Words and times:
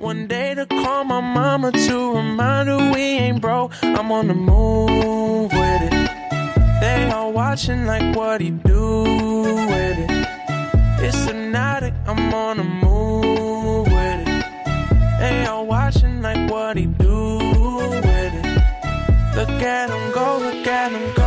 One 0.00 0.26
day 0.28 0.54
to 0.54 0.64
call 0.64 1.04
my 1.04 1.20
mama 1.20 1.72
to 1.72 2.14
remind 2.14 2.70
her 2.70 2.90
we 2.90 3.02
ain't 3.02 3.42
broke. 3.42 3.72
I'm 3.82 4.10
on 4.10 4.28
the 4.28 4.34
move 4.34 5.52
with 5.52 5.82
it. 5.82 6.10
They 6.80 7.10
all 7.12 7.34
watching 7.34 7.84
like 7.84 8.16
what 8.16 8.40
he 8.40 8.48
do 8.48 9.02
with 9.02 9.98
it. 9.98 10.10
It's 11.04 11.26
hypnotic, 11.26 11.92
I'm 12.06 12.32
on 12.32 12.56
the 12.56 12.64
move 12.64 13.88
with 13.88 14.26
it. 14.26 14.44
They 15.20 15.44
all 15.44 15.66
watching 15.66 16.22
like 16.22 16.50
what 16.50 16.78
he 16.78 16.86
do 16.86 17.36
with 17.36 18.34
it. 18.40 19.36
Look 19.36 19.50
at 19.50 19.90
him 19.90 20.12
go, 20.12 20.38
look 20.38 20.66
at 20.66 20.92
him 20.92 21.14
go, 21.14 21.19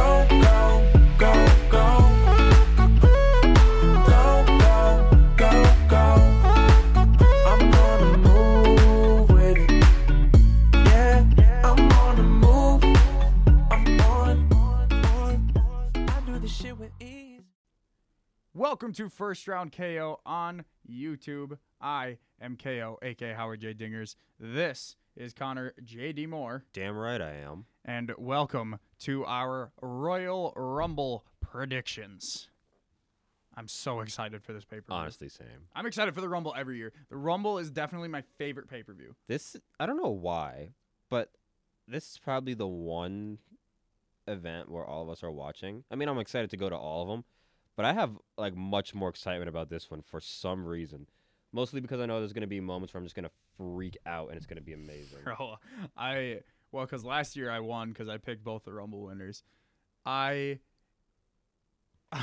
Welcome 18.74 18.94
to 18.94 19.08
First 19.08 19.48
Round 19.48 19.72
KO 19.72 20.20
on 20.26 20.66
YouTube. 20.92 21.60
I 21.80 22.18
am 22.42 22.58
KO, 22.58 22.98
aka 23.04 23.32
Howard 23.36 23.62
J. 23.62 23.76
Dingers. 23.76 24.16
This 24.40 24.96
is 25.16 25.32
Connor 25.32 25.76
J.D. 25.84 26.26
Moore, 26.26 26.66
Damn 26.74 26.98
right 26.98 27.22
I 27.22 27.36
am. 27.36 27.66
and 27.86 28.12
welcome 28.18 28.80
to 29.02 29.26
our 29.28 29.72
Royal 29.80 30.54
Rumble 30.56 31.24
predictions. 31.40 32.50
I'm 33.56 33.68
so 33.68 34.00
excited 34.00 34.42
for 34.42 34.54
this 34.54 34.66
pay 34.66 34.78
per 34.78 34.88
view. 34.88 34.96
Honestly, 34.96 35.30
same. 35.30 35.68
I'm 35.76 35.86
excited 35.86 36.16
for 36.16 36.22
the 36.22 36.28
Rumble 36.30 36.56
every 36.58 36.78
year. 36.78 36.94
The 37.12 37.18
Rumble 37.18 37.60
is 37.60 37.70
definitely 37.70 38.10
my 38.10 38.24
favorite 38.40 38.68
pay 38.68 38.82
per 38.82 38.94
view. 38.96 39.16
This 39.28 39.56
I 39.80 39.86
don't 39.86 40.02
know 40.02 40.10
why, 40.10 40.70
but 41.12 41.30
this 41.88 42.14
is 42.14 42.18
probably 42.18 42.56
the 42.56 42.66
one 42.68 43.38
event 44.28 44.72
where 44.72 44.84
all 44.84 45.04
of 45.04 45.10
us 45.12 45.22
are 45.22 45.32
watching. 45.32 45.84
I 45.92 45.96
mean, 45.96 46.10
I'm 46.10 46.18
excited 46.18 46.50
to 46.50 46.58
go 46.58 46.70
to 46.70 46.76
all 46.76 47.04
of 47.04 47.10
them, 47.10 47.24
but 47.76 47.86
I 47.86 47.94
have 47.94 48.18
like 48.38 48.56
much 48.56 48.94
more 48.94 49.10
excitement 49.10 49.50
about 49.50 49.70
this 49.70 49.90
one 49.92 50.02
for 50.02 50.20
some 50.20 50.66
reason. 50.66 51.08
Mostly 51.52 51.82
because 51.82 52.00
I 52.00 52.06
know 52.08 52.20
there's 52.20 52.34
gonna 52.34 52.48
be 52.48 52.60
moments 52.60 52.94
where 52.94 53.00
I'm 53.00 53.06
just 53.06 53.16
gonna 53.16 53.30
freak 53.58 53.98
out 54.06 54.30
and 54.30 54.38
it's 54.38 54.46
gonna 54.48 54.62
be 54.62 54.74
amazing. 54.74 55.20
Bro, 55.24 55.56
I 55.96 56.40
well, 56.72 56.86
because 56.86 57.06
last 57.06 57.36
year 57.36 57.52
I 57.52 57.60
won 57.60 57.90
because 57.90 58.10
I 58.10 58.18
picked 58.18 58.44
both 58.44 58.64
the 58.64 58.74
Rumble 58.74 59.04
winners. 59.04 59.44
I 60.06 60.60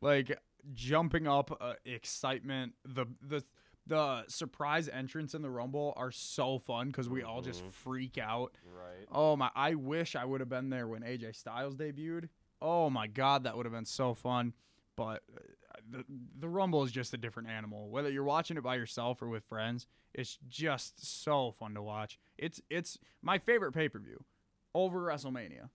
like 0.00 0.38
jumping 0.74 1.26
up 1.26 1.56
uh, 1.60 1.74
excitement. 1.84 2.74
The 2.84 3.06
the 3.20 3.44
the 3.86 4.24
surprise 4.28 4.88
entrance 4.88 5.34
in 5.34 5.42
the 5.42 5.50
Rumble 5.50 5.94
are 5.96 6.10
so 6.10 6.58
fun 6.58 6.88
because 6.88 7.08
we 7.08 7.22
all 7.22 7.40
just 7.40 7.64
Mhm. 7.64 7.70
freak 7.70 8.18
out. 8.18 8.56
Right. 8.64 9.06
Oh 9.12 9.36
my! 9.36 9.50
I 9.54 9.74
wish 9.74 10.16
I 10.16 10.24
would 10.24 10.40
have 10.40 10.48
been 10.48 10.70
there 10.70 10.88
when 10.88 11.02
AJ 11.02 11.36
Styles 11.36 11.76
debuted. 11.76 12.28
Oh 12.60 12.90
my 12.90 13.06
God, 13.06 13.44
that 13.44 13.56
would 13.56 13.66
have 13.66 13.72
been 13.72 13.84
so 13.84 14.14
fun. 14.14 14.52
But 14.96 15.22
uh, 15.34 15.78
the 15.90 16.04
the 16.38 16.48
Rumble 16.48 16.82
is 16.82 16.92
just 16.92 17.12
a 17.14 17.18
different 17.18 17.48
animal. 17.50 17.90
Whether 17.90 18.10
you're 18.10 18.24
watching 18.24 18.56
it 18.56 18.62
by 18.62 18.76
yourself 18.76 19.20
or 19.22 19.28
with 19.28 19.44
friends, 19.44 19.86
it's 20.14 20.38
just 20.48 21.22
so 21.22 21.52
fun 21.58 21.74
to 21.74 21.82
watch. 21.82 22.18
It's 22.38 22.60
it's 22.70 22.98
my 23.22 23.38
favorite 23.38 23.72
pay 23.72 23.88
per 23.88 23.98
view 23.98 24.24
over 24.74 25.00
WrestleMania. 25.00 25.68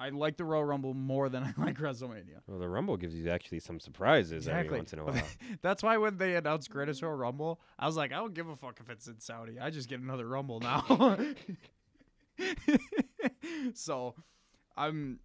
I 0.00 0.10
like 0.10 0.36
the 0.36 0.44
Royal 0.44 0.64
Rumble 0.64 0.94
more 0.94 1.28
than 1.28 1.42
I 1.58 1.60
like 1.60 1.78
WrestleMania. 1.78 2.40
Well, 2.46 2.60
the 2.60 2.68
Rumble 2.68 2.96
gives 2.96 3.14
you 3.14 3.28
actually 3.30 3.58
some 3.58 3.80
surprises 3.80 4.46
every 4.46 4.76
once 4.76 4.92
in 4.92 5.00
a 5.00 5.04
while. 5.04 5.22
That's 5.62 5.82
why 5.82 5.96
when 5.96 6.18
they 6.18 6.36
announced 6.36 6.70
Greatest 6.70 7.02
Royal 7.02 7.16
Rumble, 7.16 7.60
I 7.78 7.86
was 7.86 7.96
like, 7.96 8.12
I 8.12 8.16
don't 8.16 8.34
give 8.34 8.48
a 8.48 8.56
fuck 8.56 8.78
if 8.80 8.88
it's 8.88 9.08
in 9.08 9.18
Saudi. 9.18 9.58
I 9.58 9.70
just 9.70 9.88
get 9.88 10.00
another 10.00 10.26
Rumble 10.26 10.60
now. 10.60 11.18
so, 13.74 14.14
I'm 14.76 15.18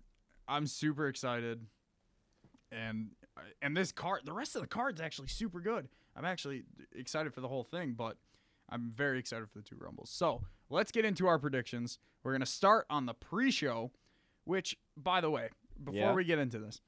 I'm 0.48 0.68
super 0.68 1.08
excited, 1.08 1.66
and 2.72 3.12
uh, 3.38 3.42
and 3.62 3.76
this 3.76 3.92
card, 3.92 4.22
the 4.26 4.34
rest 4.34 4.56
of 4.56 4.62
the 4.62 4.68
card's 4.68 5.02
actually 5.02 5.28
super 5.28 5.60
good. 5.60 5.88
I'm 6.16 6.26
actually 6.26 6.64
excited 6.96 7.34
for 7.34 7.42
the 7.42 7.48
whole 7.48 7.64
thing, 7.64 7.94
but 7.98 8.18
I'm 8.70 8.92
very 8.96 9.20
excited 9.20 9.50
for 9.50 9.60
the 9.60 9.64
two 9.64 9.78
Rumbles. 9.80 10.10
So 10.10 10.42
let's 10.70 10.92
get 10.92 11.06
into 11.06 11.28
our 11.28 11.40
predictions. 11.40 12.00
We're 12.24 12.34
gonna 12.34 12.46
start 12.46 12.86
on 12.90 13.06
the 13.06 13.14
pre-show, 13.14 13.92
which, 14.46 14.78
by 14.96 15.22
the 15.22 15.30
way, 15.30 15.50
before 15.84 16.00
Yeah. 16.00 16.14
we 16.14 16.24
get 16.24 16.40
into 16.40 16.60
this, 16.60 16.82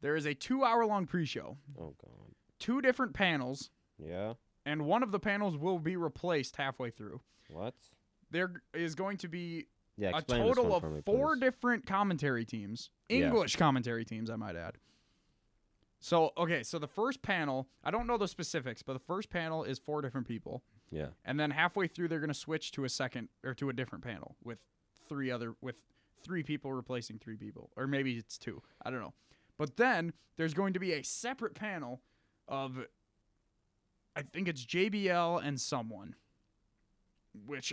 there 0.00 0.16
is 0.16 0.26
a 0.26 0.34
two-hour-long 0.34 1.06
pre-show 1.06 1.58
oh 1.78 1.94
god. 2.02 2.34
two 2.58 2.80
different 2.80 3.14
panels, 3.14 3.70
Yeah. 3.98 4.34
and 4.66 4.84
one 4.86 5.02
of 5.02 5.12
the 5.12 5.20
panels 5.20 5.56
will 5.56 5.78
be 5.78 5.96
replaced 5.96 6.56
halfway 6.56 6.90
through. 6.90 7.20
What? 7.48 7.74
There 8.30 8.62
is 8.74 8.94
going 8.94 9.16
to 9.18 9.28
be 9.28 9.66
Yeah. 10.00 10.16
a 10.16 10.22
total 10.22 10.74
of 10.74 10.82
me, 10.84 11.02
four 11.04 11.34
please. 11.36 11.40
different 11.40 11.86
commentary 11.86 12.44
teams, 12.44 12.90
Yeah. 13.08 13.26
English 13.26 13.56
commentary 13.56 14.04
teams, 14.04 14.30
I 14.30 14.36
might 14.36 14.56
add. 14.56 14.78
So, 16.02 16.32
okay, 16.38 16.62
so 16.62 16.78
the 16.78 16.86
first 16.88 17.20
panel, 17.20 17.68
I 17.84 17.90
don't 17.90 18.06
know 18.06 18.16
the 18.16 18.26
specifics, 18.28 18.82
but 18.82 18.94
the 18.94 18.98
first 19.00 19.28
panel 19.28 19.64
is 19.64 19.78
four 19.78 20.00
different 20.00 20.26
people. 20.26 20.62
Yeah. 20.90 21.08
And 21.26 21.38
then 21.38 21.50
halfway 21.50 21.86
through, 21.88 22.08
they're 22.08 22.20
going 22.20 22.28
to 22.28 22.34
switch 22.34 22.72
to 22.72 22.84
a 22.84 22.88
second 22.88 23.28
or 23.44 23.52
to 23.54 23.68
a 23.68 23.72
different 23.74 24.02
panel 24.02 24.36
with 24.42 24.58
three 25.08 25.30
other 25.30 25.54
with 25.60 25.84
three 26.22 26.42
people 26.42 26.72
replacing 26.72 27.18
three 27.18 27.36
people, 27.36 27.70
or 27.76 27.86
maybe 27.86 28.14
it's 28.16 28.38
two. 28.38 28.62
I 28.82 28.90
don't 28.90 29.00
know. 29.00 29.12
But 29.58 29.76
then 29.76 30.12
there's 30.36 30.54
going 30.54 30.72
to 30.72 30.78
be 30.80 30.92
a 30.94 31.02
separate 31.04 31.54
panel 31.54 32.00
of, 32.48 32.78
I 34.16 34.22
think 34.22 34.48
it's 34.48 34.64
JBL 34.64 35.42
and 35.44 35.60
someone, 35.60 36.14
which 37.46 37.72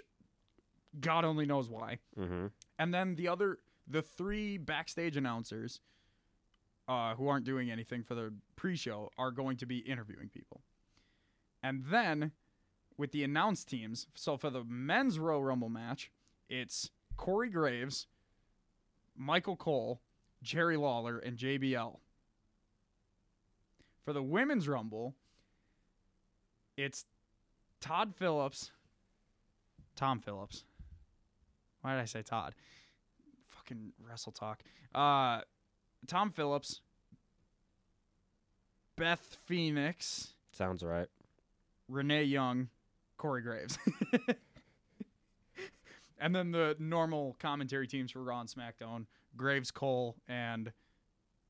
God 1.00 1.26
only 1.26 1.46
knows 1.46 1.70
why. 1.70 2.00
Mm-hmm. 2.20 2.48
And 2.80 2.94
then 2.94 3.16
the 3.16 3.28
other, 3.28 3.60
the 3.88 4.02
three 4.02 4.58
backstage 4.58 5.18
announcers, 5.18 5.80
uh, 6.88 7.16
who 7.16 7.28
aren't 7.28 7.46
doing 7.46 7.70
anything 7.70 8.04
for 8.04 8.16
the 8.16 8.34
pre-show, 8.56 9.12
are 9.18 9.32
going 9.32 9.58
to 9.58 9.66
be 9.66 9.80
interviewing 9.80 10.30
people. 10.30 10.62
And 11.62 11.86
then, 11.90 12.32
with 12.98 13.12
the 13.12 13.24
announced 13.24 13.68
teams, 13.68 14.08
so 14.16 14.38
for 14.38 14.50
the 14.50 14.64
men's 14.64 15.20
Royal 15.20 15.44
Rumble 15.44 15.70
match, 15.70 16.12
it's 16.50 16.92
Corey 17.18 17.50
Graves, 17.50 18.08
Michael 19.16 19.58
Cole, 19.58 20.02
Jerry 20.42 20.78
Lawler, 20.78 21.18
and 21.18 21.38
JBL. 21.38 21.98
For 24.06 24.14
the 24.14 24.24
women's 24.24 24.70
Rumble, 24.70 25.16
it's 26.78 27.06
Todd 27.82 28.14
Phillips, 28.16 28.72
Tom 29.96 30.20
Phillips. 30.20 30.64
Why 31.82 31.94
did 31.94 32.02
I 32.02 32.06
say 32.06 32.22
Todd? 32.22 32.54
Fucking 33.48 33.94
wrestle 34.08 34.32
talk. 34.32 34.62
Uh, 34.94 35.42
Tom 36.08 36.32
Phillips, 36.32 36.82
Beth 38.96 39.38
Phoenix, 39.46 40.34
Sounds 40.58 40.82
right. 40.82 41.08
Renee 41.88 42.24
Young, 42.24 42.70
Corey 43.18 43.44
Graves. 43.44 43.78
and 46.20 46.36
then 46.36 46.52
the 46.52 46.76
normal 46.80 47.36
commentary 47.40 47.86
teams 47.86 48.12
for 48.12 48.24
Raw 48.24 48.40
and 48.40 48.50
SmackDown 48.50 49.06
Graves, 49.36 49.70
Cole, 49.70 50.16
and 50.28 50.72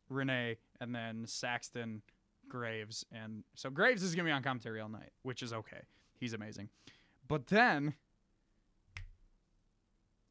Renee, 0.10 0.58
and 0.82 0.94
then 0.94 1.24
Saxton, 1.26 2.02
Graves. 2.50 3.06
And 3.14 3.46
so 3.56 3.70
Graves 3.70 4.04
is 4.04 4.14
going 4.14 4.26
to 4.26 4.30
be 4.30 4.34
on 4.34 4.44
commentary 4.44 4.82
all 4.82 4.90
night, 4.90 5.12
which 5.24 5.42
is 5.42 5.54
okay. 5.54 5.84
He's 6.20 6.34
amazing. 6.34 6.68
But 7.30 7.48
then. 7.48 7.94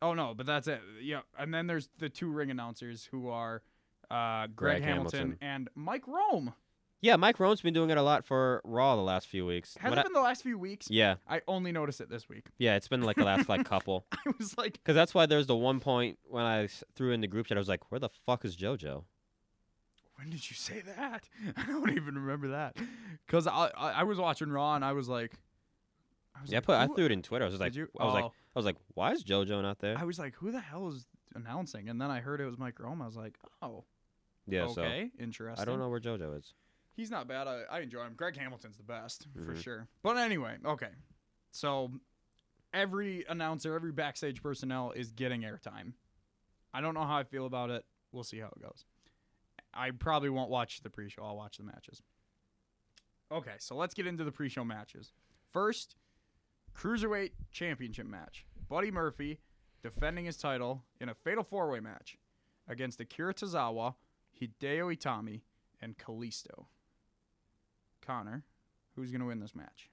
Oh, 0.02 0.12
no, 0.14 0.34
but 0.34 0.46
that's 0.46 0.68
it. 0.68 0.80
Yeah. 1.02 1.20
And 1.38 1.52
then 1.54 1.66
there's 1.66 1.88
the 1.98 2.08
two 2.08 2.28
ring 2.30 2.50
announcers 2.50 3.08
who 3.10 3.28
are 3.28 3.62
uh, 4.10 4.46
Greg, 4.46 4.56
Greg 4.56 4.82
Hamilton, 4.82 5.18
Hamilton. 5.20 5.38
and 5.40 5.68
Mike 5.74 6.06
Rome. 6.06 6.54
Yeah, 7.02 7.16
Mike 7.16 7.38
Rome's 7.38 7.60
been 7.60 7.74
doing 7.74 7.90
it 7.90 7.98
a 7.98 8.02
lot 8.02 8.24
for 8.24 8.60
Raw 8.64 8.96
the 8.96 9.02
last 9.02 9.26
few 9.28 9.44
weeks. 9.46 9.76
Has 9.80 9.90
When 9.90 9.98
it 9.98 10.00
I- 10.00 10.04
been 10.04 10.12
the 10.14 10.20
last 10.20 10.42
few 10.42 10.58
weeks? 10.58 10.88
yeah, 10.90 11.16
I 11.28 11.40
only 11.46 11.70
noticed 11.70 12.00
it 12.00 12.08
this 12.08 12.28
week. 12.28 12.46
yeah, 12.58 12.74
it's 12.76 12.88
been 12.88 13.02
like 13.02 13.16
the 13.16 13.24
last 13.24 13.48
like 13.48 13.64
couple. 13.68 14.06
I 14.12 14.30
was 14.38 14.56
like, 14.58 14.72
Because 14.74 14.94
that's 14.94 15.14
why 15.14 15.26
there's 15.26 15.46
the 15.46 15.56
one 15.56 15.78
point 15.80 16.18
when 16.24 16.44
I 16.44 16.68
threw 16.94 17.12
in 17.12 17.20
the 17.20 17.26
group 17.26 17.46
chat, 17.46 17.58
I 17.58 17.60
was 17.60 17.68
like, 17.68 17.90
"Where 17.90 17.98
the 17.98 18.08
fuck 18.26 18.44
is 18.44 18.56
JoJo?" 18.56 19.04
when 20.16 20.30
did 20.30 20.48
you 20.48 20.56
say 20.56 20.80
that? 20.96 21.28
I 21.56 21.66
don't 21.66 21.90
even 21.90 22.14
remember 22.14 22.48
that. 22.48 22.76
Because 23.26 23.46
I, 23.46 23.70
I 23.76 23.90
I 23.92 24.02
was 24.04 24.18
watching 24.18 24.48
Raw 24.50 24.74
and 24.74 24.84
I 24.84 24.92
was 24.92 25.08
like, 25.08 25.32
Yeah, 26.46 26.58
I 26.58 26.60
put 26.60 26.74
I 26.76 26.86
threw 26.86 27.06
it 27.06 27.12
in 27.12 27.22
Twitter. 27.22 27.44
I 27.44 27.48
was 27.48 27.58
like, 27.58 27.74
you? 27.74 27.88
I 27.98 28.04
was 28.04 28.14
like, 28.14 28.24
Oh. 28.24 28.32
I 28.54 28.58
was 28.58 28.64
like, 28.66 28.76
why 28.94 29.12
is 29.12 29.22
JoJo 29.24 29.60
not 29.62 29.78
there? 29.80 29.96
I 29.98 30.04
was 30.04 30.18
like, 30.18 30.34
who 30.36 30.50
the 30.50 30.60
hell 30.60 30.88
is 30.88 31.06
announcing? 31.34 31.88
And 31.88 32.00
then 32.00 32.10
I 32.10 32.20
heard 32.20 32.40
it 32.40 32.46
was 32.46 32.56
Mike 32.58 32.78
Rome. 32.80 33.02
I 33.02 33.06
was 33.06 33.16
like, 33.16 33.36
oh, 33.60 33.84
yeah, 34.46 34.66
so 34.68 34.82
okay, 34.82 35.10
interesting. 35.18 35.60
I 35.60 35.64
don't 35.64 35.78
know 35.78 35.88
where 35.88 36.00
JoJo 36.00 36.38
is. 36.38 36.54
He's 36.94 37.10
not 37.10 37.28
bad. 37.28 37.46
I, 37.46 37.62
I 37.70 37.80
enjoy 37.80 38.02
him. 38.04 38.14
Greg 38.16 38.36
Hamilton's 38.38 38.76
the 38.78 38.82
best 38.82 39.26
for 39.44 39.52
Mhm. 39.54 39.62
sure. 39.62 39.88
But 40.02 40.16
anyway, 40.16 40.56
okay. 40.64 40.88
So 41.50 41.90
every 42.72 43.24
announcer, 43.28 43.74
every 43.74 43.92
backstage 43.92 44.42
personnel 44.42 44.92
is 44.92 45.12
getting 45.12 45.42
airtime. 45.42 45.92
I 46.72 46.80
don't 46.80 46.94
know 46.94 47.04
how 47.04 47.16
I 47.18 47.24
feel 47.24 47.44
about 47.46 47.68
it. 47.70 47.84
We'll 48.12 48.24
see 48.24 48.38
how 48.38 48.46
it 48.48 48.62
goes. 48.62 48.86
I 49.74 49.90
probably 49.90 50.30
won't 50.30 50.48
watch 50.48 50.80
the 50.82 50.88
pre-show. 50.88 51.22
I'll 51.22 51.36
watch 51.36 51.58
the 51.58 51.64
matches. 51.64 52.00
Okay, 53.30 53.54
so 53.58 53.74
let's 53.76 53.92
get 53.92 54.06
into 54.06 54.24
the 54.24 54.32
pre-show 54.32 54.64
matches. 54.64 55.12
First, 55.52 55.96
Cruiserweight 56.76 57.30
Championship 57.50 58.06
match. 58.06 58.44
Buddy 58.68 58.90
Murphy 58.90 59.40
defending 59.82 60.24
his 60.26 60.36
title 60.36 60.84
in 61.00 61.08
a 61.08 61.14
fatal 61.14 61.44
four 61.44 61.70
way 61.70 61.80
match 61.80 62.18
against 62.68 63.00
Akira 63.00 63.32
Tozawa, 63.34 63.94
Hideo 64.40 64.94
Itami, 64.94 65.42
and 65.80 65.96
Kalisto. 65.96 66.66
Connor, 68.04 68.44
who's 68.94 69.10
going 69.10 69.20
to 69.20 69.26
win 69.26 69.40
this 69.40 69.54
match? 69.54 69.90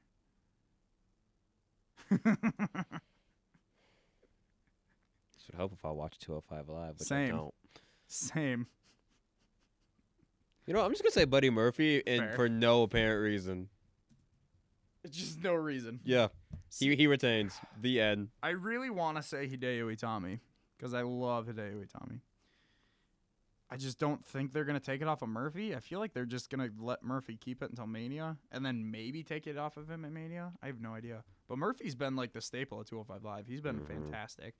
This 5.44 5.52
would 5.52 5.58
help 5.58 5.74
if 5.74 5.84
I 5.84 5.92
watch 5.92 6.18
205 6.20 6.70
Live, 6.70 7.00
which 7.00 7.08
Same. 7.08 7.34
I 7.34 7.38
don't. 7.38 7.54
Same. 8.08 8.68
You 10.66 10.74
know, 10.74 10.82
I'm 10.82 10.92
just 10.92 11.04
gonna 11.04 11.12
say 11.12 11.26
Buddy 11.26 11.50
Murphy, 11.50 12.02
and 12.08 12.22
Fair. 12.22 12.34
for 12.34 12.48
no 12.48 12.84
apparent 12.84 13.22
reason. 13.22 13.68
It's 15.04 15.18
just 15.18 15.44
no 15.44 15.54
reason. 15.54 16.00
Yeah, 16.06 16.30
he 16.80 16.96
he 16.96 17.08
retains. 17.08 17.60
The 17.82 18.00
end. 18.02 18.30
I 18.42 18.50
really 18.50 18.90
want 18.90 19.18
to 19.18 19.24
say 19.24 19.48
Hideo 19.48 19.96
Itami 19.96 20.40
because 20.78 20.94
I 20.94 21.02
love 21.02 21.48
Hideo 21.48 21.86
Itami. 21.86 22.20
I 23.70 23.78
just 23.78 23.98
don't 23.98 24.24
think 24.24 24.54
they're 24.54 24.66
gonna 24.66 24.80
take 24.80 25.02
it 25.02 25.08
off 25.08 25.22
of 25.24 25.30
Murphy. 25.30 25.76
I 25.76 25.80
feel 25.80 26.00
like 26.00 26.14
they're 26.14 26.26
just 26.26 26.50
gonna 26.52 26.70
let 26.80 27.04
Murphy 27.04 27.38
keep 27.38 27.64
it 27.64 27.70
until 27.72 27.88
Mania, 27.88 28.38
and 28.52 28.64
then 28.66 28.92
maybe 28.92 29.24
take 29.24 29.48
it 29.48 29.58
off 29.58 29.78
of 29.78 29.90
him 29.90 30.06
at 30.06 30.12
Mania. 30.12 30.54
I 30.62 30.68
have 30.68 30.80
no 30.80 30.94
idea. 30.94 31.24
But 31.48 31.58
Murphy's 31.58 31.96
been 31.96 32.16
like 32.16 32.34
the 32.34 32.42
staple 32.42 32.80
of 32.82 32.88
205 32.88 33.24
Live. 33.24 33.48
He's 33.48 33.62
been 33.62 33.80
Mhm. 33.80 33.88
fantastic, 33.88 34.56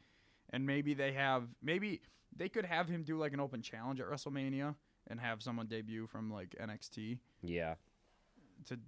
and 0.50 0.66
maybe 0.66 0.94
they 0.96 1.12
have 1.14 1.48
maybe 1.62 2.02
they 2.36 2.50
could 2.50 2.66
have 2.66 2.90
him 2.90 3.04
do 3.04 3.18
like 3.18 3.34
an 3.34 3.40
open 3.40 3.62
challenge 3.62 4.00
at 4.02 4.08
WrestleMania 4.08 4.76
and 5.06 5.20
have 5.20 5.44
someone 5.44 5.68
debut 5.68 6.08
from 6.08 6.32
like 6.32 6.56
NXT 6.60 7.20
Yeah. 7.44 7.76
to 8.66 8.80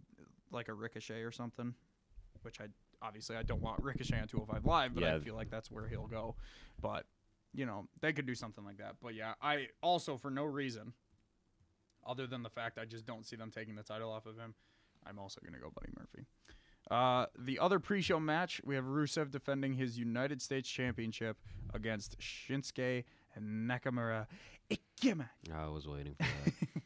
like 0.49 0.69
a 0.69 0.73
Ricochet 0.73 1.21
or 1.21 1.31
something, 1.31 1.75
which 2.41 2.59
I 2.59 2.69
obviously 3.01 3.35
I 3.35 3.43
don't 3.43 3.61
want 3.61 3.83
Ricochet 3.83 4.19
on 4.19 4.27
205 4.27 4.65
Live, 4.65 4.95
but 4.95 5.03
I 5.03 5.19
feel 5.19 5.35
like 5.35 5.49
that's 5.49 5.71
where 5.71 5.87
he'll 5.87 6.07
go. 6.07 6.35
But 6.81 7.05
you 7.53 7.65
know 7.65 7.87
they 8.01 8.13
could 8.13 8.25
do 8.25 8.35
something 8.35 8.63
like 8.63 8.77
that. 8.77 8.95
But 9.01 9.15
yeah, 9.15 9.33
I 9.41 9.67
also 9.81 10.17
for 10.17 10.29
no 10.29 10.43
reason, 10.43 10.93
other 12.05 12.27
than 12.27 12.43
the 12.43 12.49
fact 12.49 12.77
I 12.77 12.85
just 12.85 13.05
don't 13.05 13.25
see 13.25 13.35
them 13.35 13.51
taking 13.51 13.75
the 13.75 13.83
title 13.83 14.11
off 14.11 14.25
of 14.25 14.37
him, 14.37 14.53
I'm 15.05 15.19
also 15.19 15.41
gonna 15.43 15.59
go 15.59 15.71
Buddy 15.73 15.91
Murphy. 15.97 16.25
Uh, 16.91 17.25
the 17.37 17.57
other 17.57 17.79
pre-show 17.79 18.19
match, 18.19 18.61
we 18.63 18.75
have 18.75 18.85
Rusev 18.85 19.31
defending 19.31 19.73
his 19.73 19.97
United 19.97 20.39
States 20.39 20.69
Championship 20.69 21.37
against 21.73 22.19
Shinsuke 22.19 23.05
Nakamura. 23.41 24.27
Ikema. 24.69 25.29
I 25.53 25.67
was 25.67 25.87
waiting 25.87 26.15
for 26.15 26.27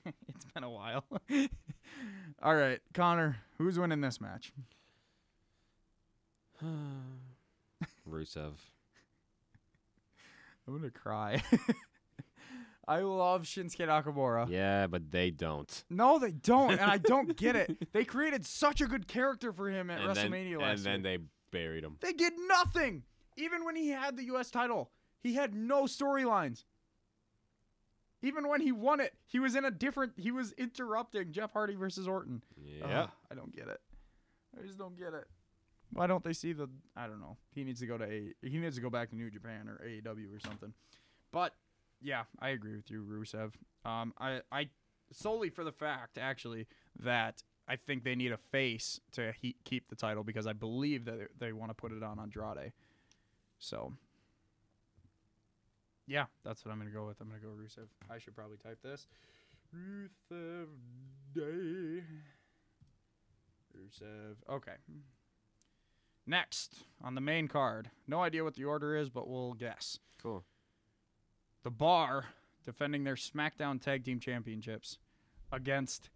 that. 0.04 0.14
it's 0.28 0.46
been 0.54 0.64
a 0.64 0.70
while. 0.70 1.06
All 2.42 2.56
right, 2.56 2.80
Connor, 2.94 3.38
who's 3.58 3.80
winning 3.80 4.02
this 4.02 4.20
match? 4.20 4.52
Rusev. 8.10 8.54
I'm 10.68 10.78
gonna 10.78 10.92
cry. 10.92 11.42
I 12.88 13.02
love 13.02 13.44
Shinsuke 13.44 13.88
Nakamura. 13.88 14.50
Yeah, 14.50 14.88
but 14.88 15.12
they 15.12 15.30
don't. 15.30 15.84
No, 15.90 16.18
they 16.18 16.32
don't, 16.32 16.72
and 16.72 16.82
I 16.82 16.98
don't 16.98 17.36
get 17.38 17.56
it. 17.56 17.92
They 17.94 18.04
created 18.04 18.46
such 18.46 18.82
a 18.82 18.88
good 18.88 19.08
character 19.08 19.54
for 19.54 19.70
him 19.70 19.90
at 19.92 20.02
and 20.02 20.16
then, 20.16 20.32
WrestleMania 20.32 20.60
last 20.60 20.78
and 20.78 20.86
then 20.86 21.04
year. 21.04 21.18
they 21.20 21.24
buried 21.52 21.84
him. 21.84 21.98
They 22.02 22.14
did 22.14 22.34
nothing. 22.48 23.04
Even 23.38 23.64
when 23.64 23.76
he 23.76 23.90
had 23.90 24.18
the 24.18 24.24
U.S. 24.26 24.50
title, 24.50 24.90
he 25.22 25.36
had 25.36 25.54
no 25.54 25.84
storylines. 25.84 26.64
Even 28.22 28.48
when 28.50 28.60
he 28.60 28.72
won 28.72 29.00
it, 29.00 29.14
he 29.28 29.40
was 29.40 29.56
in 29.56 29.64
a 29.66 29.72
different. 29.72 30.14
He 30.18 30.32
was 30.32 30.52
interrupting 30.54 31.32
Jeff 31.32 31.54
Hardy 31.54 31.76
versus 31.76 32.08
Orton. 32.08 32.42
Yeah. 32.58 33.04
Ugh, 33.04 33.10
I 33.32 33.36
don't 33.36 33.56
get 33.56 33.68
it. 33.68 33.80
I 34.60 34.66
just 34.66 34.78
don't 34.80 34.98
get 34.98 35.14
it. 35.14 35.26
Why 35.92 36.08
don't 36.08 36.24
they 36.24 36.34
see 36.34 36.54
the? 36.54 36.70
I 36.96 37.08
don't 37.08 37.20
know. 37.20 37.38
He 37.54 37.64
needs 37.64 37.80
to 37.80 37.88
go 37.88 37.98
to 37.98 38.06
a. 38.06 38.34
He 38.42 38.58
needs 38.60 38.76
to 38.76 38.82
go 38.82 38.90
back 38.90 39.10
to 39.10 39.16
New 39.16 39.30
Japan 39.32 39.68
or 39.68 39.82
AEW 39.86 40.36
or 40.36 40.40
something. 40.40 40.74
But 41.32 41.54
yeah, 42.02 42.24
I 42.40 42.50
agree 42.50 42.76
with 42.76 42.90
you, 42.92 43.04
Rusev. 43.04 43.54
Um, 43.86 44.14
I 44.20 44.42
I 44.52 44.70
solely 45.12 45.50
for 45.50 45.64
the 45.64 45.72
fact 45.72 46.18
actually 46.20 46.68
that 47.00 47.42
I 47.68 47.76
think 47.76 48.04
they 48.04 48.16
need 48.16 48.32
a 48.32 48.38
face 48.38 49.00
to 49.14 49.32
he- 49.42 49.56
keep 49.64 49.90
the 49.90 49.96
title 49.96 50.24
because 50.24 50.46
I 50.48 50.54
believe 50.54 51.06
that 51.06 51.30
they- 51.40 51.54
want 51.54 51.70
to 51.72 51.74
put 51.76 51.92
it 51.92 52.04
on 52.04 52.20
Andrade. 52.20 52.72
So. 53.58 53.94
Yeah, 56.08 56.26
that's 56.44 56.66
what 56.66 56.72
I'm 56.72 56.80
gonna 56.80 56.90
go 56.90 57.06
with. 57.06 57.22
I'm 57.22 57.28
gonna 57.28 57.40
go 57.40 57.50
Rusev. 57.50 57.88
I 58.10 58.18
should 58.18 58.36
probably 58.36 58.58
type 58.58 58.80
this. 58.82 59.08
Rusev 59.76 60.66
Day. 61.36 62.04
Rusev. 63.78 64.36
Okay. 64.50 64.74
Next 66.30 66.84
on 67.04 67.16
the 67.16 67.22
main 67.22 67.48
card. 67.48 67.90
No 68.08 68.22
idea 68.22 68.44
what 68.44 68.54
the 68.54 68.64
order 68.64 68.96
is, 68.96 69.10
but 69.10 69.28
we'll 69.28 69.54
guess. 69.54 69.98
Cool. 70.22 70.44
The 71.64 71.72
Bar 71.72 72.26
defending 72.64 73.04
their 73.04 73.16
SmackDown 73.16 73.82
Tag 73.82 74.06
Team 74.06 74.20
Championships 74.20 75.00
against 75.52 76.12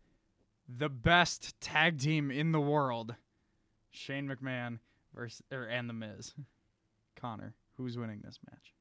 the 0.70 0.88
best 0.88 1.60
tag 1.60 1.98
team 1.98 2.30
in 2.30 2.52
the 2.52 2.62
world, 2.62 3.16
Shane 3.90 4.30
McMahon 4.30 4.78
versus 5.16 5.42
er, 5.52 5.66
and 5.66 5.90
The 5.90 5.94
Miz. 5.94 6.36
Connor, 7.20 7.56
who's 7.78 7.98
winning 7.98 8.22
this 8.24 8.38
match? 8.48 8.76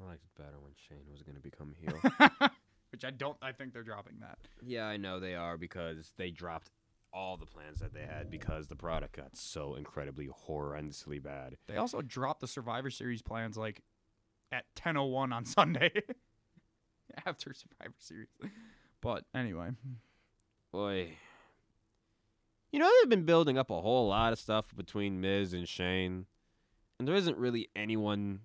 I 0.00 0.06
liked 0.06 0.24
it 0.24 0.40
better 0.40 0.60
when 0.60 0.72
Shane 0.88 1.10
was 1.10 1.24
going 1.24 1.34
to 1.36 1.42
become 1.42 1.74
heel. 1.80 2.00
Which 2.92 3.04
I 3.04 3.10
don't. 3.10 3.36
I 3.42 3.50
think 3.50 3.72
they're 3.72 3.82
dropping 3.82 4.20
that. 4.20 4.38
yeah, 4.64 4.84
I 4.84 4.96
know 4.96 5.18
they 5.18 5.34
are 5.34 5.56
because 5.56 6.12
they 6.18 6.30
dropped 6.30 6.70
all 7.12 7.36
the 7.36 7.46
plans 7.46 7.80
that 7.80 7.92
they 7.92 8.06
had 8.06 8.30
because 8.30 8.68
the 8.68 8.76
product 8.76 9.16
got 9.16 9.36
so 9.36 9.74
incredibly 9.74 10.28
horrendously 10.48 11.22
bad. 11.22 11.56
They 11.66 11.76
also 11.76 12.00
dropped 12.02 12.40
the 12.40 12.46
Survivor 12.48 12.90
Series 12.90 13.22
plans 13.22 13.56
like 13.56 13.82
at 14.50 14.64
10:01 14.76 15.32
on 15.32 15.44
Sunday 15.44 15.90
after 17.26 17.52
Survivor 17.52 17.94
Series. 17.98 18.28
But 19.00 19.24
anyway, 19.34 19.70
Boy. 20.72 21.16
You 22.72 22.78
know, 22.78 22.90
they've 23.02 23.10
been 23.10 23.24
building 23.26 23.58
up 23.58 23.68
a 23.70 23.80
whole 23.82 24.08
lot 24.08 24.32
of 24.32 24.38
stuff 24.38 24.74
between 24.74 25.20
Miz 25.20 25.52
and 25.52 25.68
Shane. 25.68 26.24
And 26.98 27.06
there 27.06 27.14
isn't 27.14 27.36
really 27.36 27.68
anyone 27.76 28.40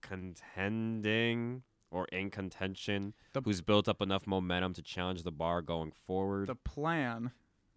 contending 0.00 1.62
or 1.90 2.06
in 2.06 2.30
contention 2.30 3.14
The- 3.32 3.42
who's 3.42 3.60
built 3.60 3.88
up 3.88 4.00
enough 4.00 4.26
momentum 4.26 4.72
to 4.74 4.82
challenge 4.82 5.24
the 5.24 5.32
bar 5.32 5.62
going 5.62 5.90
forward. 6.06 6.48
the 6.48 6.54
plan 6.54 7.32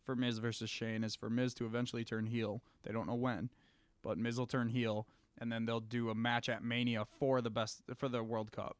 for 0.06 0.16
Miz 0.16 0.38
versus 0.38 0.70
Shane 0.70 1.04
is 1.04 1.16
for 1.16 1.30
Miz 1.30 1.54
to 1.56 1.66
eventually 1.66 2.04
turn 2.06 2.28
heel. 2.28 2.62
They 2.84 2.92
don't 2.94 3.08
know 3.08 3.16
when, 3.16 3.50
but 4.04 4.18
Miz 4.18 4.38
will 4.38 4.46
turn 4.46 4.70
heel, 4.70 5.08
and 5.38 5.52
then 5.52 5.66
they'll 5.66 5.80
do 5.80 6.10
a 6.10 6.16
match 6.16 6.48
at 6.48 6.64
Mania 6.64 7.06
for 7.06 7.42
the 7.42 7.50
best 7.50 7.82
for 7.96 8.08
the 8.08 8.24
World 8.24 8.52
Cup. 8.52 8.78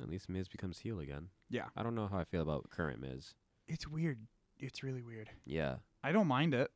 At 0.00 0.08
least 0.08 0.28
Miz 0.30 0.48
becomes 0.48 0.78
heel 0.78 1.00
again. 1.00 1.28
Yeah. 1.50 1.66
I 1.76 1.82
don't 1.82 1.94
know 1.94 2.08
how 2.10 2.18
I 2.18 2.24
feel 2.24 2.40
about 2.42 2.70
current 2.70 3.00
Miz. 3.00 3.34
It's 3.68 3.86
weird. 3.86 4.18
It's 4.58 4.82
really 4.82 5.02
weird. 5.02 5.28
Yeah. 5.44 5.76
I 6.02 6.12
don't 6.12 6.26
mind 6.26 6.54
it, 6.54 6.70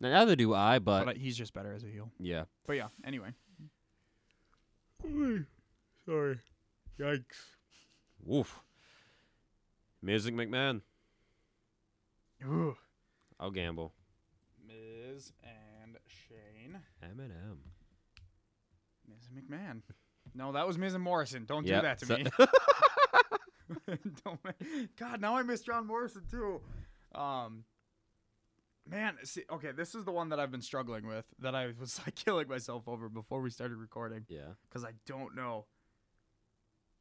Now, 0.00 0.10
neither 0.10 0.36
do 0.36 0.54
I, 0.54 0.78
but, 0.78 1.04
but, 1.04 1.16
he's 1.16 1.36
just 1.36 1.52
better 1.52 1.72
as 1.74 1.82
a 1.84 1.88
heel. 1.88 2.10
yeah. 2.18 2.44
But 2.66 2.76
yeah. 2.76 2.88
Anyway. 3.04 3.30
Sorry. 6.06 6.38
Yikes. 6.98 7.24
Woof. 8.24 8.60
Amazing 10.02 10.34
McMahon. 10.36 10.82
Ooh. 12.44 12.76
I'll 13.38 13.50
gamble. 13.50 13.92
Miz 14.66 15.32
and 15.42 15.96
Shane. 16.06 16.78
Eminem. 17.02 17.58
Miz 19.08 19.28
and 19.34 19.42
McMahon. 19.50 19.82
No, 20.34 20.52
that 20.52 20.66
was 20.66 20.78
Miz 20.78 20.94
and 20.94 21.02
Morrison. 21.02 21.44
Don't 21.44 21.66
Yep, 21.66 21.80
do 21.80 21.86
that 21.86 21.98
to 21.98 22.06
so- 22.06 22.16
me. 22.16 22.24
Don't 24.24 24.40
ma- 24.44 24.50
God, 24.96 25.20
now 25.20 25.36
I 25.36 25.42
miss 25.42 25.60
John 25.60 25.86
Morrison 25.86 26.22
too. 26.30 26.60
Um, 27.14 27.64
man, 28.88 29.16
see, 29.24 29.44
okay, 29.50 29.70
this 29.72 29.94
is 29.94 30.04
the 30.04 30.10
one 30.12 30.28
that 30.30 30.40
I've 30.40 30.50
been 30.50 30.60
struggling 30.62 31.06
with 31.06 31.24
that 31.38 31.54
I 31.54 31.72
was 31.78 32.00
like 32.06 32.14
killing 32.16 32.48
myself 32.48 32.88
over 32.88 33.08
before 33.08 33.40
we 33.40 33.50
started 33.50 33.76
recording 33.76 34.24
Yeah. 34.28 34.54
because 34.68 34.84
I 34.84 34.90
don't 35.06 35.34
know. 35.36 35.66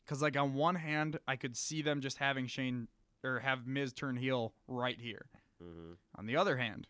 Because 0.05 0.21
like 0.21 0.37
on 0.37 0.53
one 0.53 0.75
hand, 0.75 1.19
I 1.27 1.35
could 1.35 1.55
see 1.57 1.81
them 1.81 2.01
just 2.01 2.17
having 2.17 2.47
Shane 2.47 2.87
or 3.23 3.39
have 3.39 3.67
Miz 3.67 3.93
turn 3.93 4.15
heel 4.17 4.53
right 4.67 4.97
here. 4.99 5.25
Mm-hmm. 5.63 5.93
On 6.17 6.25
the 6.25 6.35
other 6.37 6.57
hand, 6.57 6.87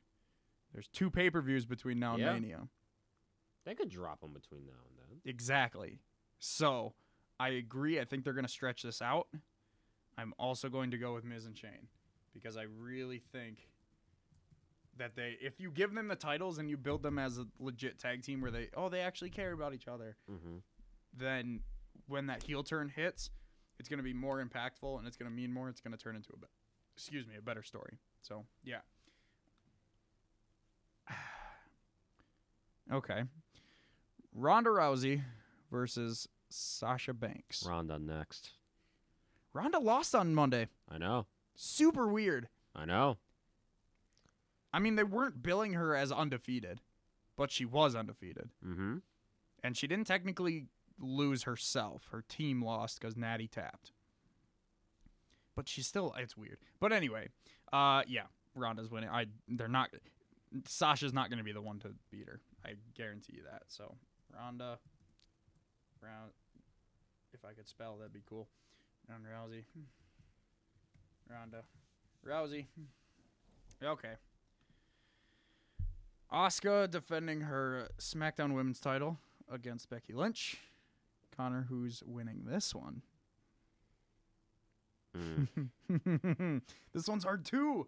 there's 0.74 0.88
two 0.88 1.10
pay 1.10 1.30
per 1.30 1.42
views 1.42 1.66
between 1.66 2.00
now 2.00 2.14
and 2.14 2.22
Yeah. 2.22 2.34
Mania. 2.34 2.68
They 3.66 3.76
could 3.76 3.90
drop 3.90 4.22
them 4.22 4.34
between 4.34 4.66
now 4.66 4.74
and 4.90 4.98
then. 4.98 5.20
Exactly. 5.26 6.00
So 6.40 6.94
I 7.40 7.50
agree. 7.50 8.00
I 8.00 8.06
think 8.06 8.24
they're 8.24 8.34
going 8.34 8.46
to 8.46 8.52
stretch 8.52 8.84
this 8.84 9.02
out. 9.02 9.28
I'm 10.18 10.34
also 10.40 10.70
going 10.70 10.92
to 10.92 10.98
go 10.98 11.14
with 11.14 11.24
Miz 11.24 11.46
and 11.46 11.58
Shane 11.58 11.88
because 12.34 12.58
I 12.58 12.64
really 12.64 13.22
think 13.32 13.68
that 14.98 15.16
they, 15.16 15.38
if 15.42 15.60
you 15.60 15.72
give 15.72 15.94
them 15.94 16.08
the 16.10 16.16
titles 16.16 16.58
and 16.58 16.70
you 16.70 16.78
build 16.78 17.04
them 17.04 17.18
as 17.18 17.38
a 17.38 17.46
legit 17.60 18.00
tag 18.00 18.22
team 18.24 18.42
where 18.42 18.52
they, 18.52 18.68
oh, 18.76 18.90
they 18.90 19.00
actually 19.02 19.30
care 19.30 19.52
about 19.54 19.74
each 19.74 19.88
other, 19.88 20.16
Mm-hmm. 20.30 20.58
then 21.18 21.62
when 22.08 22.28
that 22.28 22.44
heel 22.44 22.64
turn 22.64 22.90
hits, 22.90 23.30
it's 23.80 23.90
going 23.90 23.98
to 23.98 24.04
be 24.04 24.14
more 24.14 24.44
impactful 24.44 24.98
and 24.98 25.08
it's 25.08 25.18
going 25.18 25.30
to 25.30 25.36
mean 25.36 25.52
more. 25.54 25.70
It's 25.70 25.82
going 25.82 25.96
to 25.96 25.98
turn 25.98 26.16
into 26.16 26.30
a, 26.34 26.38
be- 26.38 26.48
excuse 26.96 27.26
me, 27.26 27.36
a 27.38 27.42
better 27.42 27.64
story. 27.64 27.98
So 28.22 28.46
yeah, 28.64 28.80
Okay. 32.92 33.24
Ronda 34.34 34.70
Rousey 34.70 35.24
versus 35.72 36.28
Sasha 36.50 37.14
Banks. 37.14 37.66
Ronda 37.68 38.00
next. 38.00 38.52
Ronda 39.54 39.80
lost 39.80 40.16
on 40.16 40.34
Monday. 40.34 40.68
I 40.90 40.98
know. 40.98 41.26
Super 41.56 42.08
weird. 42.08 42.48
I 42.76 42.86
know. 42.86 43.18
I 44.72 44.80
mean, 44.80 44.96
they 44.96 45.04
weren't 45.04 45.42
billing 45.42 45.74
her 45.74 45.96
as 45.96 46.12
undefeated, 46.12 46.82
but 47.36 47.52
she 47.52 47.66
was 47.66 47.96
undefeated. 47.96 48.50
Mm-hmm. 48.66 48.98
And 49.64 49.76
she 49.76 49.88
didn't 49.88 50.06
technically 50.06 50.68
lose 51.00 51.44
herself. 51.44 52.08
Her 52.12 52.24
team 52.28 52.64
lost 52.64 53.00
because 53.00 53.16
Natty 53.16 53.48
tapped. 53.48 53.92
But 55.56 55.68
she's 55.68 55.88
still 55.88 56.14
it's 56.18 56.38
weird. 56.38 56.58
But 56.80 56.94
anyway, 56.94 57.30
uh 57.74 58.04
yeah, 58.08 58.24
Ronda's 58.56 58.90
winning. 58.90 59.10
I 59.10 59.26
they're 59.48 59.68
not 59.68 59.90
Sasha's 60.68 61.14
not 61.14 61.30
gonna 61.30 61.44
be 61.44 61.52
the 61.52 61.62
one 61.62 61.80
to 61.80 61.90
beat 62.12 62.28
her. 62.28 62.40
I 62.66 62.74
guarantee 62.96 63.34
you 63.38 63.44
that. 63.44 63.64
So 63.68 63.96
Ronda 64.34 64.80
Round 66.02 66.32
if 67.34 67.46
I 67.46 67.54
could 67.54 67.68
spell 67.68 67.98
that'd 67.98 68.14
be 68.14 68.22
cool. 68.28 68.48
Ronda 69.10 69.30
Rousey. 69.30 69.64
Ronda 71.30 71.64
Rousey. 72.26 72.66
Okay. 73.84 74.14
Asuka 76.32 76.90
defending 76.90 77.42
her 77.42 77.90
SmackDown 78.00 78.54
Women's 78.54 78.80
title 78.80 79.18
against 79.52 79.90
Becky 79.90 80.14
Lynch. 80.14 80.58
Connor, 81.40 81.68
who's 81.70 82.04
winning 82.06 82.42
this 82.46 82.76
one? 82.76 83.02
Mm. 85.18 86.62
this 86.94 87.08
one's 87.08 87.24
hard 87.24 87.46
too. 87.46 87.88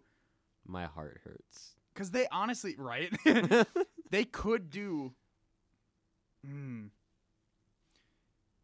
My 0.66 0.86
heart 0.86 1.20
hurts. 1.22 1.74
Because 1.92 2.12
they 2.12 2.26
honestly, 2.32 2.74
right? 2.78 3.12
they 4.10 4.24
could 4.24 4.70
do. 4.70 5.12
Hmm. 6.46 6.86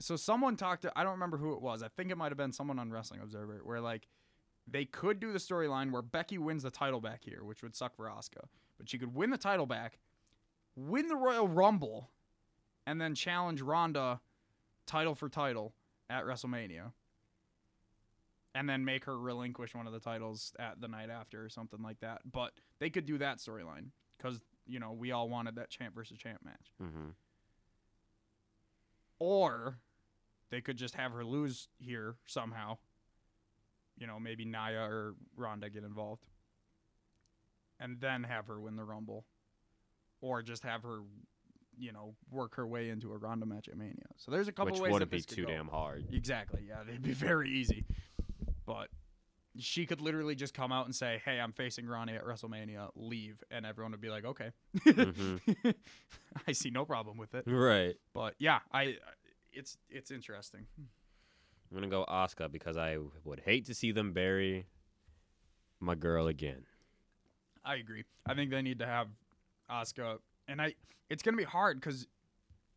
So 0.01 0.17
someone 0.17 0.57
talked 0.57 0.83
to, 0.83 0.93
I 0.97 1.03
don't 1.03 1.13
remember 1.13 1.37
who 1.37 1.53
it 1.53 1.61
was. 1.61 1.83
I 1.83 1.89
think 1.89 2.11
it 2.11 2.17
might 2.17 2.31
have 2.31 2.39
been 2.39 2.53
someone 2.53 2.79
on 2.79 2.91
Wrestling 2.91 3.21
Observer, 3.21 3.61
where 3.65 3.83
like 3.83 4.09
they 4.67 4.87
could 4.87 5.21
do 5.21 5.33
the 5.33 5.39
storyline 5.39 5.91
where 5.91 6.01
Becky 6.01 6.39
wins 6.39 6.63
the 6.63 6.71
title 6.71 7.03
back 7.03 7.25
here, 7.25 7.45
which 7.45 7.63
would 7.63 7.77
suck 7.77 7.95
for 7.95 8.07
Asuka. 8.07 8.47
But 8.79 8.89
she 8.89 8.97
could 8.97 9.15
win 9.15 9.29
the 9.29 9.37
title 9.37 9.67
back, 9.67 9.99
win 10.77 11.09
the 11.09 11.17
Royal 11.17 11.47
Rumble, 11.47 12.09
and 12.87 12.99
then 12.99 13.15
challenge 13.15 13.61
Ronda 13.61 14.21
title 14.89 15.15
for 15.15 15.29
title 15.29 15.75
at 16.11 16.25
WrestleMania. 16.25 16.91
And 18.55 18.69
then 18.69 18.85
make 18.85 19.05
her 19.05 19.17
relinquish 19.17 19.75
one 19.75 19.87
of 19.87 19.93
the 19.93 20.01
titles 20.01 20.53
at 20.59 20.81
the 20.81 20.89
night 20.89 21.11
after 21.11 21.45
or 21.45 21.49
something 21.49 21.81
like 21.81 22.01
that. 22.01 22.23
But 22.29 22.55
they 22.81 22.91
could 22.91 23.07
do 23.07 23.19
that 23.19 23.39
storyline 23.39 23.91
because, 24.17 24.41
you 24.67 24.81
know, 24.81 24.91
we 24.91 25.13
all 25.13 25.29
wanted 25.29 25.55
that 25.57 25.71
champ 25.71 25.95
versus 25.95 26.19
champ 26.19 26.41
match. 26.45 26.73
Mm-hmm. 26.83 27.11
Or 29.21 29.79
they 30.51 30.61
could 30.61 30.77
just 30.77 30.97
have 30.97 31.13
her 31.13 31.25
lose 31.25 31.69
here 31.79 32.17
somehow. 32.27 32.79
You 33.97 34.09
know, 34.09 34.19
maybe 34.19 34.45
Nia 34.45 34.81
or 34.81 35.15
Ronda 35.37 35.71
get 35.71 35.85
involved. 35.85 36.25
And 37.79 38.01
then 38.01 38.25
have 38.25 38.47
her 38.47 38.59
win 38.59 38.75
the 38.75 38.85
Rumble. 38.85 39.25
Or 40.21 40.43
just 40.43 40.65
have 40.65 40.83
her, 40.83 41.01
you 41.79 41.93
know, 41.93 42.15
work 42.31 42.55
her 42.57 42.67
way 42.67 42.91
into 42.91 43.13
a 43.13 43.17
Ronda 43.19 43.47
match 43.47 43.69
at 43.69 43.77
Mania. 43.77 43.95
So 44.17 44.31
there's 44.31 44.49
a 44.49 44.53
couple 44.53 44.73
Which 44.73 44.81
ways 44.83 44.93
wouldn't 44.93 45.11
that 45.11 45.15
be 45.17 45.19
this 45.19 45.27
could 45.27 45.37
too 45.37 45.45
go. 45.45 45.49
damn 45.53 45.69
hard. 45.69 46.07
Exactly. 46.13 46.63
Yeah, 46.69 46.83
they'd 46.87 47.03
be 47.03 47.13
very 47.29 47.51
easy. 47.51 47.85
But 48.67 48.89
she 49.59 49.87
could 49.87 50.01
literally 50.01 50.35
just 50.35 50.55
come 50.55 50.71
out 50.73 50.85
and 50.87 50.95
say, 50.95 51.21
"Hey, 51.25 51.41
I'm 51.41 51.53
facing 51.53 51.87
Ronnie 51.87 52.15
at 52.15 52.25
WrestleMania. 52.25 52.91
Leave," 52.95 53.43
and 53.51 53.65
everyone 53.67 53.93
would 53.93 54.01
be 54.01 54.11
like, 54.11 54.25
"Okay." 54.25 54.51
Mhm. 54.87 55.75
I 56.47 56.53
see 56.53 56.71
no 56.71 56.85
problem 56.85 57.17
with 57.17 57.35
it. 57.35 57.45
Right. 57.47 57.97
But 58.13 58.35
yeah, 58.39 58.61
I 58.73 58.97
it's 59.53 59.77
it's 59.89 60.11
interesting. 60.11 60.67
I'm 60.79 61.75
gonna 61.75 61.89
go 61.89 62.05
Asuka 62.09 62.51
because 62.53 62.77
I 62.77 62.99
would 63.25 63.41
hate 63.41 63.67
to 63.67 63.75
see 63.75 63.91
them 63.93 64.13
bury 64.13 64.67
my 65.81 65.95
girl 65.95 66.27
again. 66.27 66.65
I 67.65 67.77
agree. 67.77 68.05
I 68.27 68.35
think 68.35 68.51
they 68.51 68.63
need 68.63 68.79
to 68.79 68.87
have 68.87 69.09
Asuka, 69.71 70.19
and 70.49 70.61
I 70.61 70.75
it's 71.11 71.23
gonna 71.23 71.37
be 71.37 71.45
hard 71.45 71.81
because 71.81 72.07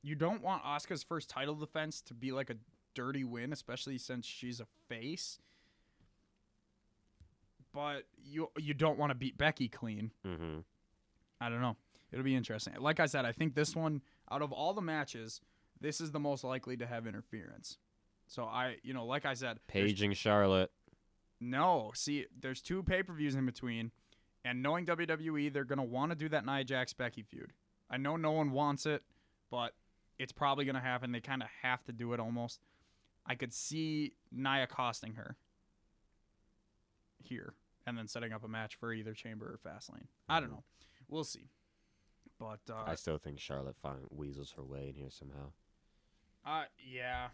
you 0.04 0.16
don't 0.16 0.42
want 0.42 0.64
Asuka's 0.64 1.04
first 1.04 1.30
title 1.30 1.56
defense 1.56 2.02
to 2.02 2.14
be 2.14 2.32
like 2.32 2.50
a 2.50 2.56
dirty 2.94 3.24
win, 3.24 3.54
especially 3.54 3.98
since 3.98 4.26
she's 4.26 4.60
a 4.60 4.66
face. 4.88 5.40
But 7.74 8.04
you 8.22 8.50
you 8.58 8.74
don't 8.74 8.98
want 8.98 9.12
to 9.12 9.16
beat 9.16 9.38
Becky 9.38 9.70
clean. 9.70 10.12
Mm-hmm. 10.28 10.60
I 11.40 11.50
don't 11.50 11.62
know. 11.62 11.78
It'll 12.12 12.26
be 12.26 12.36
interesting. 12.36 12.74
Like 12.80 13.00
I 13.00 13.06
said, 13.06 13.26
I 13.26 13.32
think 13.32 13.56
this 13.56 13.76
one 13.76 14.02
out 14.30 14.42
of 14.42 14.52
all 14.52 14.74
the 14.74 14.82
matches, 14.82 15.40
this 15.80 16.02
is 16.02 16.12
the 16.12 16.20
most 16.20 16.44
likely 16.44 16.76
to 16.78 16.86
have 16.86 17.08
interference. 17.08 17.78
So 18.28 18.44
I, 18.44 18.78
you 18.84 18.94
know, 18.94 19.06
like 19.06 19.26
I 19.26 19.34
said, 19.34 19.60
Paging 19.68 20.14
Charlotte. 20.14 20.72
no, 21.40 21.92
see, 21.96 22.26
there's 22.40 22.62
two 22.62 22.84
pay 22.84 23.04
per 23.04 23.14
views 23.14 23.36
in 23.36 23.46
between, 23.46 23.92
and 24.44 24.62
knowing 24.62 24.86
WWE, 24.86 25.52
they're 25.54 25.64
gonna 25.64 25.84
want 25.84 26.12
to 26.12 26.16
do 26.16 26.28
that 26.30 26.46
Nia 26.46 26.64
Jax 26.66 26.94
Becky 26.94 27.24
feud. 27.24 27.54
I 27.92 27.98
know 27.98 28.16
no 28.16 28.32
one 28.32 28.52
wants 28.52 28.86
it, 28.86 29.04
but 29.52 29.74
it's 30.18 30.32
probably 30.32 30.64
gonna 30.66 30.80
happen. 30.80 31.12
They 31.12 31.20
kind 31.20 31.44
of 31.44 31.50
have 31.62 31.84
to 31.86 31.92
do 31.92 32.14
it 32.14 32.20
almost. 32.20 32.62
I 33.26 33.36
could 33.36 33.54
see 33.54 34.14
Nia 34.32 34.66
costing 34.66 35.14
her 35.16 35.36
here, 37.22 37.54
and 37.86 37.98
then 37.98 38.08
setting 38.08 38.32
up 38.32 38.44
a 38.44 38.48
match 38.48 38.76
for 38.76 38.94
either 38.94 39.14
Chamber 39.14 39.46
or 39.46 39.60
Fastlane. 39.70 40.08
I 40.30 40.40
don't 40.40 40.50
know. 40.50 40.64
We'll 41.10 41.26
see. 41.26 41.50
But 42.40 42.62
uh, 42.70 42.84
I 42.88 42.96
still 42.96 43.18
think 43.18 43.40
Charlotte 43.40 43.76
find 43.84 44.00
weasels 44.10 44.54
her 44.58 44.64
way 44.64 44.88
in 44.90 44.96
here 44.96 45.10
somehow. 45.12 45.52
Uh 46.46 46.64
yeah. 46.84 47.28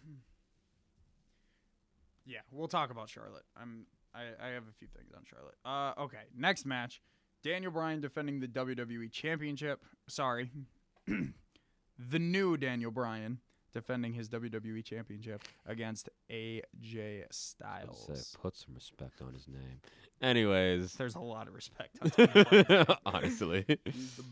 Yeah, 2.25 2.39
we'll 2.51 2.67
talk 2.67 2.89
about 2.91 3.09
Charlotte. 3.09 3.45
I'm 3.55 3.85
I, 4.13 4.47
I 4.47 4.49
have 4.49 4.63
a 4.63 4.73
few 4.77 4.87
things 4.89 5.13
on 5.15 5.23
Charlotte. 5.23 5.55
Uh 5.63 5.93
okay, 6.03 6.23
next 6.35 6.65
match. 6.65 7.01
Daniel 7.44 7.72
Bryan 7.72 8.01
defending 8.01 8.39
the 8.39 8.48
WWE 8.48 9.12
Championship. 9.12 9.84
Sorry. 10.08 10.51
the 11.08 12.20
new 12.20 12.58
Daniel 12.58 12.91
Bryan 12.91 13.39
defending 13.74 14.13
his 14.13 14.29
WWE 14.29 14.84
Championship 14.84 15.44
against 15.65 16.10
AJ 16.32 17.24
Styles. 17.32 18.08
say, 18.08 18.38
put 18.41 18.56
some 18.56 18.74
respect 18.74 19.22
on 19.22 19.34
his 19.34 19.48
name. 19.48 19.82
Anyways, 20.22 20.94
There's 20.94 21.15
a 21.15 21.20
lot 21.20 21.48
of 21.48 21.53
respect 21.53 21.98
on 22.01 22.10
Daniel 22.34 22.63
Bryan. 22.65 22.86
honestly, 23.06 23.65
He's 23.86 24.15
the 24.15 24.24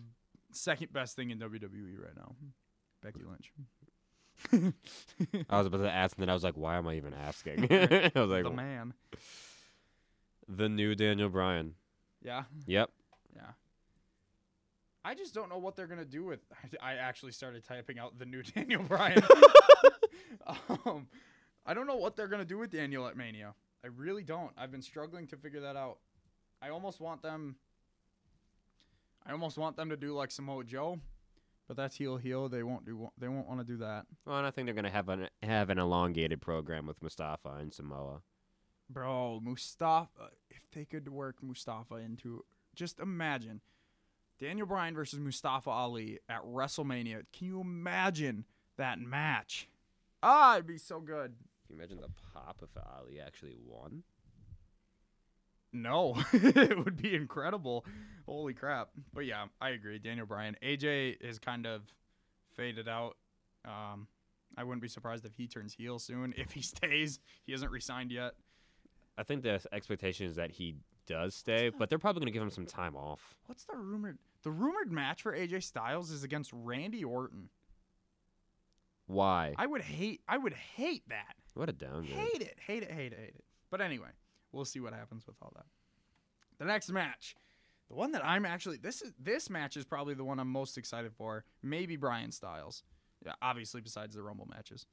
second 0.51 0.91
best 0.91 1.15
thing 1.15 1.29
in 1.29 1.39
WWE 1.39 1.99
right 2.01 2.15
now. 2.15 2.35
Becky 3.03 3.21
Lynch. 3.23 3.51
I 5.49 5.57
was 5.57 5.67
about 5.67 5.77
to 5.77 5.91
ask, 5.91 6.17
and 6.17 6.23
then 6.23 6.29
I 6.29 6.33
was 6.33 6.43
like, 6.43 6.57
"Why 6.57 6.75
am 6.77 6.87
I 6.87 6.95
even 6.95 7.13
asking?" 7.13 7.67
I 7.71 8.11
was 8.15 8.29
like, 8.29 8.43
the 8.43 8.49
man. 8.49 8.93
"The 10.49 10.67
new 10.69 10.93
Daniel 10.95 11.29
Bryan." 11.29 11.75
Yeah. 12.25 12.43
Yep. 12.65 12.89
Yeah. 13.35 13.41
I 15.03 15.13
just 15.13 15.35
don't 15.35 15.49
know 15.49 15.59
what 15.59 15.75
they're 15.75 15.87
gonna 15.87 16.03
do 16.05 16.23
with. 16.25 16.39
I 16.81 16.93
actually 16.95 17.31
started 17.31 17.63
typing 17.63 17.99
out 17.99 18.17
the 18.17 18.25
new 18.25 18.41
Daniel 18.55 18.81
Bryan. 18.83 19.21
um, 20.85 21.07
I 21.65 21.73
don't 21.73 21.87
know 21.87 21.95
what 21.97 22.15
they're 22.15 22.27
gonna 22.27 22.45
do 22.45 22.57
with 22.57 22.71
Daniel 22.71 23.07
at 23.07 23.15
Mania. 23.15 23.53
I 23.83 23.87
really 23.87 24.23
don't. 24.23 24.51
I've 24.57 24.71
been 24.71 24.81
struggling 24.81 25.27
to 25.27 25.37
figure 25.37 25.61
that 25.61 25.75
out. 25.75 25.99
I 26.61 26.69
almost 26.69 26.99
want 26.99 27.21
them. 27.21 27.55
I 29.27 29.31
almost 29.31 29.57
want 29.57 29.75
them 29.75 29.89
to 29.89 29.97
do 29.97 30.13
like 30.13 30.31
Samoa 30.31 30.63
Joe, 30.63 30.99
but 31.67 31.77
that's 31.77 31.95
heel 31.95 32.17
heel. 32.17 32.49
They 32.49 32.63
won't 32.63 32.85
do. 32.85 33.09
They 33.19 33.27
won't 33.27 33.47
want 33.47 33.59
to 33.59 33.65
do 33.65 33.77
that, 33.77 34.05
Well, 34.25 34.37
and 34.37 34.47
I 34.47 34.51
think 34.51 34.65
they're 34.65 34.73
gonna 34.75 34.89
have 34.89 35.09
an 35.09 35.29
have 35.43 35.69
an 35.69 35.77
elongated 35.77 36.41
program 36.41 36.87
with 36.87 37.01
Mustafa 37.03 37.57
and 37.59 37.71
Samoa. 37.71 38.21
bro. 38.89 39.39
Mustafa. 39.43 40.29
They 40.75 40.85
could 40.85 41.07
work 41.07 41.37
Mustafa 41.41 41.95
into, 41.95 42.43
just 42.75 42.99
imagine 42.99 43.61
Daniel 44.39 44.67
Bryan 44.67 44.93
versus 44.93 45.19
Mustafa 45.19 45.69
Ali 45.69 46.19
at 46.27 46.43
WrestleMania. 46.43 47.23
Can 47.31 47.47
you 47.47 47.61
imagine 47.61 48.43
that 48.77 48.99
match? 48.99 49.69
Ah, 50.21 50.55
it'd 50.55 50.67
be 50.67 50.77
so 50.77 50.99
good. 50.99 51.33
Can 51.65 51.75
you 51.75 51.81
imagine 51.81 52.01
the 52.01 52.09
pop 52.33 52.61
if 52.61 52.69
Ali 52.75 53.21
actually 53.21 53.55
won? 53.65 54.03
No, 55.71 56.15
it 56.33 56.77
would 56.83 57.01
be 57.01 57.15
incredible. 57.15 57.85
Holy 58.25 58.53
crap. 58.53 58.89
But 59.13 59.25
yeah, 59.25 59.45
I 59.61 59.69
agree. 59.69 59.97
Daniel 59.97 60.25
Bryan. 60.25 60.57
AJ 60.61 61.21
is 61.21 61.39
kind 61.39 61.65
of 61.65 61.81
faded 62.55 62.89
out. 62.89 63.15
Um, 63.63 64.07
I 64.57 64.63
wouldn't 64.63 64.81
be 64.81 64.87
surprised 64.87 65.25
if 65.25 65.35
he 65.35 65.47
turns 65.47 65.73
heel 65.73 65.99
soon. 65.99 66.33
If 66.37 66.51
he 66.51 66.61
stays, 66.63 67.19
he 67.45 67.53
hasn't 67.53 67.71
resigned 67.71 68.11
yet. 68.11 68.33
I 69.17 69.23
think 69.23 69.43
the 69.43 69.61
expectation 69.71 70.27
is 70.27 70.35
that 70.35 70.51
he 70.51 70.75
does 71.07 71.35
stay, 71.35 71.69
but 71.69 71.89
they're 71.89 71.99
probably 71.99 72.19
gonna 72.21 72.31
give 72.31 72.41
him 72.43 72.49
some 72.49 72.65
time 72.65 72.95
off. 72.95 73.37
What's 73.45 73.65
the 73.65 73.75
rumored? 73.75 74.17
The 74.43 74.51
rumored 74.51 74.91
match 74.91 75.21
for 75.21 75.33
AJ 75.35 75.63
Styles 75.63 76.11
is 76.11 76.23
against 76.23 76.51
Randy 76.53 77.03
Orton. 77.03 77.49
Why? 79.07 79.53
I 79.57 79.67
would 79.67 79.81
hate. 79.81 80.21
I 80.27 80.37
would 80.37 80.53
hate 80.53 81.07
that. 81.09 81.35
What 81.53 81.69
a 81.69 81.73
downgrade. 81.73 82.11
Hate 82.11 82.41
it. 82.41 82.57
Hate 82.65 82.83
it. 82.83 82.91
Hate 82.91 83.13
it. 83.13 83.19
Hate 83.19 83.35
it. 83.35 83.43
But 83.69 83.81
anyway, 83.81 84.09
we'll 84.51 84.65
see 84.65 84.79
what 84.79 84.93
happens 84.93 85.25
with 85.27 85.35
all 85.41 85.53
that. 85.55 85.65
The 86.57 86.65
next 86.65 86.89
match, 86.91 87.35
The 87.89 87.95
one 87.95 88.11
that 88.13 88.25
I'm 88.25 88.45
actually 88.45 88.77
this 88.77 89.01
is 89.01 89.13
this 89.19 89.49
match 89.49 89.77
is 89.77 89.85
probably 89.85 90.15
the 90.15 90.23
one 90.23 90.39
I'm 90.39 90.51
most 90.51 90.77
excited 90.77 91.13
for. 91.13 91.45
Maybe 91.61 91.97
Brian 91.97 92.31
Styles. 92.31 92.83
Yeah, 93.25 93.33
obviously 93.41 93.81
besides 93.81 94.15
the 94.15 94.23
Rumble 94.23 94.47
matches. 94.47 94.85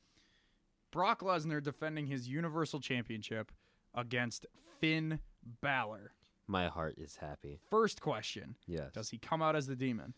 Brock 0.91 1.21
Lesnar 1.21 1.62
defending 1.62 2.07
his 2.07 2.29
Universal 2.29 2.81
Championship 2.81 3.50
against 3.94 4.46
Finn 4.80 5.20
Balor. 5.61 6.12
My 6.46 6.68
heart 6.68 6.94
is 6.99 7.16
happy. 7.16 7.58
First 7.70 8.00
question: 8.00 8.56
Yes. 8.66 8.92
Does 8.92 9.11
he 9.11 9.18
come 9.18 9.42
out 9.42 9.56
as 9.56 9.66
the 9.66 9.76
demon? 9.76 10.14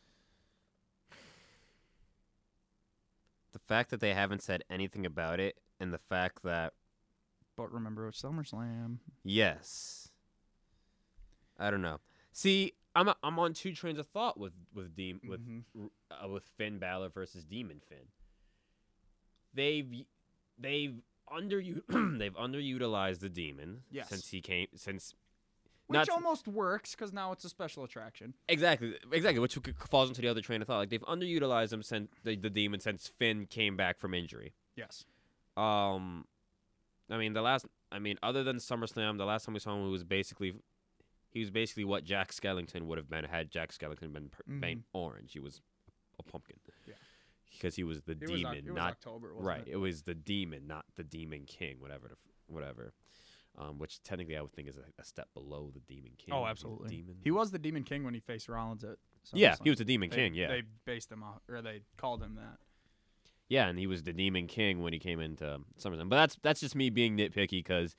the 3.53 3.59
fact 3.61 3.91
that 3.91 4.01
they 4.01 4.15
haven't 4.15 4.43
said 4.43 4.65
anything 4.69 5.07
about 5.07 5.39
it, 5.41 5.59
and 5.79 5.93
the 5.93 5.99
fact 5.99 6.43
that 6.43 6.73
But 7.57 7.73
remember, 7.73 8.09
it's 8.09 8.21
SummerSlam. 8.21 8.99
yes, 9.23 10.09
I 11.59 11.71
don't 11.71 11.83
know. 11.83 12.01
See, 12.33 12.73
I'm 12.97 13.11
I'm 13.23 13.39
on 13.39 13.53
two 13.55 13.73
trains 13.73 13.99
of 13.99 14.07
thought 14.09 14.39
with 14.39 14.55
with 14.73 14.97
Deem 14.97 15.21
with 15.29 15.47
Mhm. 15.47 15.91
uh, 16.11 16.29
with 16.29 16.45
Finn 16.57 16.79
Balor 16.79 17.11
versus 17.11 17.45
Demon 17.45 17.81
Finn. 17.89 18.09
They've 19.53 20.05
they've 20.59 21.01
under 21.33 21.61
they've 21.89 22.35
underutilized 22.35 23.21
the 23.21 23.29
demon 23.29 23.83
Yes. 23.91 24.09
since 24.09 24.29
he 24.29 24.41
came 24.41 24.67
since 24.77 25.15
Which 25.87 26.09
almost 26.09 26.47
works 26.49 26.93
because 26.95 27.13
now 27.13 27.33
it's 27.33 27.45
a 27.45 27.49
special 27.49 27.85
attraction. 27.85 28.35
exactly 28.49 28.95
exactly 29.13 29.39
which 29.41 29.59
falls 29.91 30.09
into 30.09 30.21
the 30.23 30.29
other 30.29 30.41
train 30.41 30.61
of 30.63 30.67
thought 30.69 30.79
like 30.79 30.91
they've 30.91 31.03
underutilized 31.03 31.73
him 31.73 31.83
since 31.83 32.11
the, 32.25 32.37
the 32.37 32.51
demon 32.51 32.81
since 32.81 33.09
Finn 33.19 33.47
came 33.47 33.77
back 33.77 33.99
from 33.99 34.15
injury. 34.15 34.53
Yes. 34.77 35.05
Um, 35.57 36.27
I 37.11 37.17
mean 37.19 37.33
the 37.33 37.43
last 37.43 37.67
I 37.93 37.99
mean 37.99 38.17
other 38.23 38.43
than 38.43 38.57
SummerSlam, 38.57 39.19
the 39.19 39.25
last 39.25 39.45
time 39.45 39.55
we 39.55 39.61
saw 39.61 39.77
him 39.77 39.85
he 39.85 39.91
was 39.91 40.05
basically 40.05 40.55
he 41.31 41.41
was 41.41 41.51
basically 41.51 41.85
what 41.85 42.05
Jack 42.05 42.33
Skellington 42.33 42.83
would 42.83 42.99
have 42.99 43.09
been 43.11 43.25
had 43.25 43.51
Jack 43.51 43.73
Skellington 43.73 44.13
been, 44.13 44.31
Mhm. 44.49 44.83
orange. 44.93 45.33
He 45.33 45.41
was 45.41 45.61
a 46.19 46.23
pumpkin. 46.23 46.57
Because 47.53 47.77
he 47.77 47.85
was 47.85 48.03
the 48.03 48.13
It 48.13 48.27
demon, 48.27 48.65
was 48.67 48.75
not 48.75 48.91
October, 48.93 49.33
right. 49.35 49.63
it? 49.67 49.73
It 49.73 49.77
was 49.77 50.03
the 50.03 50.15
demon, 50.15 50.67
not 50.67 50.85
the 50.97 51.05
demon 51.05 51.45
king, 51.47 51.77
whatever, 51.81 52.17
whatever. 52.47 52.93
Um, 53.57 53.79
which 53.79 54.03
technically 54.03 54.37
I 54.37 54.41
would 54.43 54.53
think 54.53 54.69
is 54.69 54.77
a, 54.77 54.83
a 55.01 55.05
step 55.05 55.29
below 55.33 55.71
the 55.73 55.79
demon 55.79 56.11
king. 56.19 56.35
Oh, 56.35 56.45
absolutely. 56.45 56.89
Demon. 56.89 57.17
He 57.23 57.31
was 57.31 57.53
the 57.53 57.59
Demon 57.61 57.85
King 57.85 58.03
when 58.03 58.13
he 58.13 58.19
faced 58.19 58.49
Rollins 58.49 58.83
at. 58.83 58.97
yeah, 59.33 59.55
he 59.63 59.71
was 59.71 59.79
the 59.79 59.85
demon 59.85 60.11
They- 60.11 60.17
king. 60.17 60.35
Yeah, 60.35 60.49
They 60.49 60.63
based 60.85 61.13
him 61.13 61.23
off, 61.23 61.41
or 61.49 61.63
they 61.63 61.83
called 61.97 62.21
him 62.21 62.35
that. 62.35 62.59
yeah, 63.49 63.69
and 63.69 63.79
he 63.79 63.87
was 63.87 64.03
the 64.03 64.13
demon 64.13 64.49
king 64.49 64.83
when 64.83 64.93
he 64.93 64.99
came 64.99 65.21
into 65.21 65.61
SummerSlam. 65.81 66.09
But 66.09 66.17
that's 66.17 66.37
that's 66.43 66.61
just 66.61 66.75
me 66.75 66.91
being 66.91 67.17
nitpicky 67.17 67.51
because 67.61 67.95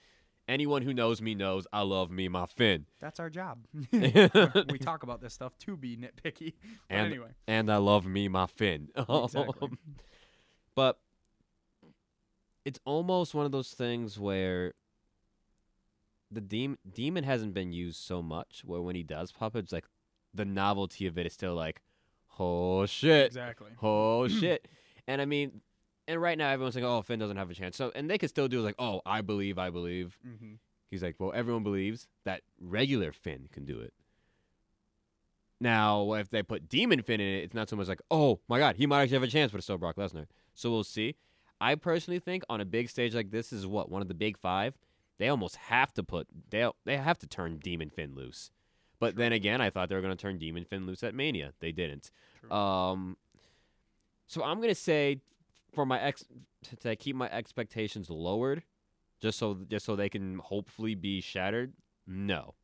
anyone 0.48 0.82
who 0.82 0.94
knows 0.94 1.22
me 1.22 1.36
knows 1.36 1.68
I 1.74 1.82
love 1.82 2.12
me 2.12 2.28
my 2.28 2.46
Finn, 2.46 2.86
That's 3.00 3.20
our 3.20 3.30
job. 3.30 3.60
we 3.92 4.78
talk 4.80 5.04
about 5.04 5.22
this 5.22 5.34
stuff 5.34 5.58
to 5.60 5.75
be 5.78 5.98
nitpicky. 5.98 6.54
But 6.90 6.96
And- 6.96 7.08
anyway, 7.08 7.30
and 7.48 7.72
I 7.72 7.78
love 7.78 8.06
me 8.06 8.28
my 8.28 8.48
Finn. 8.48 8.90
exactly. 8.96 9.70
but 10.75 11.00
it's 12.64 12.80
almost 12.86 13.34
one 13.34 13.46
of 13.46 13.52
those 13.52 13.70
things 13.72 14.20
where 14.20 14.74
the 16.32 16.42
demon 16.42 16.78
demon 16.92 17.24
hasn't 17.24 17.54
been 17.54 17.72
used 17.72 17.98
so 18.02 18.22
much 18.22 18.64
where 18.66 18.82
when 18.82 18.96
he 18.96 19.04
does 19.04 19.32
pop 19.32 19.56
up 19.56 19.64
it's 19.64 19.72
like 19.72 19.86
the 20.34 20.44
novelty 20.44 21.06
of 21.06 21.18
it 21.18 21.28
is 21.28 21.34
still 21.34 21.54
like 21.54 21.82
oh 22.40 22.86
shit 22.88 23.28
exactly. 23.28 23.70
oh 23.82 24.28
shit 24.42 24.68
and 25.08 25.22
i 25.22 25.25
mean 25.25 25.62
and 26.08 26.22
right 26.22 26.38
now 26.38 26.50
everyone's 26.50 26.76
like 26.76 26.84
oh 26.84 27.02
finn 27.02 27.20
doesn't 27.20 27.38
have 27.38 27.50
a 27.50 27.54
chance 27.54 27.76
so 27.76 27.92
and 27.96 28.10
they 28.10 28.18
could 28.18 28.30
still 28.30 28.48
do 28.48 28.62
like 28.62 28.76
oh 28.80 29.02
i 29.06 29.22
believe 29.22 29.58
i 29.58 29.70
believe 29.70 30.18
hmm 30.24 30.54
He's 30.92 31.04
like, 31.04 31.16
well, 31.20 31.34
everyone 31.36 31.64
believes 31.64 32.08
that 32.24 32.42
regular 32.60 33.12
Finn 33.12 33.50
can 33.52 33.66
do 33.66 33.82
it. 33.82 33.92
Now, 35.60 36.14
if 36.14 36.30
they 36.30 36.44
put 36.44 36.70
Demon 36.70 37.02
Finn 37.02 37.20
in 37.20 37.28
it, 37.28 37.44
it's 37.44 37.54
not 37.54 37.70
so 37.70 37.76
much 37.76 37.88
like, 37.88 38.02
oh 38.12 38.40
my 38.48 38.60
God, 38.60 38.76
he 38.76 38.86
might 38.86 39.02
actually 39.02 39.16
have 39.16 39.24
a 39.24 39.28
chance, 39.28 39.52
but 39.52 39.58
it's 39.58 39.66
still 39.66 39.78
Brock 39.78 39.96
Lesnar. 39.96 40.28
So 40.54 40.70
we'll 40.70 40.84
see. 40.84 41.15
I 41.60 41.76
personally 41.76 42.20
think 42.20 42.44
on 42.50 42.62
a 42.62 42.65
big 42.65 42.89
stage 42.89 43.15
like 43.15 43.32
this 43.32 43.52
is 43.52 43.65
what 43.65 43.89
one 43.89 44.02
of 44.02 44.08
the 44.08 44.13
big 44.13 44.38
five. 44.38 44.78
They 45.18 45.30
almost 45.30 45.56
have 45.56 45.94
to 45.94 46.04
put 46.04 46.28
they 46.50 46.70
they 46.84 46.98
have 46.98 47.18
to 47.20 47.28
turn 47.28 47.58
Demon 47.58 47.89
Finn 47.89 48.15
loose. 48.15 48.52
But 49.00 49.15
then 49.15 49.32
again, 49.34 49.62
I 49.62 49.70
thought 49.70 49.89
they 49.89 49.96
were 49.96 50.02
going 50.02 50.15
to 50.15 50.22
turn 50.22 50.38
Demon 50.38 50.65
Finn 50.65 50.86
loose 50.86 51.04
at 51.04 51.15
Mania. 51.15 51.54
They 51.60 51.72
didn't. 51.72 52.12
True. 52.41 52.52
Um, 52.52 53.18
so 54.28 54.44
I'm 54.44 54.58
going 54.58 54.70
to 54.70 54.76
say 54.76 55.20
for 55.76 55.86
my 55.86 56.02
ex 56.02 56.26
to, 56.64 56.76
to 56.78 56.96
keep 56.96 57.16
my 57.16 57.30
expectations 57.30 58.10
lowered, 58.10 58.64
just 59.22 59.38
so 59.38 59.60
just 59.68 59.86
so 59.86 59.96
they 59.96 60.10
can 60.10 60.40
hopefully 60.40 60.96
be 60.96 61.22
shattered. 61.22 61.74
No, 62.08 62.56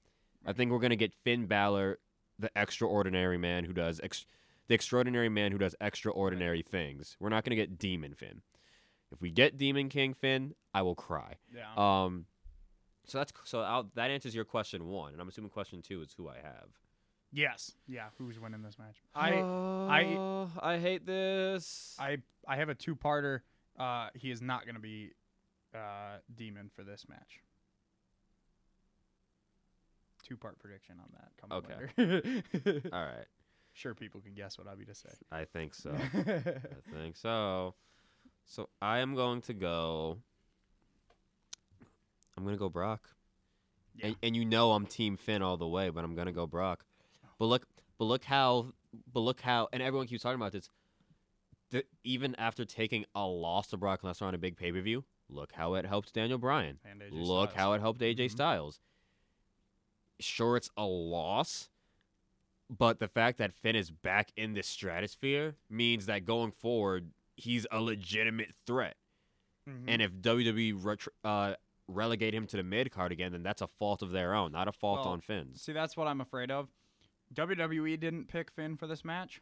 I 0.45 0.53
think 0.53 0.71
we're 0.71 0.79
gonna 0.79 0.95
get 0.95 1.13
Finn 1.13 1.45
Balor, 1.45 1.99
the 2.39 2.49
extraordinary 2.55 3.37
man 3.37 3.65
who 3.65 3.73
does 3.73 3.99
ex- 4.03 4.25
the 4.67 4.73
extraordinary 4.75 5.29
man 5.29 5.51
who 5.51 5.57
does 5.57 5.75
extraordinary 5.81 6.61
things. 6.61 7.17
We're 7.19 7.29
not 7.29 7.43
gonna 7.43 7.55
get 7.55 7.77
Demon 7.77 8.15
Finn. 8.15 8.41
If 9.11 9.21
we 9.21 9.29
get 9.29 9.57
Demon 9.57 9.89
King 9.89 10.13
Finn, 10.13 10.55
I 10.73 10.81
will 10.83 10.95
cry. 10.95 11.35
Yeah. 11.53 11.65
Um, 11.75 12.25
so 13.05 13.17
that's 13.17 13.33
so 13.43 13.59
I'll, 13.61 13.89
that 13.95 14.09
answers 14.09 14.33
your 14.33 14.45
question 14.45 14.87
one, 14.87 15.11
and 15.13 15.21
I'm 15.21 15.27
assuming 15.27 15.49
question 15.49 15.81
two 15.81 16.01
is 16.01 16.13
who 16.15 16.29
I 16.29 16.37
have. 16.37 16.69
Yes. 17.31 17.73
Yeah. 17.87 18.07
Who's 18.17 18.39
winning 18.39 18.61
this 18.61 18.77
match? 18.77 18.97
I 19.15 19.33
I 19.39 20.47
I 20.61 20.77
hate 20.79 21.05
this. 21.05 21.95
I 21.99 22.17
I 22.47 22.57
have 22.57 22.69
a 22.69 22.75
two-parter. 22.75 23.41
Uh, 23.79 24.09
he 24.15 24.31
is 24.31 24.41
not 24.41 24.65
going 24.65 24.75
to 24.75 24.81
be 24.81 25.11
uh, 25.73 26.17
demon 26.35 26.69
for 26.75 26.83
this 26.83 27.05
match. 27.09 27.41
Two-part 30.23 30.59
prediction 30.59 30.97
on 30.99 31.09
that. 31.13 31.31
Coming 31.39 32.43
later. 32.59 32.89
All 32.93 33.03
right, 33.03 33.25
sure, 33.73 33.95
people 33.95 34.21
can 34.21 34.33
guess 34.33 34.57
what 34.57 34.67
I'll 34.67 34.75
be 34.75 34.85
to 34.85 34.95
say. 34.95 35.09
I 35.31 35.45
think 35.45 35.73
so. 35.73 35.91
I 36.13 37.01
think 37.01 37.15
so. 37.15 37.73
So 38.45 38.69
I 38.81 38.99
am 38.99 39.15
going 39.15 39.41
to 39.43 39.53
go. 39.53 40.17
I'm 42.37 42.43
gonna 42.43 42.57
go 42.57 42.69
Brock. 42.69 43.09
Yeah. 43.95 44.07
And, 44.07 44.15
and 44.23 44.35
you 44.35 44.45
know 44.45 44.71
I'm 44.71 44.85
Team 44.85 45.17
Finn 45.17 45.41
all 45.41 45.57
the 45.57 45.67
way, 45.67 45.89
but 45.89 46.03
I'm 46.03 46.15
gonna 46.15 46.31
go 46.31 46.47
Brock. 46.47 46.85
But 47.41 47.47
look, 47.47 47.65
but 47.97 48.05
look 48.05 48.23
how, 48.23 48.67
but 49.11 49.21
look 49.21 49.41
how, 49.41 49.67
and 49.73 49.81
everyone 49.81 50.05
keeps 50.05 50.21
talking 50.21 50.39
about 50.39 50.51
this. 50.51 50.69
The, 51.71 51.83
even 52.03 52.35
after 52.35 52.65
taking 52.65 53.03
a 53.15 53.25
loss 53.25 53.69
to 53.69 53.77
Brock 53.77 54.03
Lesnar 54.03 54.27
on 54.27 54.35
a 54.35 54.37
big 54.37 54.55
pay 54.57 54.71
per 54.71 54.79
view, 54.79 55.05
look 55.27 55.51
how 55.51 55.73
it 55.73 55.83
helped 55.87 56.13
Daniel 56.13 56.37
Bryan. 56.37 56.77
Look 57.09 57.49
Styles. 57.49 57.59
how 57.59 57.73
it 57.73 57.81
helped 57.81 57.99
AJ 58.03 58.25
Mhm. 58.27 58.31
Styles. 58.31 58.79
Sure, 60.19 60.55
it's 60.55 60.69
a 60.77 60.85
loss, 60.85 61.71
but 62.69 62.99
the 62.99 63.07
fact 63.07 63.39
that 63.39 63.53
Finn 63.55 63.75
is 63.75 63.89
back 63.89 64.31
in 64.37 64.53
this 64.53 64.67
stratosphere 64.67 65.55
means 65.67 66.05
that 66.05 66.25
going 66.25 66.51
forward, 66.51 67.09
he's 67.37 67.65
a 67.71 67.81
legitimate 67.81 68.53
threat. 68.67 68.97
Mhm. 69.67 69.85
And 69.87 70.01
if 70.03 70.11
WWE 70.21 70.73
retr 70.73 71.07
uh, 71.23 71.55
relegate 71.87 72.35
him 72.35 72.45
to 72.45 72.57
the 72.57 72.63
mid 72.63 72.91
card 72.91 73.11
again, 73.11 73.31
then 73.31 73.41
that's 73.41 73.63
a 73.63 73.67
fault 73.67 74.03
of 74.03 74.11
their 74.11 74.35
own, 74.35 74.51
not 74.51 74.67
a 74.67 74.71
fault 74.71 74.99
Well, 74.99 75.13
on 75.13 75.21
Finn's. 75.21 75.63
See, 75.63 75.73
that's 75.73 75.97
what 75.97 76.07
I'm 76.07 76.21
afraid 76.21 76.51
of. 76.51 76.69
WWE 77.33 77.99
didn't 77.99 78.27
pick 78.27 78.51
Finn 78.51 78.75
for 78.77 78.87
this 78.87 79.03
match. 79.05 79.41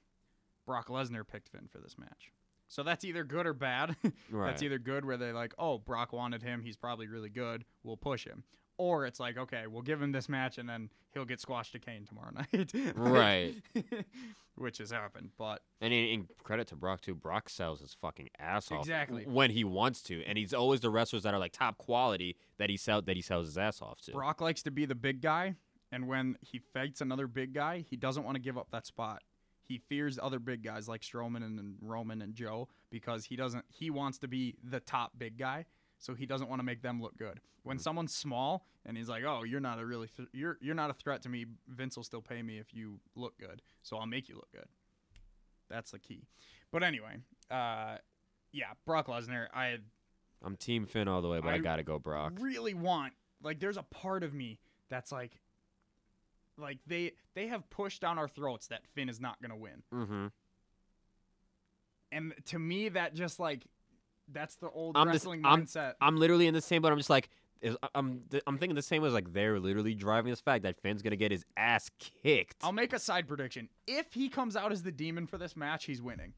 Brock 0.65 0.87
Lesnar 0.87 1.27
picked 1.27 1.49
Finn 1.49 1.67
for 1.71 1.79
this 1.79 1.97
match. 1.97 2.31
So 2.67 2.83
that's 2.83 3.03
either 3.03 3.23
good 3.23 3.47
or 3.47 3.53
bad. 3.53 3.95
Right. 4.31 4.47
That's 4.47 4.61
either 4.61 4.77
good 4.77 5.03
where 5.05 5.17
they're 5.17 5.33
like, 5.33 5.55
oh, 5.57 5.79
Brock 5.79 6.13
wanted 6.13 6.43
him. 6.43 6.61
He's 6.61 6.77
probably 6.77 7.07
really 7.07 7.29
good. 7.31 7.65
We'll 7.83 7.97
push 7.97 8.25
him. 8.25 8.43
Or 8.77 9.05
it's 9.07 9.19
like, 9.19 9.37
okay, 9.37 9.65
we'll 9.67 9.81
give 9.81 10.01
him 10.01 10.11
this 10.11 10.29
match 10.29 10.57
and 10.59 10.69
then 10.69 10.89
he'll 11.13 11.25
get 11.25 11.41
squashed 11.41 11.71
to 11.73 11.79
Kane 11.79 12.05
tomorrow 12.05 12.29
night. 12.53 12.71
Right. 12.95 13.55
Which 14.55 14.77
has 14.77 14.91
happened. 14.91 15.31
But 15.37 15.61
And 15.81 15.93
in, 15.93 16.05
in 16.05 16.27
credit 16.43 16.67
to 16.67 16.75
Brock 16.75 17.01
too, 17.01 17.15
Brock 17.15 17.49
sells 17.49 17.79
his 17.81 17.93
fucking 17.99 18.29
ass 18.37 18.71
off 18.71 18.81
Exactly. 18.81 19.23
when 19.25 19.49
he 19.51 19.63
wants 19.63 20.01
to, 20.03 20.23
and 20.25 20.37
he's 20.37 20.53
always 20.53 20.79
the 20.81 20.89
wrestlers 20.89 21.23
that 21.23 21.33
are 21.33 21.39
like 21.39 21.53
top 21.53 21.77
quality 21.77 22.35
that 22.57 22.69
he 22.69 22.77
sell 22.77 23.01
that 23.01 23.15
he 23.15 23.21
sells 23.21 23.47
his 23.47 23.57
ass 23.57 23.81
off 23.81 23.99
to. 24.01 24.11
Brock 24.11 24.41
likes 24.41 24.61
to 24.63 24.71
be 24.71 24.85
the 24.85 24.95
big 24.95 25.21
guy. 25.21 25.55
And 25.91 26.07
when 26.07 26.37
he 26.41 26.59
fights 26.59 27.01
another 27.01 27.27
big 27.27 27.53
guy, 27.53 27.83
he 27.89 27.95
doesn't 27.95 28.23
want 28.23 28.35
to 28.35 28.41
give 28.41 28.57
up 28.57 28.67
that 28.71 28.85
spot. 28.85 29.23
He 29.61 29.77
fears 29.77 30.17
other 30.21 30.39
big 30.39 30.63
guys 30.63 30.87
like 30.87 31.01
Strowman 31.01 31.43
and, 31.43 31.75
Roman 31.81 32.21
and 32.21 32.33
Joe 32.33 32.67
because 32.89 33.25
he 33.25 33.35
doesn't. 33.35 33.65
He 33.69 33.89
wants 33.89 34.17
to 34.19 34.27
be 34.27 34.55
the 34.63 34.79
top 34.79 35.13
big 35.17 35.37
guy, 35.37 35.65
so 35.99 36.15
he 36.15 36.25
doesn't 36.25 36.49
want 36.49 36.59
to 36.59 36.63
make 36.63 36.81
them 36.81 37.01
look 37.01 37.17
good. 37.17 37.39
When 37.63 37.77
someone's 37.77 38.15
small 38.15 38.65
and 38.85 38.97
he's 38.97 39.09
like, 39.09 39.23
"Oh, 39.23 39.43
you're 39.43 39.59
not 39.59 39.79
a 39.79 39.85
really 39.85 40.07
th- 40.07 40.29
you're 40.33 40.57
you're 40.59 40.75
not 40.75 40.89
a 40.89 40.93
threat 40.93 41.21
to 41.23 41.29
me," 41.29 41.45
Vince 41.67 41.95
will 41.95 42.03
still 42.03 42.21
pay 42.21 42.41
me 42.41 42.57
if 42.57 42.73
you 42.73 42.99
look 43.15 43.37
good, 43.37 43.61
so 43.83 43.97
I'll 43.97 44.07
make 44.07 44.27
you 44.27 44.35
look 44.35 44.51
good. 44.51 44.67
That's 45.69 45.91
the 45.91 45.99
key. 45.99 46.23
But 46.71 46.81
anyway, 46.81 47.17
uh, 47.51 47.97
yeah, 48.51 48.71
Brock 48.85 49.07
Lesnar. 49.07 49.47
I 49.53 49.77
I'm 50.43 50.55
Team 50.55 50.85
Finn 50.87 51.07
all 51.07 51.21
the 51.21 51.27
way, 51.27 51.41
but 51.41 51.49
I, 51.49 51.55
I 51.55 51.57
gotta 51.59 51.83
go 51.83 51.99
Brock. 51.99 52.33
really 52.39 52.73
want 52.73 53.13
like 53.43 53.59
there's 53.59 53.77
a 53.77 53.83
part 53.83 54.23
of 54.23 54.33
me 54.33 54.59
that's 54.89 55.11
like 55.11 55.39
like 56.59 56.79
they 56.85 57.13
they 57.35 57.47
have 57.47 57.69
pushed 57.69 58.01
down 58.01 58.17
our 58.17 58.27
throats 58.27 58.67
that 58.67 58.81
Finn 58.93 59.09
is 59.09 59.19
not 59.19 59.41
going 59.41 59.51
to 59.51 59.57
win. 59.57 59.83
Mm-hmm. 59.93 60.27
And 62.11 62.33
to 62.45 62.59
me 62.59 62.89
that 62.89 63.13
just 63.13 63.39
like 63.39 63.65
that's 64.31 64.55
the 64.55 64.69
old 64.69 64.97
I'm 64.97 65.07
wrestling 65.07 65.45
I'm- 65.45 65.65
mindset. 65.65 65.93
I'm 66.01 66.17
literally 66.17 66.47
in 66.47 66.53
the 66.53 66.61
same, 66.61 66.81
but 66.81 66.91
I'm 66.91 66.97
just 66.97 67.09
like, 67.09 67.29
is 67.61 67.75
I'm 67.93 68.23
I'm 68.47 68.57
thinking 68.57 68.75
the 68.75 68.81
same 68.81 69.03
as 69.03 69.13
like 69.13 69.33
they're 69.33 69.59
literally 69.59 69.93
driving 69.93 70.31
this 70.31 70.41
fact 70.41 70.63
that 70.63 70.79
Finn's 70.81 71.01
gonna 71.01 71.15
get 71.15 71.31
his 71.31 71.45
ass 71.57 71.89
kicked. 72.23 72.57
I'll 72.63 72.71
make 72.71 72.93
a 72.93 72.99
side 72.99 73.27
prediction. 73.27 73.69
If 73.87 74.13
he 74.13 74.29
comes 74.29 74.55
out 74.55 74.71
as 74.71 74.83
the 74.83 74.91
demon 74.91 75.27
for 75.27 75.37
this 75.37 75.55
match, 75.55 75.85
he's 75.85 76.01
winning. 76.01 76.33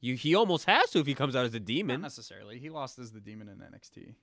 You 0.00 0.14
he 0.14 0.34
almost 0.34 0.66
has 0.66 0.90
to 0.90 1.00
if 1.00 1.06
he 1.06 1.14
comes 1.14 1.34
out 1.34 1.44
as 1.44 1.54
a 1.54 1.60
Not 1.60 2.00
necessarily. 2.00 2.58
He 2.58 2.70
lost 2.70 2.98
as 2.98 3.12
the 3.12 3.20
demon 3.20 3.48
in 3.48 3.58
NXT. 3.58 4.14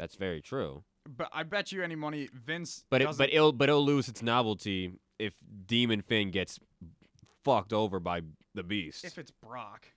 That's 0.00 0.16
very 0.16 0.40
true. 0.40 0.82
But 1.06 1.28
I 1.32 1.42
bet 1.42 1.72
you 1.72 1.82
any 1.82 1.94
money, 1.94 2.28
Vince. 2.32 2.84
But 2.88 3.02
it, 3.02 3.04
doesn't- 3.04 3.22
but 3.22 3.32
it'll 3.34 3.52
but 3.52 3.68
it'll 3.68 3.84
lose 3.84 4.08
its 4.08 4.22
novelty 4.22 4.92
if 5.18 5.34
Demon 5.66 6.00
Finn 6.00 6.30
gets 6.30 6.58
fucked 7.44 7.72
over 7.74 8.00
by 8.00 8.22
the 8.54 8.62
Beast. 8.62 9.04
if 9.04 9.18
it's 9.18 9.30
Brock 9.30 9.88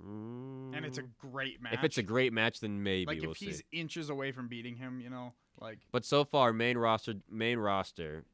Mm. 0.00 0.74
and 0.74 0.84
it's 0.86 0.98
a 0.98 1.02
great 1.02 1.60
match, 1.60 1.74
if 1.74 1.84
it's 1.84 1.98
a 1.98 2.02
great 2.02 2.32
match, 2.32 2.60
then 2.60 2.82
maybe 2.82 3.06
like 3.06 3.20
we'll 3.20 3.32
if 3.32 3.36
he's 3.36 3.58
see. 3.58 3.64
inches 3.72 4.08
away 4.10 4.32
from 4.32 4.48
beating 4.48 4.76
him, 4.76 5.00
you 5.00 5.10
know, 5.10 5.34
like 5.60 5.80
But 5.92 6.04
so 6.04 6.24
far, 6.24 6.52
main 6.52 6.78
roster, 6.78 7.14
main 7.30 7.58
roster, 7.58 8.24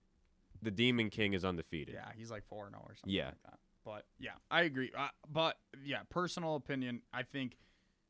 the 0.63 0.71
Demon 0.71 1.11
King 1.11 1.35
is 1.35 1.45
undefeated. 1.45 1.95
yeah, 1.95 2.11
he's 2.17 2.31
like 2.31 2.45
four 2.47 2.67
and 2.67 2.75
zero 2.75 2.85
or 2.89 2.95
something. 2.95 3.13
Yeah. 3.13 3.27
like 3.27 3.43
that. 3.45 3.59
But 3.85 4.07
yeah, 4.19 4.33
I 4.51 4.63
agree. 4.63 4.93
Uh, 4.97 5.09
but 5.31 5.59
yeah, 5.85 6.03
personal 6.11 6.55
opinion, 6.57 7.03
I 7.13 7.23
think 7.25 7.57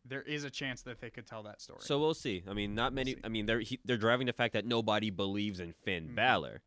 there 0.08 0.22
is 0.22 0.44
a 0.44 0.50
chance 0.50 0.82
that 0.82 1.00
they 1.00 1.10
could 1.10 1.26
tell 1.26 1.42
that 1.44 1.60
story. 1.60 1.80
So 1.82 1.98
we'll 1.98 2.14
see. 2.14 2.42
I 2.48 2.54
mean, 2.54 2.74
not 2.74 2.92
many. 2.92 3.12
see. 3.14 3.20
I 3.24 3.28
mean, 3.28 3.46
they're 3.46 3.60
he, 3.60 3.78
they're 3.84 3.96
driving 3.96 4.26
the 4.26 4.32
fact 4.32 4.52
that 4.54 4.64
nobody 4.66 5.10
believes 5.10 5.60
in 5.60 5.72
Finn 5.72 6.08
Mhm. 6.10 6.14
Balor. 6.14 6.62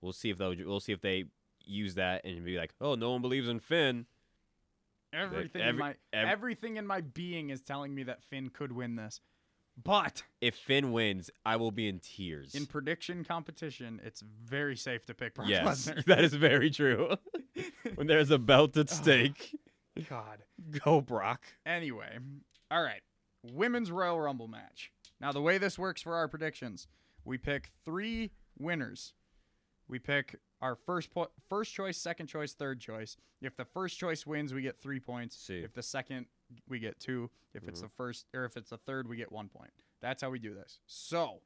We'll 0.00 0.12
see 0.12 0.30
if 0.30 0.38
they'll 0.38 0.54
we'll 0.66 0.80
see 0.80 0.92
if 0.92 1.00
they 1.00 1.24
use 1.64 1.94
that 1.94 2.24
and 2.24 2.44
be 2.44 2.56
like, 2.58 2.74
oh, 2.80 2.94
no 2.94 3.10
one 3.12 3.22
believes 3.22 3.48
in 3.48 3.58
Finn. 3.60 4.06
everything 5.12 5.62
in 5.62 5.76
my 5.78 5.90
ev- 6.12 6.28
everything 6.28 6.76
in 6.76 6.86
my 6.86 7.00
being 7.00 7.50
is 7.50 7.62
telling 7.62 7.94
me 7.94 8.02
that 8.04 8.22
Finn 8.22 8.48
could 8.50 8.72
win 8.72 8.96
this. 8.96 9.20
But 9.82 10.22
If 10.40 10.54
Finn 10.54 10.92
wins, 10.92 11.30
I 11.44 11.56
will 11.56 11.72
be 11.72 11.88
in 11.88 11.98
tears. 11.98 12.54
in 12.54 12.66
prediction 12.66 13.24
competition, 13.24 14.00
it's 14.04 14.20
very 14.20 14.76
safe 14.76 15.04
to 15.06 15.14
pick 15.14 15.34
Brock 15.34 15.48
yes, 15.48 15.88
Lesnar. 15.88 16.04
that 16.06 16.22
is 16.22 16.34
very 16.34 16.70
true. 16.70 17.16
when 17.96 18.06
there's 18.06 18.30
a 18.30 18.38
belt 18.38 18.76
at 18.76 18.88
stake, 19.00 19.56
God. 20.08 20.44
go 20.84 21.00
Brock. 21.00 21.42
Anyway, 21.66 22.18
all 22.70 22.82
right. 22.82 23.02
Women's 23.52 23.90
Royal 23.90 24.20
Rumble 24.20 24.48
match. 24.48 24.90
Now, 25.20 25.32
the 25.32 25.40
way 25.42 25.58
this 25.58 25.78
works 25.78 26.02
for 26.02 26.14
our 26.14 26.28
predictions, 26.28 26.86
we 27.24 27.38
pick 27.38 27.68
three 27.84 28.30
winners. 28.58 29.12
We 29.86 29.98
pick 29.98 30.36
our 30.62 30.74
first 30.74 31.10
po- 31.10 31.30
first 31.48 31.74
choice, 31.74 31.98
second 31.98 32.26
choice, 32.26 32.52
third 32.54 32.80
choice. 32.80 33.16
If 33.42 33.56
the 33.56 33.66
first 33.66 33.98
choice 33.98 34.26
wins, 34.26 34.54
we 34.54 34.62
get 34.62 34.78
three 34.80 34.98
points. 35.00 35.36
See. 35.36 35.58
If 35.58 35.74
the 35.74 35.82
second, 35.82 36.26
we 36.68 36.78
get 36.78 36.98
two. 36.98 37.30
If 37.52 37.68
it's 37.68 37.82
the 37.82 37.88
first, 37.88 38.26
or 38.34 38.44
if 38.46 38.56
it's 38.56 38.70
the 38.70 38.78
third, 38.78 39.08
we 39.08 39.16
get 39.16 39.30
one 39.30 39.48
point. 39.48 39.70
That's 40.00 40.22
how 40.22 40.30
we 40.30 40.38
do 40.38 40.54
this. 40.54 40.80
So, 40.86 41.40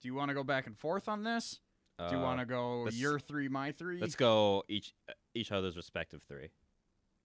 do 0.00 0.08
you 0.08 0.14
want 0.14 0.28
to 0.28 0.34
go 0.34 0.44
back 0.44 0.66
and 0.68 0.78
forth 0.78 1.08
on 1.08 1.24
this? 1.24 1.60
Do 1.98 2.14
you 2.14 2.20
Uh, 2.20 2.22
want 2.22 2.38
to 2.40 2.46
go 2.46 2.88
your 2.90 3.18
three, 3.18 3.48
my 3.48 3.72
3 3.72 4.00
Let's 4.00 4.14
go 4.14 4.62
each 4.68 4.94
each 5.34 5.50
other's 5.50 5.76
respective 5.76 6.22
three. 6.22 6.50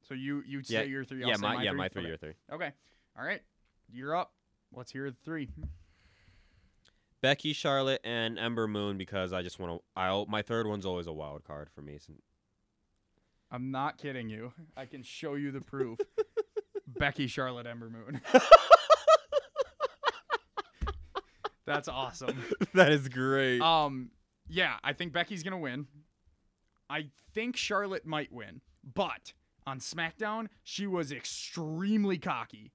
So 0.07 0.13
you 0.13 0.43
you 0.45 0.59
Yeah, 0.67 0.81
say 0.81 0.87
your 0.87 1.03
three. 1.05 1.23
I'll 1.23 1.29
yeah, 1.29 1.37
my, 1.37 1.55
my 1.55 1.63
yeah, 1.63 1.69
three? 1.71 1.77
my 1.77 1.89
three, 1.89 2.01
Okay. 2.01 2.07
your 2.09 2.17
three. 2.17 2.33
Okay. 2.51 2.71
All 3.17 3.25
right. 3.25 3.41
You're 3.91 4.15
up. 4.15 4.33
Let's 4.73 4.91
hear 4.91 5.09
the 5.09 5.15
three. 5.23 5.49
Becky, 7.21 7.53
Charlotte, 7.53 8.01
and 8.03 8.37
Ember 8.37 8.67
Moon 8.67 8.97
because 8.97 9.31
I 9.31 9.41
just 9.43 9.59
want 9.59 9.79
to. 9.79 9.83
I'll 9.95 10.25
my 10.25 10.41
third 10.41 10.67
one's 10.67 10.85
always 10.85 11.07
a 11.07 11.13
wild 11.13 11.43
card 11.45 11.69
for 11.73 11.81
me. 11.81 11.97
I'm 13.51 13.71
not 13.71 13.97
kidding 13.97 14.29
you. 14.29 14.51
I 14.75 14.85
can 14.85 15.03
show 15.03 15.35
you 15.35 15.51
the 15.51 15.61
proof. 15.61 15.99
Becky, 16.87 17.27
Charlotte, 17.27 17.65
Ember 17.65 17.89
Moon. 17.89 18.19
That's 21.65 21.87
awesome. 21.87 22.43
that 22.73 22.91
is 22.91 23.07
great. 23.07 23.61
Um, 23.61 24.11
yeah, 24.49 24.75
I 24.83 24.91
think 24.93 25.13
Becky's 25.13 25.43
gonna 25.43 25.57
win. 25.59 25.87
I 26.89 27.05
think 27.33 27.55
Charlotte 27.55 28.05
might 28.05 28.33
win, 28.33 28.59
but 28.93 29.31
on 29.65 29.79
SmackDown 29.79 30.47
she 30.63 30.87
was 30.87 31.11
extremely 31.11 32.17
cocky, 32.17 32.71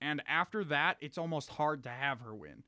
and 0.00 0.22
after 0.28 0.64
that 0.64 0.96
it's 1.00 1.18
almost 1.18 1.50
hard 1.50 1.82
to 1.84 1.90
have 1.90 2.20
her 2.20 2.34
win. 2.34 2.64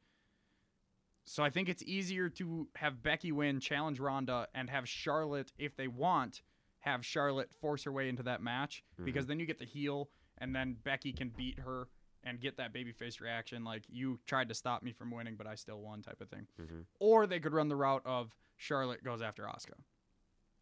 So 1.24 1.42
I 1.42 1.50
think 1.50 1.68
it's 1.68 1.82
easier 1.82 2.28
to 2.30 2.68
have 2.76 3.02
Becky 3.02 3.32
win, 3.32 3.58
challenge 3.58 3.98
Ronda, 3.98 4.46
and 4.54 4.70
have 4.70 4.88
Charlotte, 4.88 5.52
if 5.58 5.76
they 5.76 5.88
want, 5.88 6.42
have 6.80 7.04
Charlotte 7.04 7.52
force 7.52 7.82
her 7.82 7.90
way 7.90 8.08
into 8.08 8.22
that 8.22 8.40
match 8.42 8.84
because 9.04 9.26
then 9.26 9.40
you 9.40 9.46
get 9.46 9.58
the 9.58 9.64
heel, 9.64 10.08
and 10.38 10.54
then 10.54 10.76
Becky 10.84 11.12
can 11.12 11.30
beat 11.30 11.58
her 11.58 11.88
and 12.22 12.40
get 12.40 12.56
that 12.58 12.72
babyface 12.72 13.20
reaction, 13.20 13.64
like 13.64 13.82
you 13.88 14.18
tried 14.26 14.48
to 14.48 14.54
stop 14.54 14.82
me 14.82 14.92
from 14.92 15.10
winning, 15.10 15.34
but 15.36 15.46
I 15.46 15.54
still 15.56 15.80
won, 15.80 16.02
type 16.02 16.20
of 16.20 16.28
thing. 16.28 16.46
Mhm. 16.60 16.84
Or 17.00 17.26
they 17.26 17.40
could 17.40 17.52
run 17.52 17.68
the 17.68 17.76
route 17.76 18.02
of 18.04 18.36
Charlotte 18.56 19.02
goes 19.02 19.20
after 19.22 19.44
Asuka. 19.44 19.78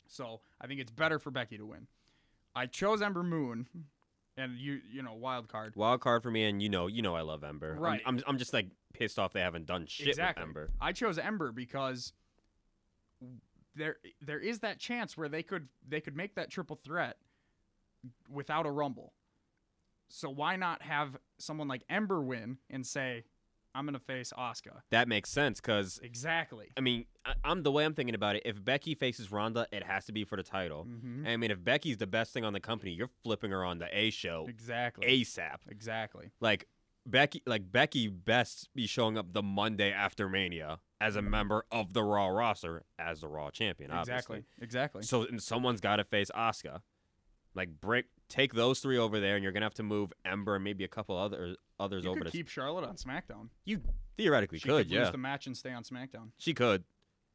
So 0.07 0.41
I 0.61 0.67
think 0.67 0.81
it's 0.81 0.91
better 0.91 1.19
for 1.19 1.31
Becky 1.31 1.57
to 1.59 1.67
win. 1.67 1.89
I 2.57 2.67
chose 2.67 3.03
Ember 3.03 3.23
Moon, 3.23 3.67
and 4.37 4.57
you 4.59 4.81
you 4.91 5.03
know 5.03 5.15
wild 5.15 5.49
card. 5.49 5.75
Wild 5.77 6.01
card 6.01 6.23
for 6.23 6.31
me, 6.31 6.45
and 6.45 6.63
you 6.63 6.69
know, 6.69 6.87
you 6.87 7.03
know, 7.03 7.15
I 7.15 7.23
love 7.23 7.45
Ember. 7.45 7.73
I'm- 7.73 7.81
Right. 7.81 8.03
I'm, 8.07 8.21
I'm, 8.27 8.39
just 8.39 8.53
like 8.53 8.67
pissed 8.93 9.19
off 9.19 9.33
they 9.33 9.41
haven't 9.41 9.67
done 9.67 9.87
shit 9.87 10.09
exactly. 10.09 10.43
with 10.43 10.49
Ember. 10.49 10.71
I 10.81 10.93
chose 10.93 11.19
Ember 11.19 11.53
because 11.53 12.13
there 13.75 13.97
there 14.21 14.39
is 14.39 14.61
that 14.61 14.79
chance 14.79 15.17
where 15.17 15.29
they 15.29 15.43
could 15.43 15.69
they 15.87 16.01
could 16.01 16.17
make 16.17 16.35
that 16.37 16.51
triple 16.51 16.77
threat 16.77 17.17
without 18.29 18.67
a 18.67 18.71
rumble. 18.71 19.13
So 20.09 20.31
why 20.31 20.57
not 20.57 20.83
have 20.83 21.17
someone 21.39 21.67
like 21.67 21.83
Ember 21.89 22.21
win 22.23 22.59
and 22.71 22.87
say, 22.87 23.25
"I'm 23.75 23.87
gonna 23.87 23.99
face 23.99 24.33
Asuka. 24.37 24.83
That 24.91 25.09
makes 25.09 25.31
sense 25.31 25.61
because 25.61 25.99
Exactly. 26.03 26.73
I 26.77 26.81
mean, 26.81 27.07
I, 27.25 27.35
I'm 27.45 27.63
the 27.63 27.73
way 27.73 27.85
I'm 27.85 27.95
thinking 27.95 28.15
about 28.15 28.37
it. 28.37 28.43
If 28.45 28.65
Becky 28.65 28.95
faces 28.95 29.33
Ronda, 29.33 29.67
it 29.73 29.83
has 29.85 30.05
to 30.07 30.13
be 30.13 30.25
for 30.25 30.37
the 30.37 30.43
title. 30.43 30.87
Mm-hmm. 30.89 31.27
I 31.27 31.37
mean, 31.37 31.51
if 31.51 31.63
Becky's 31.63 31.97
the 31.97 32.07
best 32.07 32.33
thing 32.33 32.45
on 32.45 32.53
the 32.53 32.61
company, 32.61 32.93
you're 32.93 33.11
flipping 33.23 33.51
her 33.51 33.65
on 33.65 33.79
the 33.79 33.89
A 33.97 34.11
show 34.11 34.47
Exactly. 34.49 35.07
ASAP. 35.07 35.59
Exactly. 35.69 36.31
Like 36.41 36.69
Becky, 37.07 37.43
like 37.47 37.71
Becky 37.71 38.09
best 38.09 38.69
be 38.75 38.87
showing 38.87 39.19
up 39.19 39.33
the 39.33 39.43
Monday 39.43 39.93
after 39.93 40.29
Mania 40.29 40.79
as 41.01 41.17
a 41.17 41.23
member 41.23 41.67
of 41.71 41.93
the 41.93 42.03
Raw 42.03 42.29
roster 42.29 42.85
as 42.99 43.21
the 43.21 43.29
Raw 43.29 43.51
champion. 43.51 43.91
Exactly. 43.91 44.39
Obviously. 44.39 44.45
Exactly. 44.63 45.03
So 45.03 45.23
and 45.27 45.43
someone's 45.43 45.81
got 45.81 45.97
to 45.97 46.05
face 46.05 46.31
Asuka. 46.35 46.81
Like 47.55 47.81
break, 47.81 48.07
take 48.29 48.55
those 48.55 48.81
three 48.81 48.99
over 48.99 49.21
there, 49.21 49.35
and 49.37 49.43
you're 49.43 49.53
gonna 49.53 49.67
have 49.67 49.75
to 49.75 49.83
move 49.83 50.13
Ember 50.25 50.55
and 50.57 50.65
maybe 50.65 50.85
a 50.85 50.89
couple 50.89 51.17
other 51.17 51.57
others 51.79 52.05
you 52.05 52.11
over 52.11 52.21
could 52.21 52.27
to. 52.27 52.33
keep 52.33 52.49
Charlotte 52.49 52.85
on 52.85 52.97
SmackDown. 52.97 53.49
you 53.65 53.81
theoretically 54.17 54.59
She 54.59 54.69
could, 54.69 54.87
could 54.87 54.91
yeah. 54.93 55.01
lose 55.03 55.11
the 55.13 55.19
match 55.19 55.47
and 55.47 55.57
stay 55.57 55.73
on 55.73 55.83
SmackDown. 55.83 56.29
She 56.39 56.55
could, 56.55 56.85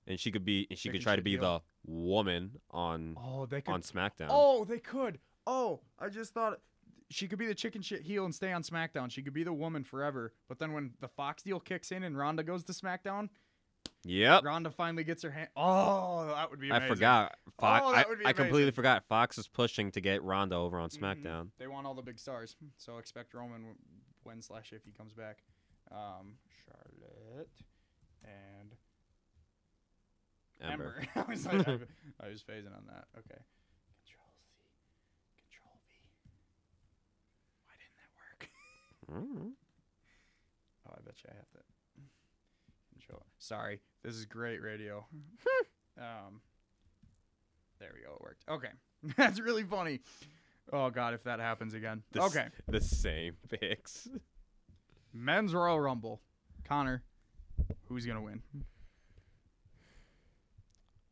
and 0.07 0.19
she 0.19 0.31
could 0.31 0.45
be, 0.45 0.65
and 0.69 0.79
she 0.79 0.89
Chicken 0.89 0.99
could 0.99 1.03
try 1.03 1.15
to 1.15 1.21
be 1.21 1.31
heel. 1.31 1.41
the 1.85 1.91
woman 1.91 2.51
on 2.71 3.15
Oh, 3.21 3.45
they 3.45 3.61
could. 3.61 3.73
on 3.73 3.81
SmackDown. 3.81 4.27
Oh, 4.29 4.63
they 4.65 4.79
could. 4.79 5.19
Oh, 5.45 5.81
I 5.99 6.09
just 6.09 6.33
thought 6.33 6.59
she 7.09 7.27
could 7.27 7.39
be 7.39 7.47
the 7.47 7.55
chicken 7.55 7.81
shit 7.81 8.03
heel 8.03 8.23
and 8.25 8.33
stay 8.35 8.51
on 8.53 8.61
SmackDown. 8.63 9.09
She 9.11 9.21
could 9.23 9.33
be 9.33 9.43
the 9.43 9.51
woman 9.53 9.83
forever. 9.83 10.33
But 10.47 10.59
then 10.59 10.73
when 10.73 10.91
the 11.01 11.07
Fox 11.07 11.41
deal 11.43 11.59
kicks 11.59 11.91
in 11.91 12.03
and 12.03 12.15
Ronda 12.17 12.43
goes 12.43 12.63
to 12.65 12.71
SmackDown, 12.73 13.29
Yep, 14.05 14.45
Ronda 14.45 14.71
finally 14.71 15.03
gets 15.03 15.23
her 15.23 15.29
hand. 15.31 15.49
Oh, 15.57 16.27
that 16.27 16.49
would 16.49 16.59
be. 16.59 16.71
I 16.71 16.87
forgot. 16.87 17.35
Fox, 17.59 17.83
Oh, 17.85 17.91
that 17.91 18.07
would 18.07 18.19
be 18.19 18.25
I, 18.25 18.29
I 18.29 18.33
completely 18.33 18.71
forgot. 18.71 19.03
Fox 19.09 19.37
is 19.37 19.47
pushing 19.47 19.91
to 19.91 19.99
get 20.01 20.23
Ronda 20.23 20.55
over 20.55 20.79
on 20.79 20.89
Mhm. 20.89 20.99
SmackDown. 20.99 21.49
They 21.57 21.67
want 21.67 21.85
all 21.85 21.93
the 21.93 22.01
big 22.01 22.17
stars, 22.17 22.55
so 22.77 22.97
expect 22.97 23.33
Roman 23.33 23.75
when 24.23 24.41
slash 24.41 24.71
if 24.71 24.85
he 24.85 24.91
comes 24.91 25.13
back. 25.13 25.43
Um, 25.91 26.37
Charlotte 26.65 27.49
and 28.23 28.75
Ember. 30.61 30.95
Ember. 31.01 31.07
I 31.15 31.29
was 31.29 31.45
like, 31.45 31.67
I, 31.67 31.71
I 32.25 32.29
was 32.29 32.41
phasing 32.41 32.75
on 32.75 32.85
that. 32.87 33.05
Okay. 33.17 33.41
Control 34.05 34.31
C. 34.47 34.63
Control 35.49 35.75
V. 35.87 35.93
Why 37.65 37.75
didn't 37.81 37.97
that 37.99 38.11
work? 38.15 38.49
Mm. 39.25 39.51
Oh, 40.87 40.93
I 40.97 41.01
bet 41.05 41.15
you 41.23 41.29
I 41.31 41.35
have 41.35 41.49
to. 41.51 41.59
Sorry, 43.37 43.79
this 44.03 44.15
is 44.15 44.25
great 44.25 44.61
radio. 44.61 45.05
um. 45.97 46.41
There 47.79 47.91
we 47.95 48.01
go. 48.05 48.13
It 48.15 48.21
worked. 48.21 48.43
Okay, 48.49 48.73
that's 49.17 49.39
really 49.39 49.63
funny. 49.63 50.01
Oh 50.73 50.89
God, 50.89 51.13
if 51.13 51.23
that 51.23 51.39
happens 51.39 51.73
again. 51.73 52.03
The 52.11 52.21
s- 52.23 52.35
okay. 52.35 52.47
the 52.67 52.81
same 52.81 53.35
picks. 53.49 54.07
Men's 55.13 55.53
Royal 55.53 55.79
Rumble. 55.79 56.21
Connor, 56.67 57.03
who's 57.87 58.05
gonna 58.05 58.21
win? 58.21 58.41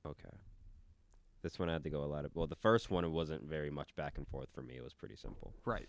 Okay. 0.05 0.29
This 1.43 1.57
one 1.60 1.69
I 1.69 1.73
had 1.73 1.83
to 1.83 1.89
go 1.89 2.03
a 2.03 2.05
lot 2.05 2.25
of. 2.25 2.31
Well, 2.36 2.47
the 2.47 2.55
first 2.55 2.89
one 2.91 3.03
it 3.05 3.12
wasn't 3.12 3.43
very 3.43 3.69
much 3.69 3.95
back 3.95 4.17
and 4.17 4.27
forth 4.27 4.49
for 4.53 4.62
me. 4.62 4.75
It 4.75 4.83
was 4.83 4.93
pretty 4.93 5.15
simple. 5.15 5.53
Right. 5.65 5.88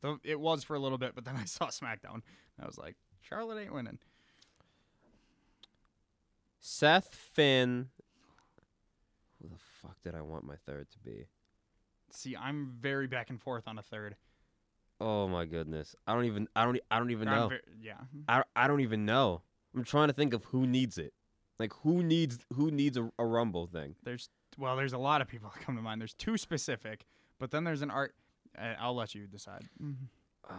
Though 0.00 0.18
it 0.22 0.38
was 0.38 0.62
for 0.62 0.76
a 0.76 0.78
little 0.78 0.98
bit, 0.98 1.14
but 1.14 1.24
then 1.24 1.34
I 1.36 1.44
saw 1.44 1.66
SmackDown. 1.66 2.22
I 2.62 2.66
was 2.66 2.78
like, 2.78 2.96
Charlotte 3.20 3.60
ain't 3.60 3.74
winning. 3.74 3.98
Seth 6.60 7.14
Finn. 7.14 7.88
Who 9.42 9.48
the 9.48 9.56
fuck 9.82 9.96
did 10.02 10.14
I 10.14 10.22
want 10.22 10.44
my 10.44 10.56
third 10.66 10.88
to 10.90 10.98
be? 10.98 11.26
See, 12.10 12.36
I'm 12.36 12.72
very 12.80 13.06
back 13.06 13.30
and 13.30 13.40
forth 13.40 13.68
on 13.68 13.78
a 13.78 13.82
third. 13.82 14.16
Oh 15.00 15.28
my 15.28 15.44
goodness. 15.44 15.94
I 16.06 16.14
don't 16.14 16.24
even. 16.24 16.48
I 16.56 16.64
don't. 16.64 16.80
I 16.90 16.98
don't 16.98 17.10
even 17.10 17.26
know. 17.26 17.48
ver- 17.48 17.60
yeah. 17.80 17.98
I. 18.28 18.42
I 18.56 18.66
don't 18.66 18.80
even 18.80 19.04
know. 19.04 19.42
I'm 19.74 19.84
trying 19.84 20.08
to 20.08 20.14
think 20.14 20.32
of 20.34 20.44
who 20.46 20.66
needs 20.66 20.98
it. 20.98 21.12
Like 21.60 21.72
who 21.82 22.02
needs 22.02 22.38
who 22.54 22.70
needs 22.70 22.96
a, 22.96 23.10
a 23.18 23.24
rumble 23.24 23.66
thing. 23.66 23.94
There's 24.02 24.28
well, 24.56 24.76
there's 24.76 24.92
a 24.92 24.98
lot 24.98 25.20
of 25.20 25.28
people 25.28 25.52
that 25.54 25.62
come 25.64 25.76
to 25.76 25.82
mind. 25.82 26.00
There's 26.00 26.14
two 26.14 26.36
specific, 26.36 27.04
but 27.38 27.50
then 27.52 27.62
there's 27.64 27.82
an 27.82 27.90
art. 27.90 28.14
Uh, 28.58 28.74
I'll 28.80 28.94
let 28.96 29.14
you 29.14 29.26
decide, 29.28 29.68
Oh, 30.50 30.54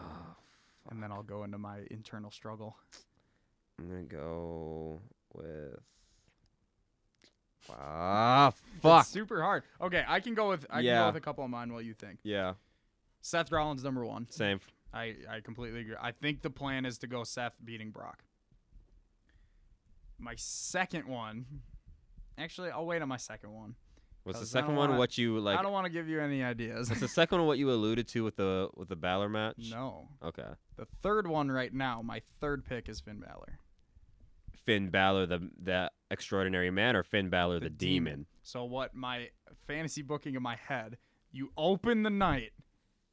and 0.90 1.02
then 1.04 1.12
I'll 1.12 1.24
go 1.24 1.44
into 1.44 1.58
my 1.58 1.80
internal 1.92 2.32
struggle. 2.32 2.78
I'm 3.80 3.90
gonna 3.90 4.04
go 4.04 5.02
with. 5.34 5.80
Ah, 7.72 8.52
fuck. 8.82 9.02
It's 9.02 9.10
super 9.10 9.42
hard. 9.44 9.64
Okay, 9.80 10.04
I 10.08 10.20
can 10.22 10.34
go 10.34 10.50
with 10.50 10.66
I 10.72 10.78
can 10.78 10.86
Yeah. 10.86 11.02
go 11.02 11.06
with 11.08 11.18
a 11.18 11.22
couple 11.22 11.44
of 11.44 11.52
mine 11.52 11.72
while 11.72 11.82
you 11.82 11.94
think. 11.94 12.20
Yeah. 12.24 12.54
Seth 13.22 13.52
Rollins 13.52 13.84
number 13.84 14.04
one. 14.04 14.28
Same. 14.32 14.60
I 14.92 15.18
I 15.30 15.42
completely 15.44 15.82
agree. 15.82 15.96
I 16.02 16.12
think 16.12 16.42
the 16.42 16.50
plan 16.50 16.86
is 16.86 16.98
to 17.00 17.08
go 17.08 17.24
Seth 17.24 17.54
beating 17.64 17.92
Brock. 17.92 18.24
My 20.18 20.34
second 20.36 21.06
one, 21.08 21.46
actually, 22.40 22.72
I'll 22.72 22.86
wait 22.88 23.02
on 23.04 23.08
my 23.08 23.18
second 23.18 23.52
one. 23.54 23.76
Was 24.26 24.36
the 24.36 24.40
'Cause 24.42 24.56
I 24.56 24.60
second 24.60 24.70
don't 24.70 24.78
one 24.78 24.90
wanna- 24.90 25.00
what 25.00 25.18
you 25.18 25.40
like? 25.40 25.60
I 25.60 25.62
don't 25.62 25.72
want 25.72 25.86
to 25.86 25.92
give 25.92 26.10
you 26.10 26.20
any 26.20 26.44
ideas. 26.44 26.90
Was 26.90 27.00
the 27.00 27.08
second 27.08 27.38
one 27.38 27.48
what 27.48 27.58
you 27.60 27.70
alluded 27.72 28.08
to 28.10 28.24
with 28.24 28.36
the 28.38 28.70
with 28.76 28.90
the 28.90 28.96
Balor 28.96 29.30
match? 29.30 29.70
no, 29.70 30.10
Okay. 30.24 30.50
the 30.76 30.86
third 31.04 31.28
one 31.28 31.52
right 31.52 31.74
now. 31.74 32.02
My 32.02 32.22
third 32.42 32.66
pick 32.66 32.90
is 32.90 33.00
Finn 33.00 33.20
Balor. 33.20 33.60
Finn 34.70 34.90
Balor, 34.90 35.26
the 35.26 35.50
the 35.64 35.92
extraordinary 36.12 36.70
man, 36.70 36.96
or 36.96 37.02
Finn 37.04 37.30
Balor, 37.30 37.60
the, 37.60 37.70
demon. 37.72 38.28
So 38.44 38.64
what 38.66 38.94
my 38.94 39.30
fantasy 39.68 40.02
booking 40.04 40.36
in 40.36 40.44
my 40.44 40.56
head, 40.56 40.98
you 41.32 41.52
open 41.58 42.04
the 42.04 42.10
night 42.12 42.52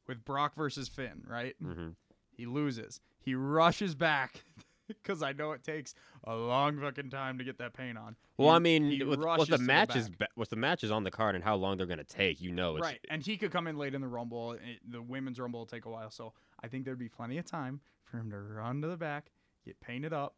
with 0.07 0.23
Brock 0.23 0.55
versus 0.55 0.87
Finn, 0.87 1.23
right? 1.27 1.55
hmm 1.61 1.89
He 2.31 2.45
loses. 2.45 2.99
He 3.19 3.33
rushes 3.35 3.95
back 3.95 4.43
because 4.87 5.23
I 5.23 5.33
know 5.33 5.51
it 5.53 5.63
takes 5.63 5.93
a 6.23 6.35
long 6.35 6.79
fucking 6.79 7.09
time 7.09 7.39
to 7.39 7.43
get 7.43 7.57
that 7.57 7.73
paint 7.73 7.97
on. 7.97 8.15
Well, 8.37 8.49
He- 8.49 8.55
I 8.55 8.59
mean, 8.59 9.07
with, 9.09 9.19
with 9.19 9.49
the 9.49 9.57
matches, 9.57 10.09
ba- 10.09 10.27
with 10.35 10.49
the 10.49 10.55
matches 10.55 10.91
on 10.91 11.03
the 11.03 11.11
card 11.11 11.33
and 11.35 11.43
how 11.43 11.55
long 11.55 11.77
they're 11.77 11.87
gonna 11.87 12.03
take, 12.03 12.39
you 12.39 12.51
know, 12.51 12.77
it's 12.77 12.83
right, 12.85 12.99
and 13.09 13.23
he 13.23 13.35
could 13.35 13.51
come 13.51 13.65
in 13.67 13.77
late 13.77 13.95
in 13.95 14.01
the 14.01 14.07
rumble. 14.07 14.51
It, 14.53 14.61
the 14.87 15.01
women's 15.01 15.39
rumble 15.39 15.61
will 15.61 15.65
take 15.65 15.85
a 15.85 15.89
while, 15.89 16.11
so 16.11 16.33
I 16.63 16.67
think 16.67 16.85
there'd 16.85 16.99
be 16.99 17.09
plenty 17.09 17.37
of 17.39 17.45
time 17.45 17.81
for 18.05 18.17
him 18.19 18.29
to 18.29 18.37
run 18.39 18.81
to 18.83 18.87
the 18.87 18.95
back, 18.97 19.31
get 19.65 19.79
painted 19.81 20.13
up, 20.13 20.35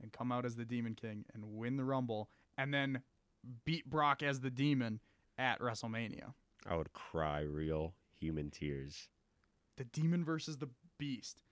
and 0.00 0.12
come 0.12 0.32
out 0.32 0.44
as 0.44 0.56
the 0.56 0.64
Demon 0.64 0.94
King 0.94 1.24
and 1.34 1.56
win 1.56 1.76
the 1.76 1.84
rumble, 1.84 2.28
and 2.56 2.72
then 2.72 3.02
beat 3.64 3.88
Brock 3.88 4.22
as 4.22 4.40
the 4.40 4.50
Demon 4.50 5.00
at 5.38 5.60
WrestleMania. 5.60 6.32
I 6.68 6.76
would 6.76 6.92
cry 6.92 7.40
real 7.40 7.94
human 8.18 8.50
tears. 8.50 9.08
The 9.76 9.84
Demon 9.84 10.24
versus 10.24 10.58
the 10.58 10.68
Beast. 10.98 11.42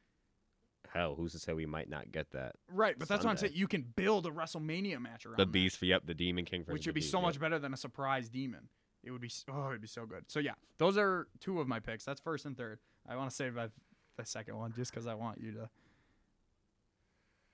Hell, 0.93 1.15
who's 1.17 1.33
to 1.33 1.39
say 1.39 1.53
we 1.53 1.67
might 1.67 1.89
not 1.89 2.13
get 2.13 2.31
that? 2.33 2.57
Right, 2.69 2.99
but 2.99 3.09
that's 3.09 3.25
what 3.25 3.31
I'm 3.31 3.37
saying. 3.37 3.53
You 3.55 3.67
can 3.67 3.83
build 3.97 4.27
a 4.27 4.31
WrestleMania 4.31 5.01
match 5.01 5.27
around 5.27 5.39
The 5.39 5.47
Beast, 5.47 5.79
for 5.79 5.87
yep, 5.87 6.03
the 6.07 6.15
Demon 6.15 6.45
King, 6.45 6.63
versus 6.65 6.73
which 6.73 6.87
would 6.87 6.95
be 6.95 7.01
Beast, 7.01 7.11
so 7.11 7.19
yep. 7.19 7.27
much 7.27 7.41
better 7.41 7.59
than 7.59 7.75
a 7.75 7.77
surprise 7.77 8.29
demon. 8.29 8.69
It 9.03 9.11
would 9.11 9.21
be 9.21 9.31
oh, 9.51 9.69
it'd 9.69 9.83
be 9.83 9.89
so 9.89 10.07
good. 10.07 10.25
So 10.29 10.41
yeah, 10.41 10.55
those 10.79 10.97
are 10.97 11.29
two 11.41 11.61
of 11.61 11.69
my 11.69 11.81
picks. 11.81 12.05
That's 12.05 12.21
first 12.21 12.47
and 12.47 12.57
third. 12.57 12.79
I 13.09 13.17
want 13.17 13.29
to 13.29 13.37
save 13.37 13.55
my, 13.55 13.69
the 14.17 14.25
second 14.25 14.57
one 14.57 14.73
just 14.75 14.91
because 14.93 15.07
I 15.07 15.15
want 15.15 15.41
you 15.41 15.53
to. 15.53 15.69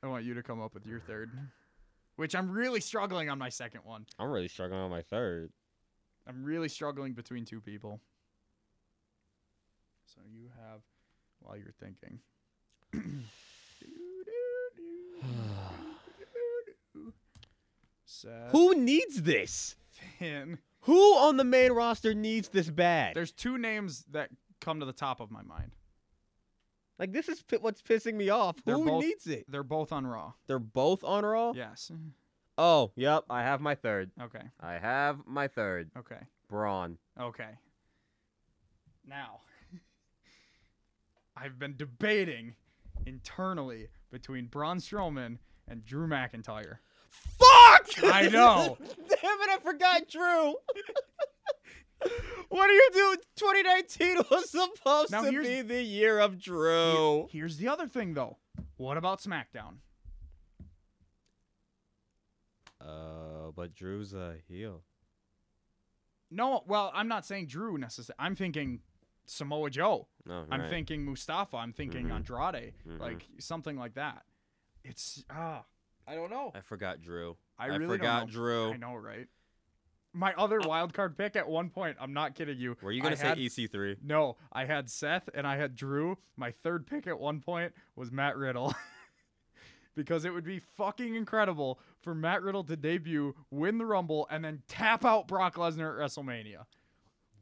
I 0.02 0.06
want 0.06 0.24
you 0.24 0.34
to 0.34 0.42
come 0.42 0.60
up 0.62 0.72
with 0.74 0.86
your 0.86 1.00
third, 1.00 1.30
which 2.16 2.34
I'm 2.34 2.50
really 2.50 2.80
struggling 2.80 3.28
on 3.28 3.38
my 3.38 3.50
second 3.50 3.82
one. 3.84 4.06
I'm 4.18 4.30
really 4.30 4.48
struggling 4.48 4.80
on 4.80 4.90
my 4.90 5.02
third. 5.02 5.52
I'm 6.26 6.42
really 6.44 6.68
struggling 6.68 7.12
between 7.12 7.44
two 7.44 7.60
people. 7.60 8.00
So 10.06 10.20
you 10.32 10.48
have, 10.58 10.80
while 11.40 11.56
you're 11.56 11.74
thinking. 11.80 12.20
Seth, 18.06 18.30
Who 18.52 18.74
needs 18.74 19.22
this? 19.22 19.76
Finn. 20.18 20.58
Who 20.84 20.98
on 21.16 21.36
the 21.36 21.44
main 21.44 21.72
roster 21.72 22.14
needs 22.14 22.48
this 22.48 22.70
bad? 22.70 23.14
There's 23.14 23.32
two 23.32 23.58
names 23.58 24.04
that 24.10 24.30
come 24.60 24.80
to 24.80 24.86
the 24.86 24.92
top 24.92 25.20
of 25.20 25.30
my 25.30 25.42
mind. 25.42 25.72
Like 27.00 27.12
this 27.12 27.28
is 27.30 27.42
what's 27.60 27.80
pissing 27.80 28.14
me 28.14 28.28
off. 28.28 28.56
They're 28.64 28.76
Who 28.76 28.84
both- 28.84 29.02
needs 29.02 29.26
it? 29.26 29.46
They're 29.48 29.62
both 29.64 29.90
on 29.90 30.06
Raw. 30.06 30.34
They're 30.46 30.58
both 30.58 31.02
on 31.02 31.24
Raw. 31.24 31.52
Yes. 31.52 31.90
Oh, 32.58 32.92
yep. 32.94 33.24
I 33.30 33.42
have 33.42 33.62
my 33.62 33.74
third. 33.74 34.10
Okay. 34.20 34.42
I 34.60 34.74
have 34.74 35.20
my 35.26 35.48
third. 35.48 35.90
Okay. 35.98 36.20
Braun. 36.48 36.98
Okay. 37.18 37.48
Now, 39.08 39.40
I've 41.36 41.58
been 41.58 41.74
debating 41.76 42.54
internally 43.06 43.88
between 44.10 44.46
Braun 44.46 44.76
Strowman 44.76 45.38
and 45.66 45.84
Drew 45.84 46.06
McIntyre. 46.06 46.76
Fuck! 47.08 48.04
I 48.04 48.28
know. 48.28 48.76
Damn 48.86 49.40
it! 49.40 49.50
I 49.50 49.58
forgot 49.64 50.02
Drew. 50.08 50.54
what 52.48 52.70
are 52.70 52.72
you 52.72 52.88
doing? 52.92 53.18
2019 53.36 54.16
was 54.30 54.50
supposed 54.50 55.12
Now 55.12 55.22
to 55.22 55.42
be 55.42 55.62
the 55.62 55.82
year 55.82 56.18
of 56.18 56.38
Drew. 56.38 57.28
Here's 57.30 57.56
the 57.56 57.68
other 57.68 57.86
thing, 57.86 58.14
though. 58.14 58.38
What 58.76 58.96
about 58.96 59.20
SmackDown? 59.20 59.76
Uh, 62.80 63.50
but 63.54 63.74
Drew's 63.74 64.14
a 64.14 64.36
heel. 64.48 64.82
No, 66.30 66.62
well, 66.66 66.90
I'm 66.94 67.08
not 67.08 67.26
saying 67.26 67.46
Drew 67.46 67.76
necessarily. 67.76 68.16
I'm 68.18 68.36
thinking 68.36 68.80
Samoa 69.26 69.70
Joe. 69.70 70.08
No, 70.24 70.46
I'm 70.50 70.68
thinking 70.70 71.04
Mustafa. 71.04 71.56
I'm 71.56 71.72
thinking 71.72 72.06
Mhm. 72.06 72.14
Andrade. 72.14 72.74
Mhm. 72.86 72.98
Like 73.00 73.26
something 73.38 73.76
like 73.76 73.94
that. 73.94 74.24
It's 74.84 75.24
ah, 75.28 75.64
I 76.06 76.14
don't 76.14 76.30
know. 76.30 76.52
I 76.54 76.60
forgot 76.60 77.00
Drew. 77.00 77.36
I 77.58 77.66
really 77.66 77.80
don't 77.80 77.88
forgot 77.98 78.26
know. 78.26 78.32
Drew. 78.32 78.72
I 78.72 78.76
know, 78.76 78.94
right? 78.96 79.28
My 80.12 80.34
other 80.34 80.60
wild 80.60 80.92
card 80.92 81.16
pick 81.16 81.36
at 81.36 81.48
one 81.48 81.70
point, 81.70 81.96
I'm 82.00 82.12
not 82.12 82.34
kidding 82.34 82.58
you. 82.58 82.76
Were 82.82 82.90
you 82.90 83.00
gonna 83.00 83.16
say 83.16 83.28
had- 83.28 83.38
EC3? 83.38 83.98
No, 84.02 84.36
I 84.52 84.64
had 84.64 84.90
Seth 84.90 85.28
and 85.34 85.46
I 85.46 85.56
had 85.56 85.76
Drew. 85.76 86.18
My 86.36 86.50
third 86.50 86.86
pick 86.86 87.06
at 87.06 87.18
one 87.18 87.40
point 87.40 87.72
was 87.94 88.10
Matt 88.10 88.36
Riddle. 88.36 88.74
because 89.94 90.24
it 90.24 90.32
would 90.32 90.44
be 90.44 90.58
fucking 90.58 91.14
incredible 91.14 91.80
for 92.00 92.14
Matt 92.14 92.42
Riddle 92.42 92.64
to 92.64 92.76
debut, 92.76 93.34
win 93.50 93.78
the 93.78 93.86
Rumble, 93.86 94.26
and 94.30 94.44
then 94.44 94.62
tap 94.68 95.04
out 95.04 95.28
Brock 95.28 95.56
Lesnar 95.56 95.92
at 95.92 96.10
WrestleMania. 96.10 96.64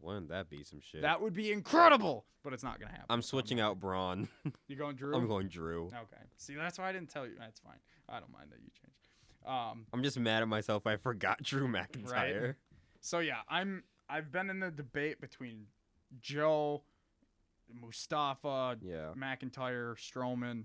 Wouldn't 0.00 0.28
that 0.28 0.48
be 0.48 0.62
some 0.62 0.80
shit? 0.80 1.02
That 1.02 1.20
would 1.20 1.34
be 1.34 1.50
incredible, 1.52 2.24
but 2.44 2.52
it's 2.52 2.62
not 2.62 2.78
gonna 2.78 2.92
happen. 2.92 3.06
I'm 3.10 3.22
switching 3.22 3.60
out 3.60 3.80
Braun. 3.80 4.28
You 4.68 4.76
going 4.76 4.96
Drew? 4.96 5.14
I'm 5.14 5.26
going 5.26 5.48
Drew. 5.48 5.86
Okay. 5.86 6.22
See, 6.36 6.54
that's 6.54 6.78
why 6.78 6.88
I 6.88 6.92
didn't 6.92 7.10
tell 7.10 7.26
you. 7.26 7.34
That's 7.38 7.60
fine. 7.60 7.78
I 8.08 8.20
don't 8.20 8.32
mind 8.32 8.50
that 8.50 8.58
you 8.60 8.70
changed. 8.70 8.97
Um, 9.46 9.86
I'm 9.92 10.02
just 10.02 10.18
mad 10.18 10.42
at 10.42 10.48
myself. 10.48 10.86
I 10.86 10.96
forgot 10.96 11.42
Drew 11.42 11.68
McIntyre. 11.68 12.42
Right? 12.46 12.54
So 13.00 13.20
yeah, 13.20 13.38
I'm 13.48 13.84
I've 14.08 14.30
been 14.32 14.50
in 14.50 14.60
the 14.60 14.70
debate 14.70 15.20
between 15.20 15.66
Joe, 16.20 16.82
Mustafa, 17.72 18.78
Yeah. 18.82 19.12
McIntyre, 19.16 19.94
Strowman, 19.96 20.64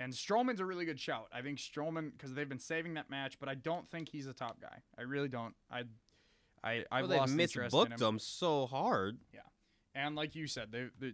and 0.00 0.12
Strowman's 0.12 0.60
a 0.60 0.64
really 0.64 0.84
good 0.84 0.98
shout. 1.00 1.28
I 1.32 1.42
think 1.42 1.58
Strowman 1.58 2.12
because 2.12 2.34
they've 2.34 2.48
been 2.48 2.58
saving 2.58 2.94
that 2.94 3.10
match, 3.10 3.38
but 3.38 3.48
I 3.48 3.54
don't 3.54 3.88
think 3.90 4.08
he's 4.08 4.26
a 4.26 4.32
top 4.32 4.60
guy. 4.60 4.78
I 4.98 5.02
really 5.02 5.28
don't. 5.28 5.54
I 5.70 5.84
I 6.64 6.84
I've 6.90 7.08
well, 7.08 7.18
lost 7.18 7.32
interest 7.38 7.74
in 7.74 7.80
misbooked 7.80 8.00
him. 8.00 8.08
him 8.14 8.18
so 8.18 8.66
hard. 8.66 9.18
Yeah, 9.32 9.40
and 9.94 10.14
like 10.16 10.34
you 10.34 10.46
said, 10.46 10.70
they, 10.72 10.86
they, 10.98 11.12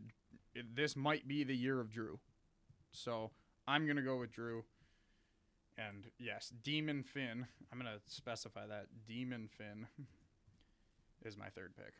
this 0.74 0.96
might 0.96 1.26
be 1.28 1.44
the 1.44 1.56
year 1.56 1.80
of 1.80 1.90
Drew. 1.90 2.18
So 2.92 3.30
I'm 3.66 3.86
gonna 3.86 4.02
go 4.02 4.16
with 4.18 4.32
Drew. 4.32 4.64
And 5.78 6.06
yes, 6.18 6.52
Demon 6.62 7.02
Finn. 7.04 7.46
I'm 7.72 7.78
gonna 7.78 7.98
specify 8.06 8.66
that 8.66 8.86
Demon 9.06 9.48
Finn 9.56 9.86
is 11.24 11.36
my 11.36 11.48
third 11.50 11.74
pick. 11.76 11.94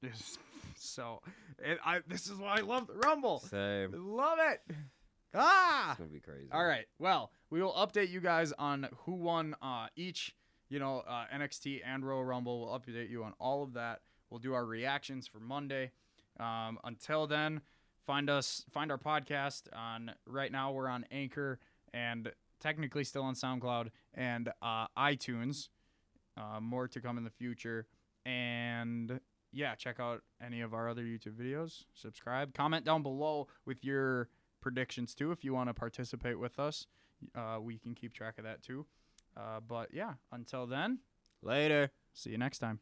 This- 0.00 0.38
so, 0.76 1.22
it, 1.58 1.78
I 1.84 2.00
this 2.06 2.26
is 2.26 2.36
why 2.38 2.58
I 2.58 2.60
love 2.60 2.86
the 2.86 2.94
Rumble. 2.94 3.40
Same. 3.40 3.92
love 4.16 4.38
it. 4.40 4.60
Ah. 5.34 5.90
It's 5.92 5.98
gonna 5.98 6.10
be 6.10 6.20
crazy. 6.20 6.48
All 6.52 6.64
right. 6.64 6.84
Well, 6.98 7.32
we 7.50 7.60
will 7.62 7.72
update 7.72 8.08
you 8.10 8.20
guys 8.20 8.52
on 8.52 8.88
who 8.98 9.14
won 9.14 9.56
uh, 9.62 9.86
each, 9.96 10.34
you 10.68 10.78
know, 10.78 11.02
uh, 11.08 11.24
NXT 11.34 11.80
and 11.84 12.06
Royal 12.06 12.24
Rumble. 12.24 12.60
We'll 12.66 12.78
update 12.78 13.10
you 13.10 13.24
on 13.24 13.32
all 13.40 13.62
of 13.64 13.72
that. 13.74 14.00
We'll 14.30 14.38
do 14.40 14.54
our 14.54 14.64
reactions 14.64 15.26
for 15.26 15.40
Monday. 15.40 15.90
Um, 16.38 16.78
until 16.84 17.26
then, 17.26 17.62
find 18.06 18.30
us, 18.30 18.64
find 18.72 18.90
our 18.90 18.98
podcast 18.98 19.62
on. 19.74 20.12
Right 20.26 20.52
now, 20.52 20.72
we're 20.72 20.88
on 20.88 21.04
Anchor 21.10 21.58
and 21.92 22.32
technically 22.60 23.04
still 23.04 23.22
on 23.22 23.34
SoundCloud 23.34 23.90
and 24.14 24.50
uh, 24.62 24.86
iTunes. 24.98 25.68
Uh, 26.36 26.60
more 26.60 26.88
to 26.88 27.00
come 27.00 27.18
in 27.18 27.24
the 27.24 27.30
future. 27.30 27.86
And 28.26 29.20
yeah, 29.52 29.74
check 29.74 30.00
out 30.00 30.22
any 30.44 30.60
of 30.60 30.74
our 30.74 30.88
other 30.88 31.04
YouTube 31.04 31.34
videos. 31.34 31.84
Subscribe. 31.94 32.54
Comment 32.54 32.84
down 32.84 33.02
below 33.02 33.46
with 33.64 33.84
your 33.84 34.28
predictions 34.60 35.14
too 35.14 35.30
if 35.30 35.44
you 35.44 35.52
want 35.54 35.68
to 35.68 35.74
participate 35.74 36.38
with 36.38 36.58
us. 36.58 36.86
Uh, 37.34 37.58
we 37.60 37.78
can 37.78 37.94
keep 37.94 38.12
track 38.12 38.38
of 38.38 38.44
that 38.44 38.62
too. 38.62 38.86
Uh, 39.36 39.60
but 39.66 39.92
yeah, 39.92 40.14
until 40.32 40.66
then, 40.66 40.98
Later. 41.42 41.90
see 42.12 42.30
you 42.30 42.38
next 42.38 42.58
time. 42.58 42.80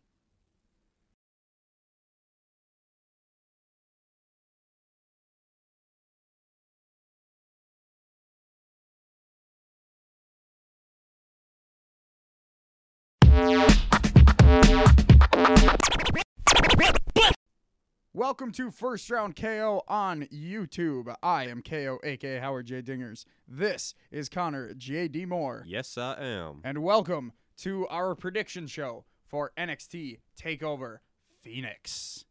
Welcome 18.12 18.52
to 18.52 18.70
First 18.70 19.08
Round 19.10 19.34
KO 19.34 19.82
on 19.88 20.24
YouTube. 20.24 21.14
I 21.22 21.46
am 21.46 21.62
KO, 21.62 21.98
aka 22.04 22.38
Howard 22.40 22.66
J. 22.66 22.82
Dingers. 22.82 23.24
This 23.48 23.94
is 24.10 24.28
Connor 24.28 24.74
J.D. 24.74 25.24
Moore. 25.24 25.64
Yes, 25.66 25.96
I 25.96 26.16
am. 26.20 26.60
And 26.62 26.82
welcome 26.82 27.32
to 27.58 27.86
our 27.88 28.14
prediction 28.14 28.66
show 28.66 29.06
for 29.24 29.52
NXT 29.56 30.18
TakeOver 30.38 30.98
Phoenix. 31.40 32.26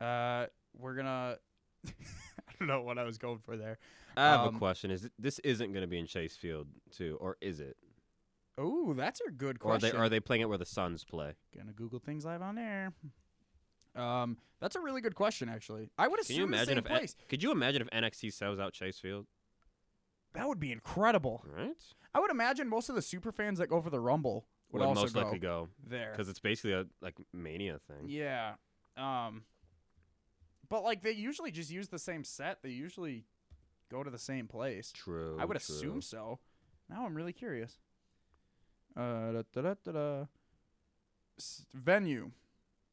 Uh, 0.00 0.46
we're 0.78 0.94
going 0.94 1.06
to. 1.06 1.38
I 1.86 2.52
don't 2.60 2.68
know 2.68 2.82
what 2.82 2.96
I 2.96 3.02
was 3.02 3.18
going 3.18 3.40
for 3.44 3.56
there. 3.56 3.78
I 4.16 4.28
have 4.28 4.40
um, 4.46 4.54
a 4.54 4.58
question. 4.58 4.92
Is 4.92 5.06
it, 5.06 5.12
this 5.18 5.40
isn't 5.40 5.72
going 5.72 5.82
to 5.82 5.88
be 5.88 5.98
in 5.98 6.06
Chase 6.06 6.36
Field, 6.36 6.68
too, 6.92 7.18
or 7.20 7.36
is 7.40 7.58
it? 7.58 7.76
Oh, 8.58 8.94
that's 8.94 9.20
a 9.20 9.30
good 9.30 9.56
Or 9.60 9.72
are 9.74 9.78
question. 9.78 9.90
they 9.92 9.96
are 9.96 10.08
they 10.08 10.20
playing 10.20 10.42
it 10.42 10.48
where 10.48 10.58
the 10.58 10.64
Suns 10.66 11.04
play? 11.04 11.34
Gonna 11.56 11.72
Google 11.72 11.98
things 11.98 12.24
live 12.24 12.42
on 12.42 12.56
air. 12.58 12.92
Um, 13.94 14.36
that's 14.60 14.76
a 14.76 14.80
really 14.80 15.00
good 15.00 15.14
question, 15.14 15.48
actually. 15.48 15.90
I 15.98 16.08
would 16.08 16.16
Can 16.18 16.22
assume 16.24 16.36
you 16.36 16.44
imagine 16.44 16.74
the 16.74 16.80
if 16.80 16.84
same 16.86 16.92
N- 16.92 16.98
place. 16.98 17.16
could 17.28 17.42
you 17.42 17.50
imagine 17.52 17.82
if 17.82 17.88
NXT 17.90 18.32
sells 18.32 18.58
out 18.58 18.72
Chase 18.72 18.98
Field? 18.98 19.26
That 20.34 20.46
would 20.48 20.60
be 20.60 20.70
incredible. 20.72 21.42
Right? 21.46 21.72
I 22.14 22.20
would 22.20 22.30
imagine 22.30 22.68
most 22.68 22.88
of 22.88 22.94
the 22.94 23.02
super 23.02 23.32
fans 23.32 23.58
that 23.58 23.68
go 23.68 23.80
for 23.80 23.88
the 23.90 24.00
Rumble 24.00 24.46
would, 24.70 24.82
also 24.82 25.02
most 25.02 25.14
go 25.14 25.22
likely 25.22 25.38
go 25.38 25.68
there. 25.86 26.10
because 26.12 26.28
it's 26.28 26.40
basically 26.40 26.72
a 26.72 26.84
like 27.00 27.14
mania 27.32 27.78
thing. 27.86 28.08
Yeah. 28.08 28.54
Um 28.96 29.44
but 30.68 30.82
like 30.82 31.02
they 31.02 31.12
usually 31.12 31.50
just 31.50 31.70
use 31.70 31.88
the 31.88 31.98
same 31.98 32.24
set. 32.24 32.62
They 32.62 32.70
usually 32.70 33.24
go 33.90 34.02
to 34.02 34.10
the 34.10 34.18
same 34.18 34.46
place. 34.48 34.92
True. 34.92 35.36
I 35.40 35.44
would 35.44 35.56
assume 35.56 36.02
so. 36.02 36.40
Now 36.90 37.06
I'm 37.06 37.14
really 37.14 37.32
curious. 37.32 37.78
Uh 38.96 39.32
da, 39.32 39.42
da, 39.52 39.60
da, 39.62 39.74
da, 39.84 39.92
da. 39.92 40.24
S- 41.38 41.66
venue. 41.74 42.30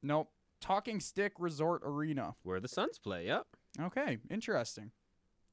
Nope. 0.02 0.30
Talking 0.60 1.00
Stick 1.00 1.34
Resort 1.40 1.82
Arena. 1.86 2.36
where 2.44 2.60
the 2.60 2.68
Suns 2.68 2.98
play. 3.00 3.26
Yep. 3.28 3.46
Okay, 3.82 4.18
interesting. 4.30 4.92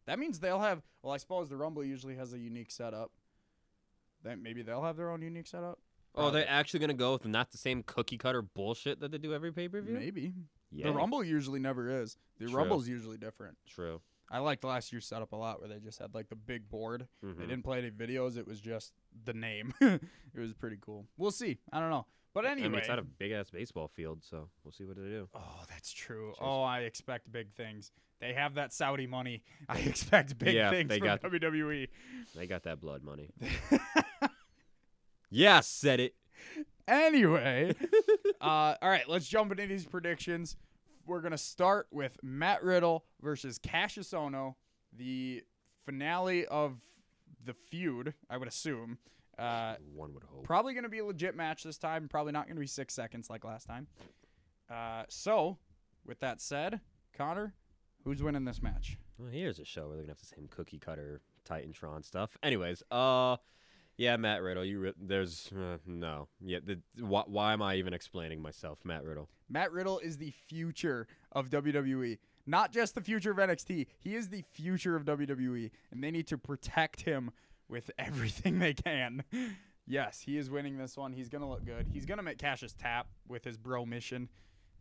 That 0.07 0.19
means 0.19 0.41
they'll 0.41 0.61
have 0.61 0.83
well, 1.03 1.13
I 1.13 1.19
suppose 1.19 1.49
the 1.49 1.57
Rumble 1.57 1.85
usually 1.85 2.17
has 2.17 2.33
a 2.33 2.39
unique 2.39 2.71
setup. 2.71 3.13
Then 4.23 4.43
maybe 4.43 4.63
they'll 4.63 4.83
have 4.83 4.97
their 4.97 5.11
own 5.11 5.23
unique 5.23 5.47
setup. 5.47 5.79
Oh, 6.15 6.23
Probably. 6.23 6.41
they're 6.41 6.51
actually 6.51 6.81
gonna 6.81 6.95
go 6.95 7.13
with 7.13 7.25
not 7.27 7.51
the 7.53 7.59
same 7.59 7.83
cookie 7.85 8.19
cutter 8.19 8.43
bullshit 8.43 9.01
that 9.01 9.13
they 9.13 9.19
do 9.19 9.33
every 9.33 9.53
pay 9.53 9.69
per 9.69 9.81
view. 9.81 9.95
Maybe. 9.95 10.33
Yeah. 10.73 10.87
The 10.87 10.93
Rumble 10.93 11.23
usually 11.25 11.61
never 11.61 11.89
is. 12.03 12.17
The 12.39 12.47
True. 12.47 12.57
Rumble's 12.57 12.89
usually 12.89 13.17
different. 13.17 13.57
True. 13.69 14.01
I 14.31 14.39
liked 14.39 14.63
last 14.65 14.93
year's 14.93 15.07
setup 15.07 15.33
a 15.33 15.37
lot 15.37 15.59
where 15.61 15.69
they 15.69 15.79
just 15.81 15.99
had 15.99 16.15
like 16.15 16.29
the 16.29 16.37
big 16.37 16.69
board. 16.69 17.09
They 17.23 17.29
Mhm. 17.29 17.41
didn't 17.49 17.63
play 17.65 17.79
any 17.79 17.91
videos, 17.91 18.37
it 18.37 18.47
was 18.47 18.61
just 18.61 18.93
the 19.25 19.33
name. 19.35 19.75
it 19.81 20.01
was 20.37 20.55
pretty 20.55 20.79
cool. 20.81 21.07
We'll 21.17 21.31
see. 21.33 21.59
I 21.73 21.81
don't 21.81 21.91
know. 21.91 22.07
But 22.33 22.47
I 22.47 22.51
anyway. 22.53 22.69
mean, 22.69 22.79
it's 22.79 22.89
not 22.89 23.01
a 23.01 23.03
big 23.03 23.33
ass 23.33 23.51
baseball 23.51 23.89
field, 23.89 24.23
so 24.23 24.49
we'll 24.63 24.71
see 24.71 24.85
what 24.85 24.97
they 24.97 25.03
do. 25.03 25.29
oh, 25.35 25.65
that's 25.69 25.91
true. 25.93 26.31
Just- 26.31 26.43
Oh, 26.43 26.63
I 26.63 26.81
expect 26.83 27.31
big 27.33 27.53
things. 27.55 27.91
They 28.21 28.35
have 28.35 28.55
that 28.55 28.73
Saudi 28.73 29.09
money. 29.09 29.43
I 29.69 29.79
expect 29.81 30.39
big 30.39 30.55
Yeah, 30.55 30.71
things 30.71 30.89
they 30.91 30.99
from 30.99 31.09
got- 31.09 31.23
WWE. 31.25 31.89
They 32.37 32.47
got 32.47 32.63
that 32.65 32.81
blood 32.81 33.03
money. 33.03 33.31
yeah, 35.31 35.61
said 35.61 36.01
it. 36.01 36.15
anyway, 36.89 37.75
uh, 38.41 38.75
all 38.81 38.89
right, 38.89 39.09
let's 39.09 39.29
jump 39.29 39.51
into 39.53 39.67
these 39.67 39.87
predictions. 39.87 40.57
We're 41.07 41.21
gonna 41.21 41.39
start 41.39 41.89
with 41.91 42.17
Matt 42.23 42.63
Riddle 42.63 43.05
versus 43.21 43.59
Kassius 43.59 44.13
Ohno, 44.15 44.55
the 44.97 45.43
finale 45.85 46.47
of 46.47 46.81
the 47.45 47.55
feud. 47.55 48.15
I 48.29 48.37
would 48.37 48.49
assume. 48.49 48.99
Uh, 49.39 49.77
One 49.95 50.13
would 50.15 50.25
hope. 50.25 50.45
probably 50.45 50.75
gonna 50.75 50.89
be 50.89 50.99
a 50.99 51.05
legit 51.05 51.35
match 51.35 51.63
this 51.65 51.79
time. 51.79 52.09
Probably 52.09 52.33
not 52.33 52.47
gonna 52.47 52.61
be 52.61 52.67
six 52.67 52.95
seconds 52.95 53.31
like 53.31 53.45
last 53.45 53.67
time. 53.67 53.87
Uh, 54.69 55.05
so, 55.09 55.59
with 56.05 56.21
that 56.21 56.41
said, 56.41 56.81
Connor, 57.17 57.55
who's 58.05 58.23
winning 58.23 58.45
this 58.45 58.63
match? 58.63 58.99
Well, 59.19 59.29
here's 59.31 59.59
a 59.59 59.65
show 59.65 59.89
where 59.89 59.97
they're 59.97 60.05
gonna 60.05 60.13
have 60.13 60.21
the 60.21 60.27
same 60.27 60.49
cookie 60.49 60.79
cutter 60.79 61.23
Titantron 61.49 62.05
stuff. 62.05 62.37
Anyways, 62.43 62.83
uh, 62.91 63.37
yeah, 64.01 64.17
Matt 64.17 64.41
Riddle. 64.41 64.65
You 64.65 64.95
there's 64.99 65.51
uh, 65.55 65.77
no. 65.87 66.29
Yeah, 66.41 66.61
the, 66.65 66.79
why, 66.99 67.25
why 67.27 67.53
am 67.53 67.61
I 67.61 67.75
even 67.75 67.93
explaining 67.93 68.41
myself, 68.41 68.79
Matt 68.83 69.05
Riddle? 69.05 69.29
Matt 69.51 69.73
Riddle 69.73 69.99
is 69.99 70.17
the 70.17 70.31
future 70.31 71.07
of 71.33 71.51
WWE. 71.51 72.17
Not 72.47 72.73
just 72.73 72.95
the 72.95 73.03
future 73.03 73.31
of 73.31 73.37
NXT. 73.37 73.89
He 73.99 74.17
is 74.17 74.31
the 74.31 74.41
future 74.41 74.97
of 74.97 75.05
WWE, 75.05 75.71
and 75.93 76.03
they 76.03 76.11
need 76.11 76.27
to 76.29 76.39
protect 76.39 77.03
him 77.03 77.31
with 77.69 77.91
everything 77.99 78.59
they 78.59 78.73
can. 78.73 79.23
Yes, 79.87 80.23
he 80.25 80.39
is 80.39 80.49
winning 80.49 80.79
this 80.79 80.97
one. 80.97 81.13
He's 81.13 81.29
gonna 81.29 81.49
look 81.49 81.67
good. 81.67 81.87
He's 81.93 82.07
gonna 82.07 82.23
make 82.23 82.39
Kassius 82.39 82.75
tap 82.75 83.09
with 83.29 83.45
his 83.45 83.59
Bromission, 83.59 84.31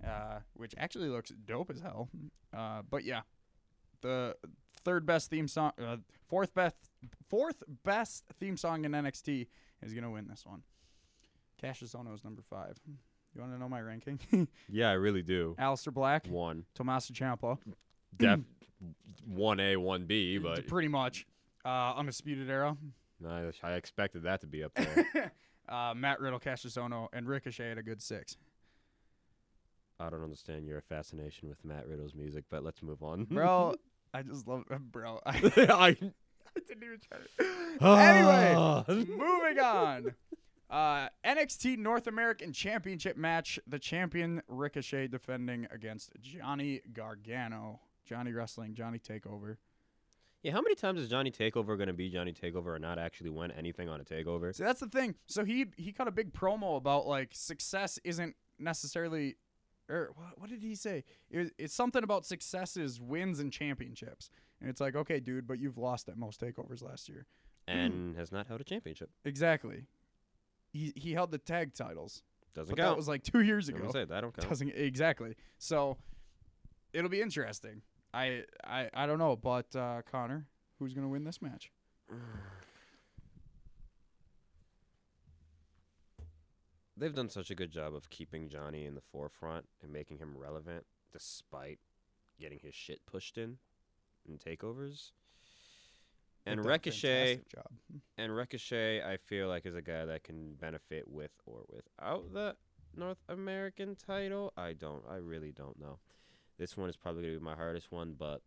uh, 0.02 0.40
which 0.54 0.74
actually 0.78 1.10
looks 1.10 1.34
dope 1.46 1.70
as 1.70 1.82
hell. 1.82 2.08
Uh, 2.56 2.84
but 2.90 3.04
yeah, 3.04 3.22
the 4.00 4.38
third 4.90 5.06
best 5.06 5.30
theme 5.30 5.48
song, 5.48 5.72
uh, 5.80 5.98
fourth 6.28 6.56
best, 6.56 6.76
fourth 7.30 7.62
best 7.84 8.24
theme 8.40 8.58
song 8.58 8.86
in 8.86 8.92
NXT 8.92 9.46
is 9.84 9.94
gonna 9.94 10.10
win 10.10 10.28
this 10.28 10.44
one. 10.48 10.64
Kassius 11.62 11.96
Ohno 11.96 12.16
is 12.16 12.24
number 12.24 12.42
five. 12.42 12.80
You 13.36 13.42
want 13.42 13.54
to 13.54 13.60
know 13.60 13.70
my 13.70 13.82
ranking? 13.82 14.20
Yeah, 14.68 14.90
I 14.90 14.94
really 14.94 15.22
do. 15.22 15.56
Aleister 15.60 15.94
Black, 15.94 16.26
One, 16.26 16.66
Tommaso 16.74 17.14
Ciampa, 17.14 17.60
def, 18.18 18.40
one 19.28 19.60
A, 19.60 19.76
one 19.76 20.06
B, 20.06 20.40
but 20.40 20.66
pretty 20.66 20.88
much. 20.88 21.28
Uh, 21.64 21.94
Undisputed 21.96 22.50
Era, 22.50 22.76
I, 23.28 23.52
I 23.62 23.74
expected 23.74 24.24
that 24.24 24.42
to 24.42 24.48
be 24.48 24.64
up 24.64 24.74
there. 24.74 25.32
uh, 25.70 25.94
Matt 25.96 26.20
Riddle, 26.20 26.40
Kassius 26.40 26.78
Ohno, 26.78 27.10
and 27.14 27.28
Ricochet 27.28 27.70
at 27.72 27.78
a 27.78 27.84
good 27.84 28.02
six. 28.02 28.38
I 30.00 30.10
don't 30.10 30.24
understand 30.24 30.66
your 30.66 30.82
fascination 30.82 31.50
with 31.50 31.64
Matt 31.64 31.86
Riddle's 31.86 32.16
music, 32.16 32.46
but 32.50 32.64
let's 32.64 32.82
move 32.82 33.04
on, 33.04 33.26
Bro, 33.26 33.76
I 34.14 34.22
just 34.24 34.48
love 34.48 34.66
bro. 34.92 35.20
I, 35.26 35.32
I, 35.32 35.32
I 36.56 36.60
didn't 36.68 36.84
even 36.84 37.00
try. 37.00 38.08
Anyway, 38.10 38.54
Ah. 38.58 38.84
moving 38.88 39.60
on. 39.60 40.16
Uh, 40.70 41.10
NXT 41.26 41.78
North 41.78 42.06
American 42.08 42.54
Championship 42.54 43.18
match. 43.18 43.60
The 43.68 43.80
champion 43.80 44.42
Ricochet 44.48 45.08
defending 45.08 45.68
against 45.72 46.12
Johnny 46.22 46.82
Gargano. 46.94 47.80
Johnny 48.06 48.32
Wrestling, 48.32 48.74
Johnny 48.76 49.00
Takeover. 49.00 49.58
Yeah, 50.42 50.54
how 50.54 50.62
many 50.62 50.76
times 50.76 51.02
is 51.02 51.10
Johnny 51.10 51.32
Takeover 51.32 51.76
going 51.78 51.88
to 51.88 51.94
be 51.94 52.10
Johnny 52.10 52.34
Takeover 52.34 52.76
and 52.76 52.82
not 52.82 52.98
actually 52.98 53.30
win 53.30 53.52
anything 53.52 53.90
on 53.90 54.00
a 54.00 54.04
Takeover? 54.04 54.56
See, 54.56 54.64
that's 54.64 54.80
the 54.80 54.88
thing. 54.88 55.16
So 55.28 55.44
he 55.44 55.66
he 55.78 55.92
cut 55.92 56.08
a 56.08 56.12
big 56.12 56.34
promo 56.34 56.78
about 56.78 57.08
like 57.08 57.30
success 57.34 58.00
isn't 58.04 58.36
necessarily, 58.58 59.36
or 59.90 60.12
what, 60.16 60.40
what 60.40 60.50
did 60.50 60.62
he 60.62 60.76
say? 60.76 61.04
It, 61.30 61.54
it's 61.58 61.74
something 61.74 62.04
about 62.04 62.26
successes, 62.26 63.02
wins 63.02 63.40
and 63.40 63.52
championships. 63.52 64.30
And 64.62 64.70
it's 64.70 64.82
like, 64.82 64.96
okay, 64.96 65.20
dude, 65.20 65.48
but 65.48 65.60
you've 65.60 65.78
lost 65.78 66.10
at 66.10 66.18
most 66.18 66.40
takeovers 66.40 66.84
last 66.84 67.10
year. 67.10 67.26
And 67.68 68.16
has 68.16 68.32
not 68.32 68.48
held 68.48 68.62
a 68.62 68.64
championship. 68.64 69.10
Exactly. 69.26 69.86
He 70.72 70.92
he 70.96 71.14
held 71.14 71.32
the 71.32 71.38
tag 71.38 71.74
titles, 71.74 72.24
Doesn't 72.56 72.76
but 72.76 72.82
count. 72.82 72.92
that 72.94 72.98
was 72.98 73.08
like 73.08 73.24
two 73.24 73.42
years 73.42 73.70
ago. 73.70 73.90
say 73.92 74.06
that 74.06 74.22
don't 74.22 74.36
count. 74.36 74.50
Doesn't 74.50 74.70
exactly. 74.70 75.36
So 75.60 75.98
it'll 76.94 77.10
be 77.10 77.22
interesting. 77.22 77.82
I 78.14 78.44
I 78.64 78.90
I 78.94 79.06
don't 79.06 79.20
know, 79.20 79.36
but 79.36 79.76
uh, 79.76 80.02
Connor, 80.12 80.48
who's 80.80 80.94
gonna 80.94 81.10
win 81.10 81.24
this 81.24 81.42
match? 81.42 81.72
They've 87.00 87.16
done 87.16 87.30
such 87.30 87.50
a 87.50 87.56
good 87.56 87.72
job 87.72 87.96
of 87.96 88.10
keeping 88.10 88.50
Johnny 88.50 88.86
in 88.86 88.94
the 88.94 89.02
forefront 89.02 89.66
and 89.82 89.92
making 89.92 90.18
him 90.18 90.36
relevant, 90.38 90.86
despite 91.14 91.80
getting 92.38 92.60
his 92.60 92.76
shit 92.76 93.06
pushed 93.06 93.38
in 93.38 93.58
in 94.28 94.38
takeovers. 94.38 95.12
And 96.46 96.66
Ricochet, 96.66 97.42
job. 97.54 97.68
and 98.18 98.36
Ricochet, 98.36 99.02
I 99.02 99.16
feel 99.16 99.48
like 99.48 99.66
is 99.66 99.76
a 99.76 99.82
guy 99.82 100.06
that 100.06 100.24
can 100.24 100.56
benefit 100.56 101.08
with 101.08 101.32
or 101.46 101.64
without 101.70 102.34
the 102.34 102.56
North 102.98 103.20
American 103.30 103.96
title. 103.96 104.52
I 104.58 104.74
don't. 104.74 105.04
I 105.10 105.16
really 105.16 105.52
don't 105.52 105.80
know. 105.80 106.00
This 106.58 106.76
one 106.76 106.90
is 106.90 106.98
probably 106.98 107.24
gonna 107.24 107.36
be 107.36 107.44
my 107.44 107.56
hardest 107.56 107.94
one, 107.94 108.16
but 108.18 108.42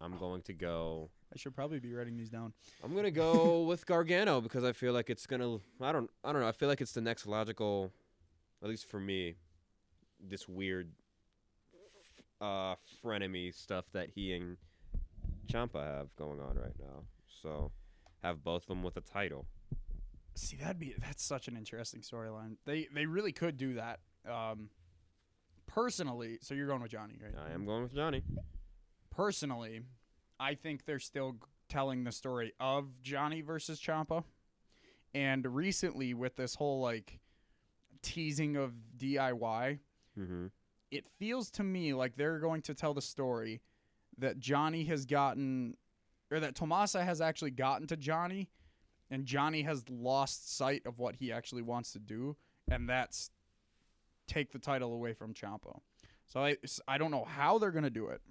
I'm 0.00 0.18
going 0.18 0.42
to 0.42 0.52
go. 0.52 1.10
I 1.32 1.38
should 1.38 1.54
probably 1.54 1.78
be 1.78 1.92
writing 1.92 2.16
these 2.16 2.28
down. 2.28 2.52
I'm 2.84 2.94
gonna 2.94 3.10
go 3.10 3.62
with 3.66 3.86
Gargano 3.86 4.40
because 4.40 4.64
I 4.64 4.72
feel 4.72 4.92
like 4.92 5.10
it's 5.10 5.26
gonna. 5.26 5.58
I 5.80 5.92
don't. 5.92 6.10
I 6.24 6.32
don't 6.32 6.42
know. 6.42 6.48
I 6.48 6.52
feel 6.52 6.68
like 6.68 6.80
it's 6.80 6.92
the 6.92 7.00
next 7.00 7.26
logical, 7.26 7.92
at 8.62 8.68
least 8.68 8.88
for 8.90 9.00
me, 9.00 9.36
this 10.20 10.48
weird, 10.48 10.90
uh, 12.40 12.74
frenemy 13.02 13.54
stuff 13.54 13.86
that 13.92 14.10
he 14.14 14.32
and 14.34 14.56
Ciampa 15.50 15.82
have 15.82 16.14
going 16.16 16.40
on 16.40 16.56
right 16.56 16.76
now. 16.78 17.04
So, 17.42 17.72
have 18.22 18.44
both 18.44 18.62
of 18.62 18.68
them 18.68 18.82
with 18.82 18.96
a 18.96 19.02
title. 19.02 19.46
See, 20.34 20.56
that'd 20.56 20.78
be 20.78 20.94
that's 20.98 21.24
such 21.24 21.48
an 21.48 21.56
interesting 21.56 22.02
storyline. 22.02 22.56
They 22.66 22.88
they 22.94 23.06
really 23.06 23.32
could 23.32 23.56
do 23.56 23.74
that. 23.74 24.00
Um, 24.30 24.68
personally, 25.66 26.38
so 26.42 26.54
you're 26.54 26.66
going 26.66 26.82
with 26.82 26.90
Johnny, 26.90 27.14
right? 27.22 27.34
I 27.48 27.54
am 27.54 27.64
going 27.64 27.82
with 27.82 27.94
Johnny. 27.94 28.22
Personally, 29.16 29.80
I 30.38 30.54
think 30.54 30.84
they're 30.84 30.98
still 30.98 31.36
telling 31.68 32.04
the 32.04 32.12
story 32.12 32.52
of 32.60 33.02
Johnny 33.02 33.40
versus 33.40 33.80
Ciampa. 33.80 34.24
And 35.14 35.46
recently, 35.54 36.12
with 36.14 36.36
this 36.36 36.54
whole 36.56 36.80
like 36.80 37.18
teasing 38.02 38.56
of 38.56 38.72
DIY, 38.96 39.78
Mm-hmm. 40.18 40.46
it 40.90 41.04
feels 41.18 41.50
to 41.50 41.62
me 41.62 41.92
like 41.92 42.16
they're 42.16 42.38
going 42.38 42.62
to 42.62 42.72
tell 42.74 42.94
the 42.94 43.02
story 43.02 43.60
that 44.16 44.38
Johnny 44.38 44.84
has 44.84 45.04
gotten, 45.04 45.76
or 46.30 46.40
that 46.40 46.54
Tommaso 46.54 47.00
has 47.00 47.20
actually 47.20 47.50
gotten 47.50 47.86
to 47.88 47.98
Johnny, 47.98 48.48
and 49.10 49.26
Johnny 49.26 49.60
has 49.62 49.84
lost 49.90 50.56
sight 50.56 50.80
of 50.86 50.98
what 50.98 51.16
he 51.16 51.30
actually 51.30 51.60
wants 51.60 51.92
to 51.92 51.98
do, 51.98 52.34
and 52.66 52.88
that's 52.88 53.30
take 54.26 54.52
the 54.52 54.58
title 54.58 54.94
away 54.94 55.12
from 55.12 55.34
Ciampa. 55.34 55.80
So 56.26 56.40
I, 56.40 56.56
I 56.88 56.96
don't 56.96 57.10
know 57.10 57.24
how 57.24 57.58
they're 57.58 57.70
going 57.70 57.84
to 57.84 57.90
do 57.90 58.06
it, 58.08 58.22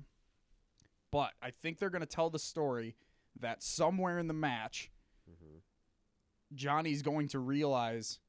but 1.16 1.32
I 1.42 1.50
think 1.52 1.80
they're 1.80 1.90
going 1.90 2.02
to 2.02 2.06
tell 2.06 2.30
the 2.30 2.40
story 2.40 2.98
that 3.40 3.64
somewhere 3.64 4.20
in 4.20 4.28
the 4.28 4.34
match, 4.34 4.92
Mhm. 5.32 5.62
Johnny's 6.54 7.02
going 7.02 7.30
to 7.30 7.40
realize, 7.40 8.20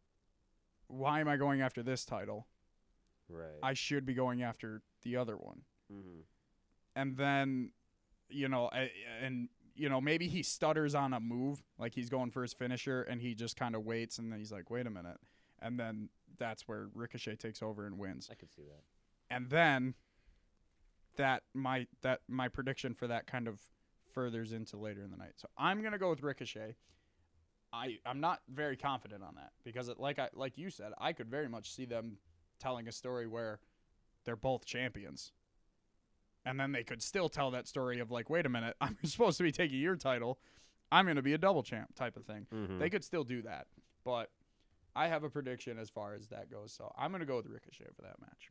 why 0.87 1.19
am 1.19 1.27
I 1.27 1.37
going 1.37 1.61
after 1.63 1.83
this 1.83 2.05
title? 2.05 2.47
Right. 3.29 3.59
I 3.61 3.75
should 3.75 4.07
be 4.07 4.15
going 4.15 4.41
after 4.43 4.83
the 5.03 5.17
other 5.17 5.37
one. 5.37 5.65
mm-hmm. 5.93 6.21
And 6.95 7.17
then, 7.17 7.73
you 8.29 8.49
know, 8.49 8.69
and 8.69 9.49
you 9.75 9.89
know, 9.89 10.01
maybe 10.01 10.29
he 10.29 10.43
stutters 10.45 10.95
on 10.95 11.13
a 11.13 11.19
move, 11.21 11.63
like 11.79 11.93
he's 11.93 12.09
going 12.09 12.31
for 12.31 12.43
his 12.43 12.55
finisher, 12.55 13.03
and 13.03 13.21
he 13.21 13.35
just 13.35 13.57
kind 13.57 13.75
of 13.75 13.85
waits, 13.85 14.19
and 14.19 14.31
then 14.33 14.39
he's 14.39 14.51
like, 14.53 14.71
"Wait 14.71 14.87
a 14.87 14.91
minute," 14.91 15.19
and 15.59 15.79
then 15.79 16.09
that's 16.39 16.67
where 16.69 16.89
Ricochet 16.95 17.37
takes 17.37 17.63
over 17.63 17.85
and 17.85 17.99
wins. 17.99 18.29
I 18.31 18.35
could 18.37 18.51
see 18.53 18.63
that. 18.63 18.83
And 19.29 19.51
then 19.51 19.95
that 21.17 21.43
my 21.55 21.87
that 22.03 22.21
my 22.29 22.49
prediction 22.49 22.95
for 22.95 23.07
that 23.07 23.27
kind 23.27 23.49
of 23.49 23.61
furthers 24.13 24.53
into 24.53 24.77
later 24.77 25.03
in 25.03 25.11
the 25.11 25.17
night. 25.17 25.33
So 25.37 25.49
I'm 25.57 25.83
gonna 25.83 25.99
go 25.99 26.11
with 26.11 26.23
Ricochet. 26.23 26.77
I 27.73 27.99
I'm 28.07 28.21
not 28.21 28.41
very 28.49 28.77
confident 28.77 29.23
on 29.23 29.35
that 29.37 29.53
because 29.65 29.89
it, 29.89 29.99
like 29.99 30.19
I 30.19 30.29
like 30.35 30.57
you 30.59 30.71
said, 30.71 30.93
I 30.99 31.13
could 31.13 31.29
very 31.29 31.49
much 31.49 31.73
see 31.73 31.85
them 31.85 32.19
telling 32.59 32.89
a 32.89 32.93
story 32.93 33.27
where 33.27 33.61
they're 34.25 34.37
both 34.37 34.65
champions. 34.65 35.33
And 36.45 36.61
then 36.61 36.71
they 36.71 36.85
could 36.85 37.03
still 37.03 37.29
tell 37.29 37.51
that 37.51 37.67
story 37.67 37.99
of 37.99 38.13
like, 38.13 38.31
wait 38.31 38.47
a 38.47 38.49
minute, 38.49 38.77
I'm 38.81 38.97
supposed 39.05 39.37
to 39.39 39.43
be 39.43 39.53
taking 39.53 39.81
your 39.81 39.97
title. 39.97 40.39
I'm 40.93 41.07
gonna 41.07 41.23
be 41.23 41.33
a 41.33 41.39
double 41.39 41.63
champ 41.63 41.95
type 41.95 42.17
of 42.17 42.25
thing. 42.25 42.47
Mm-hmm. 42.55 42.79
They 42.79 42.89
could 42.89 43.05
still 43.05 43.25
do 43.25 43.43
that. 43.43 43.67
But 44.05 44.31
I 44.97 45.09
have 45.09 45.25
a 45.25 45.29
prediction 45.29 45.79
as 45.79 45.91
far 45.91 46.15
as 46.15 46.29
that 46.29 46.51
goes. 46.51 46.73
So 46.73 46.91
I'm 46.97 47.11
going 47.11 47.21
to 47.21 47.27
go 47.27 47.37
with 47.37 47.47
Ricochet 47.47 47.91
for 47.95 48.03
that 48.03 48.19
match. 48.19 48.51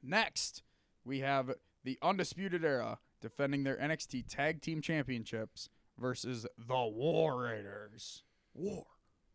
Next, 0.00 0.62
we 1.04 1.18
have 1.20 1.50
the 1.86 1.98
Undisputed 2.02 2.64
Era 2.64 2.98
defending 3.22 3.62
their 3.62 3.76
NXT 3.76 4.24
Tag 4.28 4.60
Team 4.60 4.82
Championships 4.82 5.70
versus 5.96 6.44
the 6.58 6.74
War 6.74 7.44
Raiders. 7.44 8.24
War. 8.52 8.84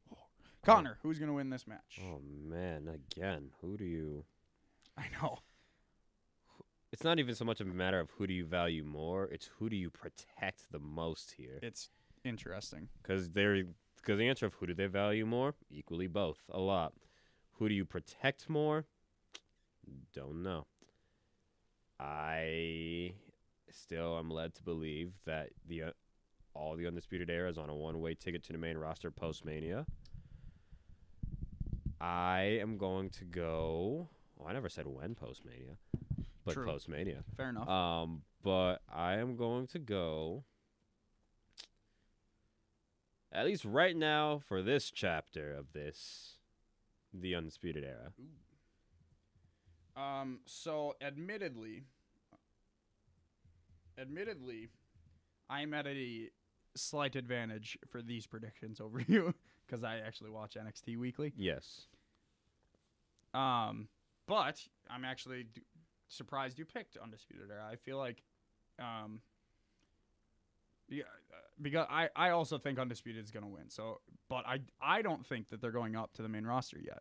War. 0.09 0.19
Connor, 0.63 0.97
who's 1.01 1.17
going 1.17 1.29
to 1.29 1.33
win 1.33 1.49
this 1.49 1.65
match? 1.65 1.99
oh 2.03 2.21
man, 2.21 2.89
again, 2.93 3.51
who 3.61 3.77
do 3.77 3.85
you? 3.85 4.25
I 4.97 5.05
know. 5.21 5.39
It's 6.91 7.05
not 7.05 7.19
even 7.19 7.35
so 7.35 7.45
much 7.45 7.61
of 7.61 7.67
a 7.67 7.73
matter 7.73 8.01
of 8.01 8.09
who 8.17 8.27
do 8.27 8.33
you 8.33 8.45
value 8.45 8.83
more. 8.83 9.29
It's 9.31 9.49
who 9.57 9.69
do 9.69 9.77
you 9.77 9.89
protect 9.89 10.73
the 10.73 10.79
most 10.79 11.35
here. 11.37 11.57
It's 11.63 11.89
interesting. 12.25 12.89
Because 13.01 13.29
they're 13.29 13.63
because 13.95 14.17
the 14.19 14.27
answer 14.27 14.45
of 14.45 14.55
who 14.55 14.67
do 14.67 14.73
they 14.73 14.87
value 14.87 15.25
more 15.25 15.55
equally 15.69 16.07
both 16.07 16.39
a 16.49 16.59
lot. 16.59 16.91
Who 17.59 17.69
do 17.69 17.75
you 17.75 17.85
protect 17.85 18.49
more? 18.49 18.87
Don't 20.13 20.43
know. 20.43 20.65
I 22.01 23.13
still 23.69 24.17
am 24.17 24.29
led 24.29 24.55
to 24.55 24.63
believe 24.63 25.13
that 25.25 25.49
the 25.67 25.83
uh, 25.83 25.91
all 26.53 26.75
the 26.75 26.87
undisputed 26.87 27.29
era 27.29 27.49
is 27.49 27.57
on 27.57 27.69
a 27.69 27.75
one-way 27.75 28.15
ticket 28.15 28.43
to 28.45 28.53
the 28.53 28.57
main 28.57 28.77
roster 28.77 29.11
post 29.11 29.45
Mania. 29.45 29.85
I 31.99 32.57
am 32.59 32.77
going 32.77 33.11
to 33.11 33.25
go. 33.25 34.09
Well, 34.35 34.47
I 34.47 34.53
never 34.53 34.69
said 34.69 34.87
when 34.87 35.13
post 35.13 35.43
Mania, 35.45 35.77
but 36.43 36.55
True. 36.55 36.65
post 36.65 36.89
Mania. 36.89 37.23
Fair 37.37 37.49
enough. 37.49 37.69
Um, 37.69 38.23
but 38.43 38.81
I 38.91 39.17
am 39.17 39.35
going 39.35 39.67
to 39.67 39.79
go. 39.79 40.43
At 43.31 43.45
least 43.45 43.63
right 43.63 43.95
now, 43.95 44.41
for 44.45 44.61
this 44.61 44.91
chapter 44.91 45.53
of 45.53 45.71
this, 45.71 46.33
the 47.13 47.35
undisputed 47.35 47.83
era. 47.83 48.11
Um, 49.95 50.39
so 50.45 50.95
admittedly, 51.01 51.83
admittedly, 53.97 54.69
I'm 55.49 55.73
at 55.73 55.87
a 55.87 56.29
slight 56.75 57.15
advantage 57.15 57.77
for 57.89 58.01
these 58.01 58.25
predictions 58.25 58.79
over 58.79 59.01
you 59.07 59.33
because 59.65 59.83
I 59.83 59.97
actually 59.97 60.29
watch 60.29 60.55
NXT 60.55 60.97
weekly. 60.97 61.33
Yes. 61.35 61.87
Um, 63.33 63.87
but 64.27 64.65
I'm 64.89 65.05
actually 65.05 65.43
d- 65.43 65.61
surprised 66.07 66.59
you 66.59 66.65
picked 66.65 66.97
Undisputed 66.97 67.49
Era. 67.49 67.65
I 67.69 67.75
feel 67.75 67.97
like, 67.97 68.23
um, 68.79 69.21
yeah, 70.89 71.03
uh, 71.31 71.35
because 71.61 71.87
I, 71.89 72.09
I 72.15 72.29
also 72.31 72.57
think 72.57 72.79
Undisputed 72.79 73.23
is 73.23 73.31
going 73.31 73.43
to 73.45 73.49
win. 73.49 73.69
So, 73.69 74.01
but 74.29 74.45
I 74.45 74.59
I 74.81 75.01
don't 75.01 75.25
think 75.25 75.49
that 75.49 75.61
they're 75.61 75.71
going 75.71 75.95
up 75.95 76.13
to 76.13 76.21
the 76.21 76.29
main 76.29 76.45
roster 76.45 76.79
yet. 76.83 76.99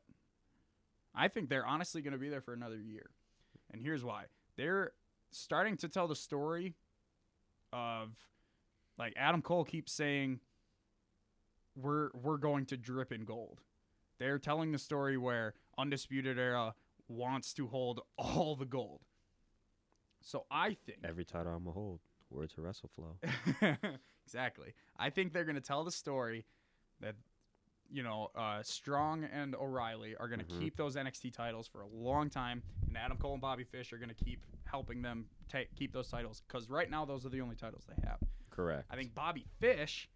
I 1.15 1.29
think 1.29 1.49
they're 1.49 1.67
honestly 1.67 2.03
going 2.03 2.13
to 2.13 2.19
be 2.19 2.29
there 2.29 2.41
for 2.41 2.53
another 2.53 2.79
year, 2.79 3.11
and 3.71 3.83
here's 3.83 4.05
why: 4.05 4.25
they're 4.57 4.93
starting 5.31 5.77
to 5.79 5.89
tell 5.89 6.09
the 6.09 6.17
story 6.17 6.75
of, 7.73 8.11
like 8.99 9.15
Adam 9.17 9.43
Cole 9.43 9.65
keeps 9.65 9.93
saying, 9.93 10.41
we're 11.77 12.11
we're 12.15 12.37
going 12.39 12.67
to 12.67 12.77
drip 12.77 13.13
in 13.13 13.25
gold. 13.25 13.61
They're 14.19 14.39
telling 14.39 14.73
the 14.73 14.79
story 14.79 15.17
where 15.17 15.55
Undisputed 15.79 16.39
Era 16.39 16.75
wants 17.09 17.55
to 17.55 17.69
hold 17.69 18.01
all 18.17 18.55
the 18.55 18.67
gold. 18.67 19.01
So 20.23 20.45
I 20.51 20.77
think 20.85 20.99
Every 21.03 21.25
title 21.25 21.55
I'm 21.55 21.67
a 21.67 21.73
hold. 21.73 22.01
Word 22.31 22.51
to 22.51 22.61
WrestleFlow. 22.61 23.77
exactly. 24.25 24.75
I 24.97 25.11
think 25.11 25.33
they're 25.33 25.45
going 25.45 25.57
to 25.57 25.61
tell 25.61 25.83
the 25.83 25.91
story 25.91 26.45
that 27.01 27.17
you 27.91 28.03
know 28.03 28.31
uh, 28.35 28.63
Strong 28.63 29.25
and 29.25 29.55
O'Reilly 29.55 30.17
are 30.17 30.29
going 30.29 30.41
to 30.41 30.45
Mhm. 30.47 30.59
keep 30.61 30.77
those 30.77 30.97
NXT 30.97 31.33
titles 31.33 31.67
for 31.67 31.81
a 31.83 31.87
long 31.87 32.31
time, 32.31 32.63
and 32.87 32.97
Adam 32.97 33.19
Cole 33.19 33.33
and 33.33 33.41
Bobby 33.43 33.65
Fish 33.65 33.93
are 33.93 33.99
going 33.99 34.09
to 34.15 34.15
keep 34.25 34.45
helping 34.65 35.03
them 35.03 35.29
take 35.49 35.75
keep 35.75 35.93
those 35.93 36.09
titles 36.09 36.43
because 36.47 36.69
right 36.71 36.89
now 36.91 37.05
those 37.05 37.27
are 37.27 37.31
the 37.31 37.41
only 37.41 37.57
titles 37.57 37.85
they 37.89 38.01
have. 38.07 38.19
Correct. 38.51 38.87
I 38.91 38.97
think 38.97 39.15
Bobby 39.15 39.45
Fish 39.59 40.09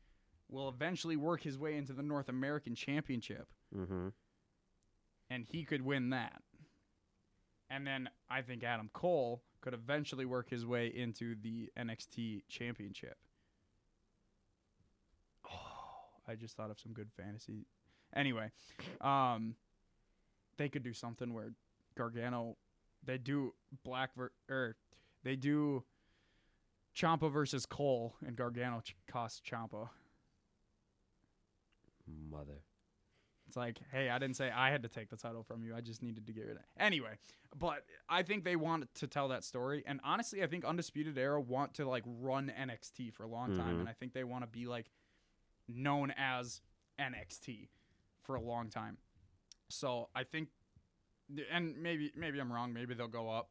will 0.48 0.68
eventually 0.68 1.16
work 1.16 1.42
his 1.42 1.58
way 1.58 1.76
into 1.76 1.92
the 1.92 2.02
North 2.02 2.28
American 2.28 2.74
Championship, 2.74 3.48
Mm-hmm. 3.74 4.08
and 5.30 5.44
he 5.44 5.64
could 5.64 5.82
win 5.82 6.10
that. 6.10 6.42
And 7.70 7.86
then 7.86 8.10
I 8.28 8.42
think 8.42 8.62
Adam 8.62 8.90
Cole 8.92 9.42
could 9.62 9.72
eventually 9.74 10.26
work 10.26 10.50
his 10.50 10.66
way 10.66 10.86
into 10.88 11.34
the 11.34 11.72
NXT 11.76 12.44
Championship. 12.48 13.16
Oh, 15.50 16.13
I 16.26 16.34
just 16.34 16.56
thought 16.56 16.70
of 16.70 16.78
some 16.78 16.92
good 16.92 17.10
fantasy. 17.16 17.66
Anyway, 18.14 18.50
um, 19.00 19.56
they 20.56 20.68
could 20.68 20.82
do 20.82 20.92
something 20.92 21.32
where 21.34 21.52
Gargano, 21.96 22.56
they 23.04 23.18
do 23.18 23.54
Black 23.84 24.14
ver- 24.14 24.32
or 24.48 24.76
they 25.24 25.36
do 25.36 25.82
Ciampa 26.94 27.30
versus 27.30 27.66
Cole, 27.66 28.14
and 28.24 28.36
Gargano 28.36 28.80
ch- 28.80 28.94
costs 29.08 29.40
Ciampa. 29.48 29.88
Mother. 32.30 32.60
It's 33.46 33.56
like, 33.56 33.78
hey, 33.92 34.08
I 34.10 34.18
didn't 34.18 34.36
say 34.36 34.50
I 34.50 34.70
had 34.70 34.82
to 34.82 34.88
take 34.88 35.10
the 35.10 35.16
title 35.16 35.42
from 35.42 35.62
you. 35.62 35.74
I 35.76 35.80
just 35.80 36.02
needed 36.02 36.26
to 36.26 36.32
get 36.32 36.42
rid 36.46 36.52
of 36.52 36.56
it. 36.58 36.64
Anyway, 36.78 37.18
but 37.58 37.84
I 38.08 38.22
think 38.22 38.42
they 38.44 38.56
want 38.56 38.92
to 38.96 39.06
tell 39.06 39.28
that 39.28 39.44
story. 39.44 39.82
And 39.86 40.00
honestly, 40.02 40.42
I 40.42 40.46
think 40.46 40.64
Undisputed 40.64 41.18
Era 41.18 41.40
want 41.40 41.74
to 41.74 41.86
like 41.88 42.04
run 42.06 42.50
NXT 42.58 43.12
for 43.12 43.24
a 43.24 43.28
long 43.28 43.56
time. 43.56 43.76
Mhm. 43.76 43.80
And 43.80 43.88
I 43.88 43.92
think 43.92 44.12
they 44.12 44.24
want 44.24 44.44
to 44.44 44.48
be 44.48 44.66
like 44.66 44.90
known 45.68 46.12
as 46.16 46.60
NXT 47.00 47.68
for 48.22 48.34
a 48.34 48.40
long 48.40 48.68
time. 48.70 48.98
So 49.68 50.08
I 50.14 50.24
think, 50.24 50.48
and 51.52 51.76
maybe 51.76 52.12
maybe 52.16 52.38
I'm 52.38 52.52
wrong. 52.52 52.72
Maybe 52.72 52.94
they'll 52.94 53.08
go 53.08 53.30
up. 53.30 53.50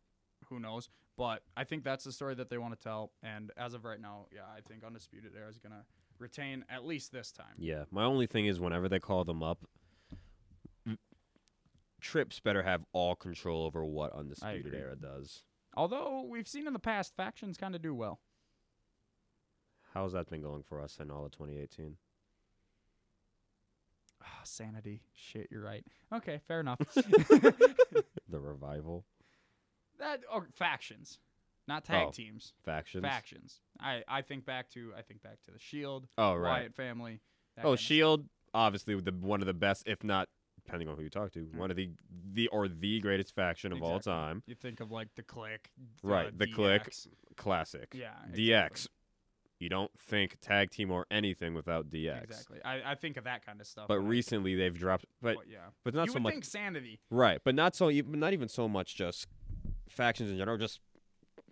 Who 0.50 0.60
knows? 0.60 0.90
But 1.18 1.44
I 1.56 1.64
think 1.64 1.84
that's 1.84 2.04
the 2.04 2.12
story 2.12 2.36
that 2.36 2.50
they 2.50 2.58
want 2.58 2.78
to 2.78 2.84
tell. 2.84 3.12
And 3.22 3.52
as 3.58 3.74
of 3.74 3.86
right 3.86 4.02
now, 4.02 4.26
yeah, 4.34 4.42
I 4.56 4.62
think 4.62 4.84
Undisputed 4.84 5.32
Era 5.38 5.50
is 5.50 5.58
gonna 5.58 5.86
retain 6.20 6.66
at 6.70 6.86
least 6.86 7.12
this 7.12 7.32
time. 7.32 7.56
Yeah. 7.58 7.84
My 7.92 8.04
only 8.04 8.28
thing 8.28 8.46
is 8.46 8.60
whenever 8.60 8.88
they 8.90 9.00
call 9.00 9.24
them 9.24 9.44
up, 9.44 9.66
Trips 12.04 12.42
better 12.42 12.64
have 12.64 12.84
all 12.92 13.16
control 13.16 13.66
over 13.66 13.86
what 13.86 14.12
undisputed 14.12 14.74
era 14.74 14.98
does. 14.98 15.44
Although 15.74 16.26
we've 16.30 16.50
seen 16.50 16.68
in 16.68 16.74
the 16.74 16.80
past 16.80 17.16
factions 17.16 17.56
kind 17.56 17.76
of 17.76 17.82
do 17.82 17.96
well. 17.96 18.20
How's 19.94 20.14
that 20.14 20.30
been 20.30 20.42
going 20.42 20.64
for 20.64 20.82
us 20.82 20.98
in 21.00 21.12
all 21.12 21.26
of 21.26 21.32
2018? 21.32 21.96
Ah, 24.22 24.42
sanity. 24.44 25.02
Shit, 25.14 25.48
you're 25.52 25.62
right. 25.64 25.86
Okay, 26.14 26.40
fair 26.48 26.60
enough. 26.62 26.80
The 28.30 28.40
revival 28.40 29.06
that 30.00 30.22
or 30.32 30.48
factions, 30.56 31.20
not 31.68 31.84
tag 31.86 32.08
Oh, 32.08 32.12
teams. 32.12 32.54
factions. 32.66 33.04
Factions. 33.04 33.60
I 33.80 34.04
I 34.08 34.24
think 34.24 34.44
back 34.44 34.70
to 34.72 34.92
I 34.98 35.04
think 35.04 35.22
back 35.22 35.44
to 35.46 35.52
the 35.52 35.60
Shield, 35.60 36.08
Oh 36.18 36.34
right. 36.34 36.62
Wyatt 36.62 36.74
family. 36.76 37.20
that 37.56 37.66
Oh, 37.66 37.76
Shield, 37.76 38.26
obviously 38.56 39.00
the 39.00 39.12
one 39.12 39.42
of 39.42 39.46
the 39.46 39.54
best, 39.54 39.84
if 39.88 40.04
not 40.04 40.30
depending 40.56 40.88
on 40.90 40.96
who 40.98 41.04
you 41.04 41.10
talk 41.12 41.32
to, 41.34 41.46
Mm. 41.46 41.58
one 41.58 41.70
of 41.70 41.78
the 41.78 41.92
the 42.32 42.48
or 42.48 42.68
the 42.68 43.00
greatest 43.02 43.36
faction 43.36 43.72
of 43.72 43.84
all 43.84 43.98
Exactly. 43.98 44.14
time. 44.14 44.44
You 44.48 44.56
think 44.56 44.80
of 44.80 44.90
like 44.90 45.14
the 45.16 45.22
Clique, 45.24 45.70
Right, 46.02 46.36
the 46.36 46.48
Clique. 46.48 46.82
DX. 46.90 47.08
Classic. 47.36 47.90
Yeah, 47.94 48.16
DX. 48.32 48.88
You 49.60 49.70
don't 49.70 49.92
think 49.98 50.38
tag 50.42 50.72
team 50.72 50.92
or 50.92 51.06
anything 51.10 51.54
without 51.54 51.90
DX. 51.90 52.24
Exactly. 52.24 52.60
I, 52.66 52.92
I 52.92 52.96
think 52.96 53.18
of 53.18 53.24
that 53.24 53.46
kind 53.46 53.62
of 53.62 53.68
stuff. 53.68 53.88
But 53.88 54.00
recently 54.00 54.56
they've 54.56 54.78
dropped, 54.78 55.06
but 55.22 55.36
but 55.36 55.46
yeah, 55.50 55.60
but 55.84 55.94
not 55.94 56.08
you 56.08 56.12
so 56.12 56.16
would 56.16 56.24
much. 56.24 56.34
think 56.34 56.46
sanity. 56.46 57.00
Right, 57.10 57.40
but 57.44 57.56
not 57.56 57.76
so 57.76 57.90
even 57.90 58.20
not 58.20 58.34
even 58.34 58.50
so 58.50 58.68
much 58.68 58.96
just 58.96 59.28
factions 59.90 60.32
in 60.32 60.38
general, 60.38 60.58
just 60.58 60.80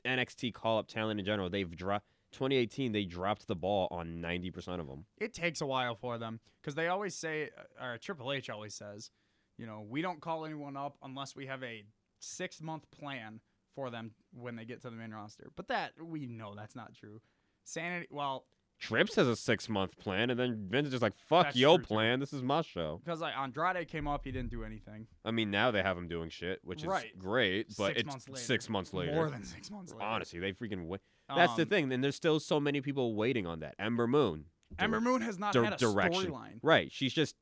NXT 0.03 0.53
call 0.53 0.79
up 0.79 0.87
talent 0.87 1.19
in 1.19 1.25
general. 1.25 1.49
They've 1.49 1.73
dropped 1.75 2.05
2018 2.31 2.91
they 2.91 3.03
dropped 3.05 3.47
the 3.47 3.55
ball 3.55 3.87
on 3.91 4.21
90% 4.21 4.79
of 4.79 4.87
them. 4.87 5.05
It 5.19 5.33
takes 5.33 5.61
a 5.61 5.65
while 5.65 5.95
for 5.95 6.17
them 6.17 6.39
because 6.61 6.75
they 6.75 6.87
always 6.87 7.15
say, 7.15 7.49
uh, 7.79 7.85
or 7.85 7.97
Triple 7.97 8.31
H 8.31 8.49
always 8.49 8.73
says, 8.73 9.11
you 9.57 9.65
know, 9.65 9.85
we 9.87 10.01
don't 10.01 10.21
call 10.21 10.45
anyone 10.45 10.77
up 10.77 10.97
unless 11.03 11.35
we 11.35 11.47
have 11.47 11.63
a 11.63 11.83
six 12.19 12.61
month 12.61 12.89
plan 12.91 13.41
for 13.75 13.89
them 13.89 14.11
when 14.33 14.55
they 14.55 14.65
get 14.65 14.81
to 14.81 14.89
the 14.89 14.95
main 14.95 15.11
roster. 15.11 15.49
But 15.55 15.67
that 15.67 15.91
we 16.01 16.25
know 16.25 16.53
that's 16.55 16.75
not 16.75 16.93
true. 16.93 17.21
Sanity. 17.63 18.07
Well, 18.09 18.45
Trips 18.79 19.13
has 19.13 19.27
a 19.27 19.35
6-month 19.35 19.95
plan 19.99 20.31
and 20.31 20.39
then 20.39 20.65
Vince 20.67 20.87
is 20.87 20.91
just 20.93 21.03
like, 21.03 21.13
"Fuck 21.29 21.45
That's 21.47 21.55
yo 21.55 21.75
true, 21.77 21.83
too. 21.83 21.87
plan. 21.87 22.19
This 22.19 22.33
is 22.33 22.41
my 22.41 22.63
show." 22.63 22.99
because 23.05 23.21
like 23.21 23.37
Andrade 23.37 23.87
came 23.87 24.07
up, 24.07 24.25
he 24.25 24.31
didn't 24.31 24.49
do 24.49 24.63
anything. 24.63 25.05
I 25.23 25.29
mean, 25.29 25.51
now 25.51 25.69
they 25.69 25.83
have 25.83 25.95
him 25.97 26.07
doing 26.07 26.29
shit, 26.29 26.59
which 26.63 26.81
is 26.81 26.87
Right. 26.87 27.17
great, 27.19 27.67
but 27.77 27.89
Six 27.95 27.99
it's 27.99 28.07
months 28.07 28.27
later. 28.29 28.41
6 28.41 28.69
months 28.69 28.93
later. 28.93 29.11
More 29.13 29.29
than 29.29 29.43
six 29.43 29.69
months 29.69 29.93
later. 29.93 30.03
Honestly, 30.03 30.39
they 30.39 30.53
freaking 30.53 30.87
wait. 30.87 30.99
That's 31.27 31.55
the 31.55 31.61
Um, 31.61 31.69
thing. 31.69 31.93
And 31.93 32.03
there's 32.03 32.15
still 32.15 32.39
so 32.39 32.59
many 32.59 32.81
people 32.81 33.13
waiting 33.15 33.45
on 33.45 33.59
that. 33.59 33.75
Ember 33.77 34.07
Moon. 34.07 34.45
Ember 34.79 34.99
Moon 34.99 35.21
has 35.21 35.37
not 35.37 35.53
dir- 35.53 35.63
had 35.63 35.73
a 35.73 35.77
direction. 35.77 36.31
storyline. 36.31 36.59
Right. 36.63 36.91
She's 36.91 37.13
just 37.13 37.35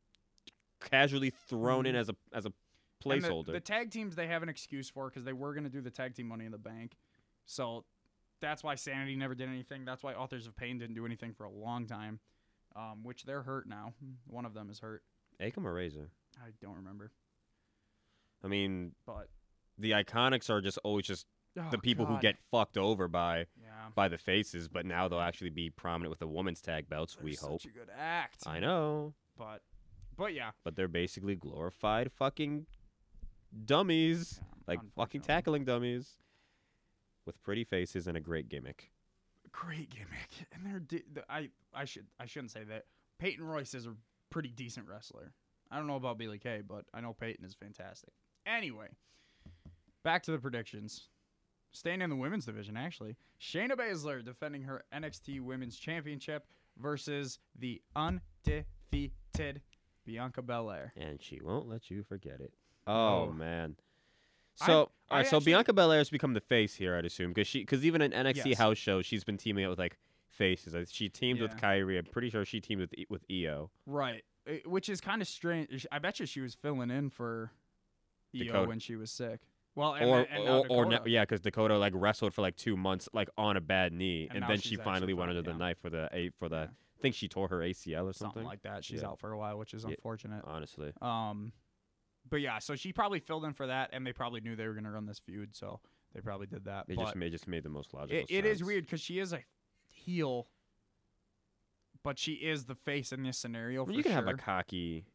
casually 0.82 1.30
thrown 1.30 1.86
in 1.86 1.96
Mhm. 1.96 2.00
as 2.00 2.10
a 2.10 2.16
as 2.34 2.46
a 2.46 2.48
And 2.50 2.54
the- 3.24 3.28
placeholder. 3.30 3.54
The, 3.54 3.60
tag 3.62 3.92
teams 3.92 4.16
they 4.16 4.28
have 4.28 4.44
an 4.44 4.50
excuse 4.50 4.90
for 4.90 5.10
because 5.10 5.24
they 5.24 5.32
were 5.34 5.54
going 5.54 5.64
to 5.64 5.70
do 5.70 5.80
the 5.82 5.90
tag 5.92 6.16
team 6.16 6.28
Money 6.28 6.44
in 6.46 6.52
the 6.52 6.58
Bank, 6.58 6.98
so 7.46 7.86
that's 8.42 8.64
why 8.64 8.76
Sanity 8.76 9.16
never 9.16 9.36
did 9.36 9.50
anything. 9.50 9.86
That's 9.86 10.04
why 10.04 10.14
Authors 10.14 10.48
of 10.48 10.56
Pain 10.56 10.78
didn't 10.78 10.96
do 10.96 11.06
anything 11.06 11.34
for 11.34 11.44
a 11.44 11.50
long 11.50 11.86
time, 11.86 12.20
um, 12.76 13.04
which 13.04 13.24
they're 13.26 13.44
hurt 13.44 13.68
now. 13.68 13.94
One 14.28 14.46
of 14.46 14.54
them 14.54 14.70
is 14.70 14.80
hurt. 14.80 15.04
Akam 15.42 15.66
or 15.66 15.74
Rezar? 15.74 16.10
I 16.38 16.50
don't 16.62 16.76
remember, 16.76 17.12
I 18.44 18.48
mean, 18.48 18.94
but 19.06 19.28
the 19.78 19.92
iconics 19.92 20.50
are 20.50 20.62
just 20.62 20.78
always 20.84 21.06
just 21.06 21.26
oh, 21.58 21.64
the 21.72 21.78
people 21.78 22.06
who 22.06 22.20
get 22.20 22.38
fucked 22.52 22.78
over 22.78 23.08
by 23.08 23.46
yeah. 23.62 23.90
by 23.96 24.08
the 24.08 24.18
faces, 24.18 24.68
but 24.68 24.86
now 24.86 25.08
they'll 25.08 25.20
actually 25.20 25.50
be 25.50 25.70
prominent 25.70 26.10
with 26.10 26.20
the 26.20 26.28
women's 26.28 26.62
tag 26.62 26.90
belts. 26.90 27.16
they're 27.16 27.26
we 27.26 27.36
hope. 27.36 27.62
Such 27.62 27.72
a 27.72 27.74
good 27.74 27.90
act. 27.98 28.44
I 28.46 28.60
know, 28.60 29.14
but 29.38 29.62
but 30.18 30.34
yeah, 30.34 30.52
but 30.64 30.76
they're 30.76 30.88
basically 30.88 31.36
glorified 31.36 32.12
fucking 32.12 32.66
dummies, 33.66 34.40
yeah, 34.40 34.64
like 34.68 34.80
fucking 34.96 35.22
tackling 35.22 35.66
dummies, 35.66 36.16
with 37.30 37.42
pretty 37.44 37.64
faces 37.64 38.08
and 38.08 38.18
a 38.18 38.20
great 38.20 38.50
gimmick. 38.50 38.90
great 39.52 39.92
gimmick, 39.92 40.48
and 40.52 40.66
they're 40.66 40.80
de- 40.80 41.04
the, 41.14 41.24
I 41.32 41.50
I 41.74 41.86
should 41.86 42.08
I 42.20 42.26
shouldn't 42.26 42.50
say 42.52 42.64
that. 42.64 42.86
Peyton 43.20 43.46
Royce 43.46 43.76
is 43.76 43.86
a 43.86 43.94
pretty 44.32 44.50
decent 44.50 44.88
wrestler. 44.88 45.34
I 45.70 45.78
don't 45.78 45.86
know 45.86 45.96
about 45.98 46.18
Billy 46.18 46.40
Kay, 46.40 46.62
but 46.68 46.86
I 46.94 47.02
know 47.02 47.14
Peyton 47.14 47.46
is 47.46 47.54
fantastic. 47.54 48.14
Anyway, 48.48 48.88
back 50.04 50.24
to 50.24 50.32
the 50.32 50.40
predictions. 50.40 51.10
Staying 51.72 52.02
in 52.02 52.10
the 52.10 52.16
women's 52.16 52.46
division, 52.48 52.76
actually, 52.76 53.16
Shayna 53.40 53.74
Baszler 53.74 54.26
defending 54.26 54.64
her 54.64 54.84
NXT 54.92 55.42
Women's 55.42 55.78
Championship 55.78 56.48
versus 56.82 57.38
the 57.56 57.80
undefeated 57.96 59.62
Bianca 60.06 60.42
Belair. 60.42 60.94
and 60.98 61.22
she 61.22 61.40
won't 61.44 61.68
let 61.70 61.92
you 61.92 62.02
forget 62.04 62.40
it. 62.42 62.54
Oh 62.88 63.26
No. 63.26 63.32
man. 63.34 63.76
I- 64.62 64.66
So, 64.66 64.74
all 64.80 64.90
I 65.10 65.24
so 65.24 65.38
actually- 65.38 65.46
Bianca 65.52 65.74
Belair 65.74 65.98
has 66.00 66.10
become 66.10 66.34
the 66.34 66.42
face 66.42 66.76
here, 66.76 66.96
I'd 66.96 67.06
assume, 67.06 67.32
because 67.32 67.48
she, 67.48 67.60
because 67.62 67.86
even 67.86 68.02
in 68.02 68.12
NXT 68.12 68.50
Yes. 68.50 68.58
house 68.58 68.78
shows, 68.78 69.06
she's 69.06 69.24
been 69.24 69.38
teaming 69.38 69.66
up 69.66 69.70
with 69.72 69.80
like 69.80 69.98
faces. 70.30 70.92
She 70.92 71.10
teamed 71.10 71.42
with 71.42 71.52
Yeah. 71.52 71.60
Kairi. 71.60 71.98
I'm 71.98 72.06
pretty 72.06 72.30
sure 72.30 72.46
she 72.46 72.62
teamed 72.62 72.82
with 72.82 72.94
with 73.10 73.26
Io. 73.32 73.72
Right, 73.86 74.24
I- 74.48 74.62
which 74.66 74.90
is 74.90 75.02
kind 75.02 75.22
of 75.22 75.28
strange. 75.28 75.86
I 75.92 76.00
bet 76.00 76.20
you 76.20 76.26
she 76.26 76.42
was 76.42 76.54
filling 76.56 76.90
in 76.92 77.10
for 77.10 77.52
Io 78.36 78.44
Dakota. 78.44 78.68
when 78.68 78.80
she 78.80 78.96
was 78.96 79.12
sick. 79.12 79.42
Well, 79.76 79.94
and, 79.94 80.10
or 80.10 80.20
and 80.22 80.50
or, 80.50 80.66
or 80.70 80.86
ne- 80.86 81.00
yeah, 81.06 81.24
because 81.24 81.40
Dakota 81.42 81.78
like 81.78 81.94
wrestled 81.96 82.34
for 82.34 82.42
like 82.42 82.56
two 82.58 82.76
months, 82.76 83.08
like 83.14 83.30
on 83.38 83.56
a 83.56 83.62
bad 83.62 83.94
knee, 83.94 84.28
And 84.30 84.44
and, 84.44 84.50
then 84.52 84.60
she 84.60 84.76
finally 84.76 85.14
went 85.14 85.30
under 85.30 85.42
the 85.42 85.54
knife 85.54 85.78
for 85.80 85.90
the 85.90 86.10
eight 86.12 86.34
for 86.38 86.50
the. 86.50 86.56
Yeah. 86.56 86.68
I 86.98 87.02
think 87.02 87.16
she 87.16 87.30
tore 87.30 87.48
her 87.48 87.60
ACL 87.60 88.04
or 88.08 88.12
something 88.14 88.16
something. 88.34 88.44
like 88.44 88.62
that. 88.64 88.84
She's 88.84 89.02
Yeah. 89.02 89.10
out 89.10 89.20
for 89.20 89.32
a 89.32 89.38
while, 89.38 89.58
which 89.58 89.74
is 89.74 89.86
unfortunate. 89.86 90.44
Honestly, 90.46 90.92
Um, 91.02 91.54
but 92.30 92.42
yeah, 92.42 92.60
so 92.60 92.76
she 92.76 92.94
probably 92.94 93.20
filled 93.20 93.46
in 93.46 93.54
for 93.54 93.68
that, 93.68 93.90
and 93.94 94.06
they 94.06 94.14
probably 94.14 94.42
knew 94.42 94.56
they 94.56 94.68
were 94.68 94.74
gonna 94.74 94.92
run 94.92 95.06
this 95.06 95.20
feud, 95.20 95.56
so 95.56 95.80
they 96.14 96.22
probably 96.22 96.48
did 96.48 96.66
that. 96.66 96.86
but 96.88 96.98
just 96.98 97.16
made 97.16 97.32
just 97.32 97.48
made 97.48 97.64
the 97.64 97.70
most 97.70 97.94
logical. 97.94 98.18
it, 98.18 98.26
it 98.30 98.46
is 98.46 98.64
weird 98.64 98.86
because 98.86 99.02
she 99.02 99.20
is 99.20 99.34
a 99.34 99.40
heel, 99.88 100.48
but 102.04 102.18
she 102.18 102.34
is 102.34 102.66
the 102.66 102.76
face 102.76 103.12
in 103.12 103.24
this 103.24 103.38
scenario. 103.38 103.86
For 103.86 103.92
you 103.92 104.04
can 104.04 104.12
sure. 104.12 104.22
have 104.22 104.28
a 104.28 104.36
cocky 104.36 105.06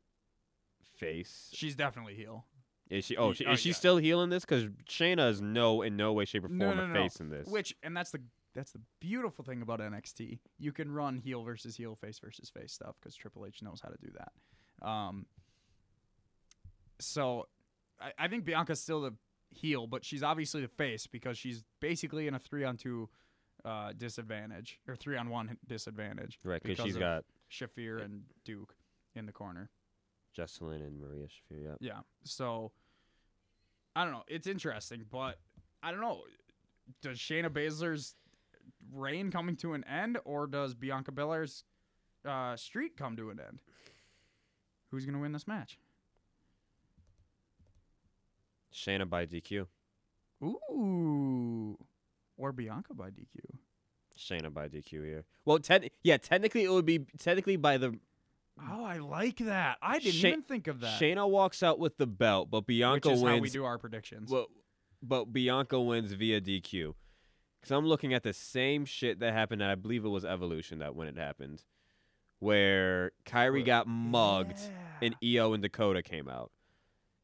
face. 0.96 1.50
She's 1.52 1.74
definitely 1.76 2.14
heel. 2.14 2.44
Is 2.90 3.06
she? 3.06 3.16
Oh, 3.16 3.32
she, 3.32 3.46
oh, 3.46 3.52
is 3.52 3.60
she 3.60 3.70
yeah. 3.70 3.74
still 3.74 3.96
healing 3.96 4.28
this? 4.30 4.44
Because 4.44 4.64
Shayna 4.88 5.30
is 5.30 5.40
no 5.40 5.82
in 5.82 5.96
no 5.96 6.12
way, 6.12 6.26
shape, 6.26 6.44
or 6.44 6.48
form 6.48 6.58
No, 6.58 6.74
no, 6.74 6.84
a 6.84 6.88
no. 6.88 6.94
face 6.94 7.16
in 7.16 7.30
this. 7.30 7.48
Which 7.48 7.74
and 7.82 7.96
that's 7.96 8.10
the 8.10 8.20
that's 8.54 8.72
the 8.72 8.80
beautiful 9.00 9.44
thing 9.44 9.62
about 9.62 9.80
NXT. 9.80 10.38
You 10.58 10.72
can 10.72 10.92
run 10.92 11.16
heel 11.16 11.42
versus 11.42 11.76
heel, 11.76 11.96
face 11.96 12.18
versus 12.18 12.50
face 12.50 12.72
stuff 12.72 12.96
because 13.00 13.16
Triple 13.16 13.46
H 13.46 13.62
knows 13.62 13.80
how 13.82 13.88
to 13.88 13.96
do 14.00 14.12
that. 14.18 14.86
Um, 14.86 15.26
so 16.98 17.46
I, 18.00 18.12
I 18.18 18.28
think 18.28 18.44
Bianca's 18.44 18.80
still 18.80 19.02
the 19.02 19.14
heel, 19.50 19.86
but 19.86 20.04
she's 20.04 20.22
obviously 20.22 20.60
the 20.62 20.68
face 20.68 21.06
because 21.06 21.38
she's 21.38 21.64
basically 21.80 22.26
in 22.26 22.34
a 22.34 22.38
three 22.38 22.64
on 22.64 22.76
two 22.76 23.08
uh, 23.64 23.92
disadvantage 23.96 24.78
or 24.88 24.96
three 24.96 25.16
on 25.16 25.30
one 25.30 25.56
disadvantage. 25.66 26.38
right? 26.44 26.62
Because 26.62 26.84
she's 26.84 26.96
got 26.96 27.24
Shafir 27.50 28.04
and 28.04 28.22
Duke 28.44 28.74
in 29.14 29.26
the 29.26 29.32
corner. 29.32 29.70
Jessamyn 30.36 30.84
and 30.86 31.00
Maria 31.00 31.26
Shafir. 31.26 31.62
Yeah. 31.64 31.74
Yeah. 31.80 31.98
So 32.24 32.72
I 33.94 34.04
don't 34.04 34.12
know. 34.12 34.24
It's 34.26 34.46
interesting, 34.46 35.04
but 35.10 35.38
I 35.82 35.90
don't 35.92 36.00
know. 36.00 36.22
Does 37.00 37.18
Shayna 37.18 37.48
Baszler's 37.48 38.16
reign 38.92 39.30
coming 39.30 39.56
to 39.56 39.72
an 39.74 39.84
end, 39.84 40.18
or 40.24 40.46
does 40.46 40.74
Bianca 40.74 41.12
Belair's 41.12 41.64
uh, 42.26 42.56
streak 42.56 42.96
come 42.96 43.16
to 43.16 43.30
an 43.30 43.40
end? 43.40 43.60
Who's 44.90 45.06
gonna 45.06 45.20
win 45.20 45.32
this 45.32 45.46
match? 45.46 45.78
Shayna 48.74 49.08
by 49.08 49.24
DQ. 49.26 49.66
Ooh, 50.42 51.78
or 52.36 52.52
Bianca 52.52 52.94
by 52.94 53.10
DQ. 53.10 53.40
Shayna 54.18 54.52
by 54.52 54.68
DQ 54.68 54.90
here. 55.04 55.24
Well, 55.44 55.58
ten- 55.58 55.88
yeah, 56.02 56.16
technically 56.16 56.64
it 56.64 56.70
would 56.72 56.86
be 56.86 57.00
technically 57.18 57.56
by 57.56 57.78
the 57.78 57.98
Oh, 58.60 58.84
I 58.84 58.98
like 58.98 59.38
that. 59.38 59.78
I 59.82 59.98
didn't 59.98 60.14
Shay- 60.14 60.28
even 60.28 60.42
think 60.42 60.68
of 60.68 60.78
that. 60.80 61.00
Shayna 61.00 61.28
walks 61.28 61.62
out 61.64 61.80
with 61.80 61.96
the 61.96 62.06
belt, 62.06 62.50
but 62.52 62.66
Bianca 62.66 63.08
which 63.08 63.16
is 63.16 63.22
wins. 63.22 63.36
how 63.38 63.42
we 63.42 63.50
do 63.50 63.64
our 63.64 63.78
predictions. 63.78 64.30
Well, 64.30 64.46
but 65.02 65.32
Bianca 65.32 65.80
wins 65.80 66.12
via 66.12 66.40
DQ. 66.40 66.94
Because 67.60 67.72
I'm 67.72 67.86
looking 67.86 68.14
at 68.14 68.22
the 68.22 68.32
same 68.32 68.84
shit 68.84 69.18
that 69.20 69.32
happened. 69.32 69.60
At, 69.62 69.70
I 69.70 69.74
believe 69.74 70.04
it 70.04 70.08
was 70.08 70.24
Evolution 70.24 70.78
that 70.78 70.94
when 70.94 71.08
it 71.08 71.16
happened, 71.16 71.64
where 72.38 73.10
Kairi 73.26 73.64
got 73.64 73.88
mugged 73.88 74.58
Yeah. 74.60 74.98
and 75.02 75.16
Io 75.24 75.52
and 75.52 75.62
Dakota 75.62 76.02
came 76.02 76.28
out. 76.28 76.52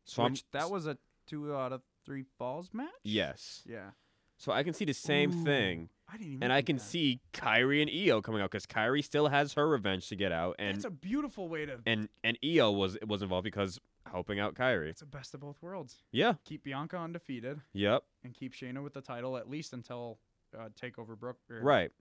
So 0.05 0.25
Which 0.25 0.45
that 0.51 0.69
was 0.69 0.87
a 0.89 0.99
two 1.31 1.55
out 1.55 1.73
of 1.73 1.83
three 2.05 2.25
falls 2.39 2.71
match. 2.73 2.89
yes. 3.05 3.63
Yeah. 3.67 3.91
So 4.39 4.53
I 4.53 4.63
can 4.63 4.73
see 4.73 4.87
the 4.87 4.95
same 4.95 5.31
Ooh, 5.33 5.45
thing, 5.45 5.91
I 6.09 6.17
didn't 6.17 6.33
even. 6.33 6.43
and 6.45 6.53
I 6.53 6.63
can 6.63 6.77
that. 6.77 6.83
see 6.83 7.21
Kairi 7.35 7.83
and 7.83 7.91
Io 7.91 8.23
coming 8.23 8.41
out 8.41 8.51
because 8.51 8.65
Kairi 8.67 9.05
still 9.05 9.29
has 9.29 9.53
her 9.53 9.69
revenge 9.69 10.09
to 10.09 10.17
get 10.17 10.33
out, 10.33 10.57
and 10.59 10.75
it's 10.77 10.87
a 10.87 10.91
beautiful 10.91 11.49
way 11.51 11.67
to. 11.67 11.79
and 11.85 12.09
and 12.25 12.39
Io 12.43 12.71
was 12.73 12.97
was 13.07 13.21
involved 13.21 13.45
because 13.45 13.79
helping 14.11 14.41
out 14.41 14.55
Kairi. 14.55 14.89
It's 14.89 15.01
the 15.01 15.07
best 15.07 15.35
of 15.35 15.41
both 15.41 15.61
worlds. 15.61 16.03
Yeah. 16.11 16.35
Keep 16.47 16.65
Bianca 16.65 16.97
undefeated 16.97 17.61
Yep. 17.75 18.03
and 18.25 18.33
keep 18.35 18.55
Shayna 18.55 18.83
with 18.83 18.95
the 18.95 19.03
title 19.03 19.37
at 19.37 19.49
least 19.49 19.75
until 19.75 20.19
uh, 20.59 20.71
Takeover 20.81 21.19
Brook. 21.19 21.37
or- 21.51 21.61
Right. 21.61 21.93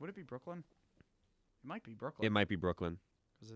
Would 0.00 0.10
it 0.10 0.16
be 0.16 0.22
Brooklyn? 0.22 0.64
It 1.62 1.66
might 1.68 1.84
be 1.84 1.94
Brooklyn. 1.94 2.26
It 2.26 2.30
might 2.32 2.48
be 2.48 2.56
Brooklyn. 2.56 2.98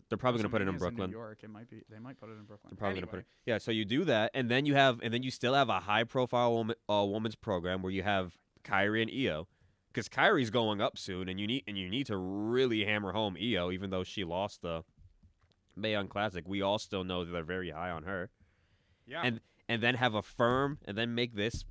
They're 0.08 0.18
probably 0.18 0.38
gonna 0.38 0.50
put 0.50 0.62
it 0.62 0.68
in 0.68 0.76
Brooklyn. 0.76 1.10
New 1.10 1.16
York. 1.16 1.40
It 1.42 1.50
might 1.50 1.68
be. 1.70 1.82
They 1.90 1.98
might 1.98 2.18
put 2.18 2.28
it 2.28 2.32
in 2.32 2.44
Brooklyn. 2.44 2.70
They're 2.72 2.78
probably 2.78 3.00
gonna 3.00 3.10
put 3.10 3.20
it. 3.20 3.26
Yeah, 3.46 3.58
so 3.58 3.70
you 3.70 3.84
do 3.84 4.04
that, 4.04 4.30
and 4.34 4.50
then 4.50 4.66
you 4.66 4.74
have, 4.74 5.00
and 5.02 5.12
then 5.12 5.22
you 5.22 5.30
still 5.30 5.54
have 5.54 5.68
a 5.68 5.80
high-profile 5.80 6.52
woman, 6.52 6.76
uh, 6.88 7.04
woman's 7.06 7.34
program 7.36 7.82
where 7.82 7.92
you 7.92 8.02
have 8.02 8.36
Kairi 8.64 9.02
and 9.02 9.10
Io, 9.10 9.46
because 9.92 10.08
Kairi's 10.08 10.50
going 10.50 10.80
up 10.80 10.98
soon, 10.98 11.28
and 11.28 11.38
you 11.40 11.46
need, 11.46 11.64
and 11.66 11.78
you 11.78 11.88
need 11.88 12.06
to 12.06 12.16
really 12.16 12.84
hammer 12.84 13.12
home 13.12 13.36
Io, 13.40 13.70
even 13.70 13.90
though 13.90 14.04
she 14.04 14.24
lost 14.24 14.62
the 14.62 14.84
Mae 15.76 15.92
Young 15.92 16.08
Classic. 16.08 16.44
We 16.46 16.60
all 16.62 16.78
still 16.78 17.04
know 17.04 17.24
that 17.24 17.30
they're 17.30 17.42
very 17.44 17.70
high 17.70 17.90
on 17.90 18.02
her, 18.04 18.30
Yeah. 19.06 19.22
and 19.24 19.40
and 19.68 19.82
then 19.82 19.94
have 19.96 20.14
a 20.14 20.22
firm, 20.22 20.78
and 20.86 20.96
then 20.96 21.14
make 21.14 21.34
this, 21.34 21.64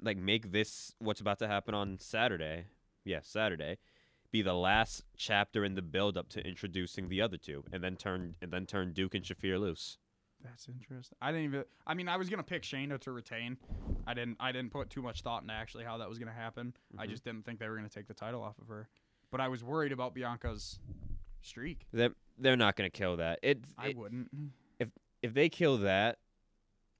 like 0.00 0.16
make 0.18 0.52
this 0.52 0.94
what's 0.98 1.20
about 1.20 1.38
to 1.40 1.46
happen 1.48 1.74
on 1.74 1.98
Saturday, 1.98 2.66
yes, 3.04 3.28
Saturday, 3.28 3.76
be 4.30 4.42
the 4.42 4.54
last 4.54 5.02
chapter 5.16 5.64
in 5.64 5.74
the 5.74 5.82
build-up 5.82 6.28
to 6.30 6.46
introducing 6.46 7.08
the 7.08 7.20
other 7.22 7.36
two, 7.36 7.64
and 7.72 7.82
then 7.82 7.96
turn 7.96 8.34
and 8.42 8.50
then 8.52 8.66
turn 8.66 8.92
Duke 8.92 9.14
and 9.14 9.24
Shafir 9.24 9.58
loose. 9.60 9.98
That's 10.44 10.68
interesting. 10.68 11.16
I 11.20 11.32
didn't 11.32 11.46
even. 11.46 11.64
I 11.86 11.94
mean, 11.94 12.08
I 12.08 12.16
was 12.16 12.28
gonna 12.28 12.42
pick 12.42 12.62
Shayna 12.62 13.00
to 13.00 13.12
retain. 13.12 13.56
I 14.06 14.14
didn't. 14.14 14.36
I 14.38 14.52
didn't 14.52 14.70
put 14.70 14.90
too 14.90 15.02
much 15.02 15.22
thought 15.22 15.42
into 15.42 15.54
actually 15.54 15.84
how 15.84 15.98
that 15.98 16.08
was 16.08 16.18
gonna 16.18 16.32
happen. 16.32 16.74
I 16.98 17.06
Mhm. 17.06 17.10
just 17.10 17.24
didn't 17.24 17.44
think 17.44 17.58
they 17.58 17.68
were 17.68 17.76
gonna 17.76 17.88
take 17.88 18.06
the 18.06 18.14
title 18.14 18.42
off 18.42 18.58
of 18.58 18.68
her. 18.68 18.88
But 19.30 19.40
I 19.40 19.48
was 19.48 19.64
worried 19.64 19.92
about 19.92 20.14
Bianca's 20.14 20.78
streak. 21.40 21.86
They're, 21.92 22.14
they're 22.38 22.56
not 22.56 22.76
gonna 22.76 22.90
kill 22.90 23.16
that. 23.16 23.38
It, 23.42 23.64
I 23.78 23.88
it 23.88 23.96
wouldn't. 23.96 24.30
If 24.78 24.90
if 25.22 25.34
they 25.34 25.48
kill 25.48 25.78
that 25.78 26.18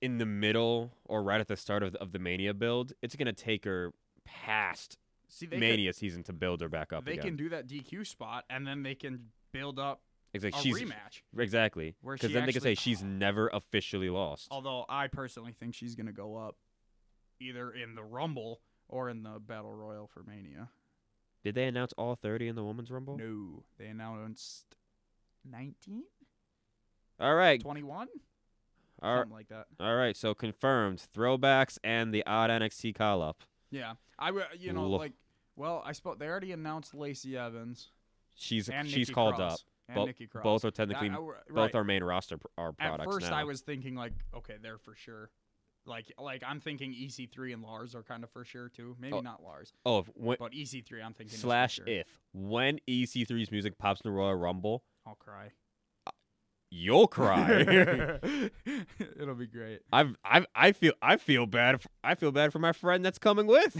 in 0.01 0.19
the 0.19 0.27
middle 0.27 0.93
or 1.05 1.23
right 1.23 1.41
at 1.41 1.47
the 1.49 1.57
start 1.57 1.83
of 1.83 1.93
the, 1.93 2.01
of 2.01 2.13
the 2.13 2.19
Mania 2.19 2.53
build, 2.55 2.93
it's 3.03 3.15
gonna 3.17 3.33
take 3.33 3.65
her 3.65 3.93
past 4.25 4.99
See, 5.29 5.47
they 5.47 5.59
Mania 5.59 5.93
season 5.93 6.23
to 6.25 6.33
build 6.33 6.61
her 6.61 6.69
back 6.69 6.93
up 6.93 7.05
they 7.05 7.13
again. 7.13 7.25
can 7.25 7.37
do 7.37 7.49
that 7.51 7.67
DQ 7.67 8.07
spot, 8.07 8.45
and 8.49 8.67
then 8.67 8.83
they 8.83 8.95
can 8.95 9.27
build 9.53 9.79
up 9.79 10.03
it's 10.33 10.45
like 10.45 10.55
a 10.55 10.59
she's 10.59 10.79
rematch. 10.81 11.23
exactly 11.37 11.95
because 12.05 12.29
she 12.31 12.35
then 12.35 12.47
they 12.47 12.53
can 12.53 12.61
say 12.61 12.73
actually- 12.73 12.93
she's 12.93 13.03
never 13.05 13.49
officially 13.53 14.11
lost. 14.11 14.49
Although 14.51 14.85
I 14.89 15.09
personally 15.09 15.53
think 15.53 15.75
she's 15.75 15.95
gonna 15.95 16.13
go 16.13 16.37
up, 16.37 16.57
either 17.41 17.71
in 17.71 17.95
the 17.95 18.05
Rumble 18.05 18.61
or 18.89 19.09
in 19.11 19.23
the 19.23 19.41
Battle 19.41 19.75
Royal 19.75 20.07
for 20.07 20.23
Mania. 20.23 20.69
Did 21.43 21.55
they 21.55 21.65
announce 21.67 21.93
all 21.99 22.15
thirty 22.17 22.49
in 22.49 22.55
the 22.57 22.65
women's 22.65 22.91
rumble? 22.91 23.17
No, 23.19 23.65
they 23.79 23.87
announced 23.87 24.75
19, 25.49 26.03
All 27.21 27.35
right, 27.37 27.61
21, 27.61 28.09
all 29.01 29.11
right, 29.15 29.21
something 29.21 29.33
like 29.33 29.49
that. 29.49 29.67
all 29.79 29.95
right. 29.95 30.17
So 30.17 30.35
confirmed 30.35 31.03
throwbacks 31.15 31.79
and 31.85 32.13
the 32.13 32.25
odd 32.27 32.51
NXT 32.51 32.95
call 32.97 33.23
up. 33.23 33.45
Yeah, 33.71 33.95
I 34.19 34.31
would. 34.31 34.45
You 34.59 34.73
know, 34.73 34.87
Lo- 34.87 34.99
like, 34.99 35.13
well, 35.57 35.83
I 35.85 35.93
suppose 35.93 36.17
they 36.19 36.27
already 36.27 36.53
announced 36.53 36.95
Lacey 36.95 37.37
Evans 37.37 37.89
She's 38.35 38.69
and 38.69 38.87
she's 38.89 39.09
Nikki 39.09 39.13
called 39.15 39.37
Cross, 39.37 39.53
up. 39.55 39.61
and 39.89 39.95
Bo- 39.97 40.05
Nikki 40.07 40.27
Cross. 40.27 40.43
Both 40.45 40.65
are 40.65 40.71
technically 40.71 41.11
I- 41.11 41.15
uh, 41.15 41.19
both 41.19 41.35
right. 41.51 41.75
are 41.75 41.85
main 41.85 42.05
roster 42.05 42.39
pr- 42.39 42.47
are 42.59 42.69
At 42.79 42.89
products 42.89 43.15
first, 43.15 43.31
now. 43.31 43.37
I 43.37 43.45
was 43.45 43.61
thinking 43.63 43.95
like, 43.95 44.13
okay, 44.35 44.55
they're 44.61 44.79
for 44.79 44.95
sure. 44.95 45.31
Like, 45.87 46.13
like 46.19 46.43
I'm 46.47 46.61
thinking 46.61 46.93
EC3 46.93 47.53
and 47.55 47.63
Lars 47.63 47.95
are 47.95 48.03
kind 48.03 48.25
of 48.25 48.31
for 48.31 48.45
sure 48.45 48.69
too. 48.69 48.97
Maybe 48.99 49.15
Oh, 49.15 49.21
not 49.21 49.43
Lars, 49.43 49.73
oh, 49.87 50.01
if, 50.01 50.07
when, 50.15 50.37
but 50.39 50.53
EC3 50.53 51.05
I'm 51.05 51.15
thinking 51.15 51.39
slash 51.39 51.75
sure. 51.75 51.87
if 51.87 52.07
when 52.33 52.81
EC3's 52.89 53.51
music 53.53 53.79
pops 53.79 54.01
in 54.01 54.11
the 54.11 54.17
Royal 54.17 54.35
Rumble, 54.35 54.83
I'll 55.07 55.15
cry. 55.15 55.51
You'll 56.71 57.07
cry. 57.07 57.51
It'll 59.21 59.35
be 59.35 59.47
great. 59.47 59.81
I've, 59.93 60.17
I've, 60.25 60.47
I 60.55 60.73
feel, 60.73 60.93
I 61.01 61.17
feel 61.17 61.47
bad. 61.47 61.81
For, 61.83 61.89
I 62.03 62.15
feel 62.17 62.33
bad 62.33 62.53
for 62.53 62.59
my 62.59 62.73
friend 62.73 63.05
that's 63.05 63.19
coming 63.19 63.47
with. 63.47 63.77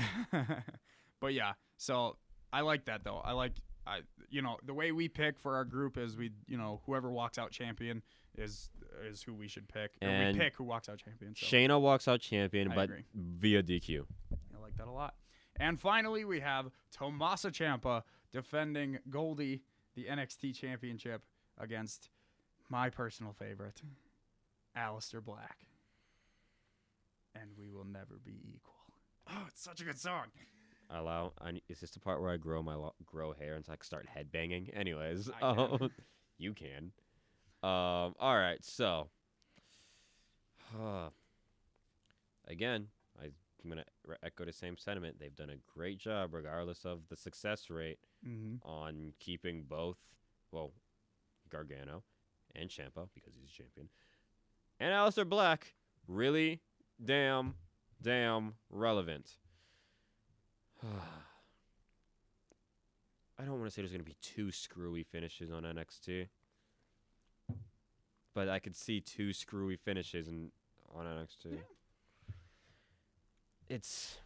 but 1.21 1.35
yeah, 1.35 1.53
so 1.77 2.17
I 2.53 2.61
like 2.61 2.85
that 2.87 3.05
though. 3.05 3.21
I 3.25 3.33
like 3.33 3.53
I 3.87 4.01
you 4.31 4.43
know 4.43 4.57
the 4.65 4.75
way 4.75 4.93
we 4.93 5.09
pick 5.09 5.39
for 5.39 5.57
our 5.57 5.65
group 5.65 5.97
is 5.97 6.17
we 6.17 6.31
you 6.47 6.57
know 6.57 6.81
whoever 6.87 7.11
walks 7.11 7.39
out 7.39 7.51
champion 7.51 8.03
is 8.37 8.71
is 9.05 9.23
who 9.23 9.35
we 9.35 9.49
should 9.49 9.69
pick. 9.69 9.93
And 10.01 10.37
we 10.37 10.43
pick 10.43 10.57
who 10.57 10.65
walks 10.65 10.89
out 10.89 10.99
champion. 10.99 11.35
So 11.37 11.47
Shayna 11.47 11.81
walks 11.81 12.09
out 12.09 12.21
champion, 12.21 12.73
I 12.73 12.75
but 12.75 12.85
agree. 12.85 13.05
via 13.15 13.63
DQ. 13.63 14.05
I 14.33 14.63
like 14.63 14.77
that 14.77 14.89
a 14.89 14.93
lot. 14.93 15.15
And 15.59 15.81
finally, 15.81 16.25
we 16.25 16.41
have 16.41 16.71
Tommaso 16.91 17.51
Ciampa 17.51 18.03
defending 18.33 18.99
Goldie 19.09 19.63
the 19.95 20.05
NXT 20.05 20.55
Championship 20.55 21.25
against 21.59 22.11
my 22.69 22.91
personal 22.91 23.33
favorite, 23.33 23.81
Aleister 24.77 25.25
Black. 25.25 25.59
And 27.35 27.51
we 27.59 27.69
will 27.71 27.85
never 27.85 28.19
be 28.25 28.41
equal. 28.55 28.73
Oh, 29.31 29.45
it's 29.49 29.63
such 29.63 29.81
a 29.81 29.85
good 29.85 29.99
song. 29.99 30.27
Allow. 30.91 31.33
I, 31.41 31.51
ne- 31.53 31.63
is 31.69 31.81
this 31.81 31.91
the 31.91 32.01
part 32.01 32.21
where 32.23 32.31
I 32.31 32.37
grow 32.37 32.63
my 32.63 32.75
lo- 32.75 32.95
grow 33.05 33.33
hair 33.33 33.57
and 33.57 33.67
like 33.69 33.83
start 33.85 34.07
headbanging? 34.17 34.71
Anyways, 34.75 35.29
I 35.31 35.41
can. 35.55 35.59
um, 35.59 35.91
you 36.39 36.55
can. 36.55 36.93
Um. 37.63 38.15
All 38.21 38.37
right. 38.37 38.63
So. 38.65 39.09
again, 42.49 42.87
I, 43.21 43.25
I'm 43.25 43.71
gonna 43.71 43.85
re- 44.07 44.17
echo 44.23 44.45
the 44.45 44.53
same 44.53 44.77
sentiment. 44.77 45.17
They've 45.19 45.35
done 45.35 45.51
a 45.51 45.57
great 45.79 45.99
job, 45.99 46.33
regardless 46.33 46.85
of 46.85 47.01
the 47.09 47.17
success 47.17 47.69
rate, 47.71 47.99
Mm-hmm. 48.27 48.67
on 48.69 49.13
keeping 49.21 49.65
both, 49.69 49.99
well, 50.51 50.73
Gargano 51.51 52.03
and 52.59 52.69
Ciampa 52.71 53.09
because 53.15 53.35
he's 53.35 53.49
a 53.51 53.53
champion, 53.53 53.89
and 54.81 54.93
Aleister 54.93 55.29
Black 55.29 55.75
really 56.09 56.61
damn, 57.05 57.55
damn 58.03 58.55
relevant. 58.71 59.31
I 63.39 63.45
don't 63.45 63.59
want 63.59 63.67
to 63.67 63.71
say 63.71 63.83
there's 63.83 63.93
going 63.93 64.01
to 64.03 64.05
be 64.05 64.17
two 64.23 64.51
screwy 64.51 65.03
finishes 65.03 65.51
on 65.53 65.65
NXT, 65.65 66.29
but 68.35 68.49
I 68.49 68.59
could 68.59 68.75
see 68.75 69.01
two 69.01 69.35
screwy 69.35 69.77
finishes 69.77 70.27
in, 70.27 70.51
on 70.95 71.05
NXT. 71.05 71.59
It's 73.69 74.17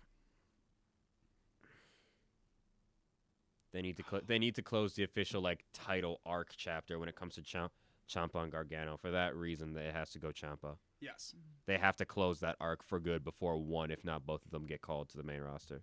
they 3.72 3.82
need 3.82 3.96
to 3.96 4.04
cl- 4.08 4.22
they 4.26 4.38
need 4.38 4.54
to 4.56 4.62
close 4.62 4.94
the 4.94 5.02
official 5.04 5.40
like 5.40 5.64
title 5.72 6.20
arc 6.26 6.52
chapter 6.56 6.98
when 6.98 7.08
it 7.08 7.16
comes 7.16 7.34
to 7.36 7.42
Champ- 7.42 7.72
Ciampa 8.10 8.42
and 8.42 8.52
Gargano. 8.52 8.96
For 8.96 9.10
that 9.10 9.36
reason, 9.36 9.76
it 9.76 9.94
has 9.94 10.10
to 10.10 10.18
go 10.18 10.28
Ciampa. 10.28 10.76
Yes. 11.00 11.34
They 11.66 11.78
have 11.78 11.96
to 11.96 12.04
close 12.04 12.40
that 12.40 12.56
arc 12.60 12.82
for 12.82 13.00
good 13.00 13.24
before 13.24 13.56
one, 13.58 13.90
if 13.90 14.04
not 14.04 14.26
both 14.26 14.44
of 14.44 14.50
them, 14.50 14.66
get 14.66 14.82
called 14.82 15.08
to 15.10 15.16
the 15.16 15.22
main 15.22 15.40
roster. 15.40 15.82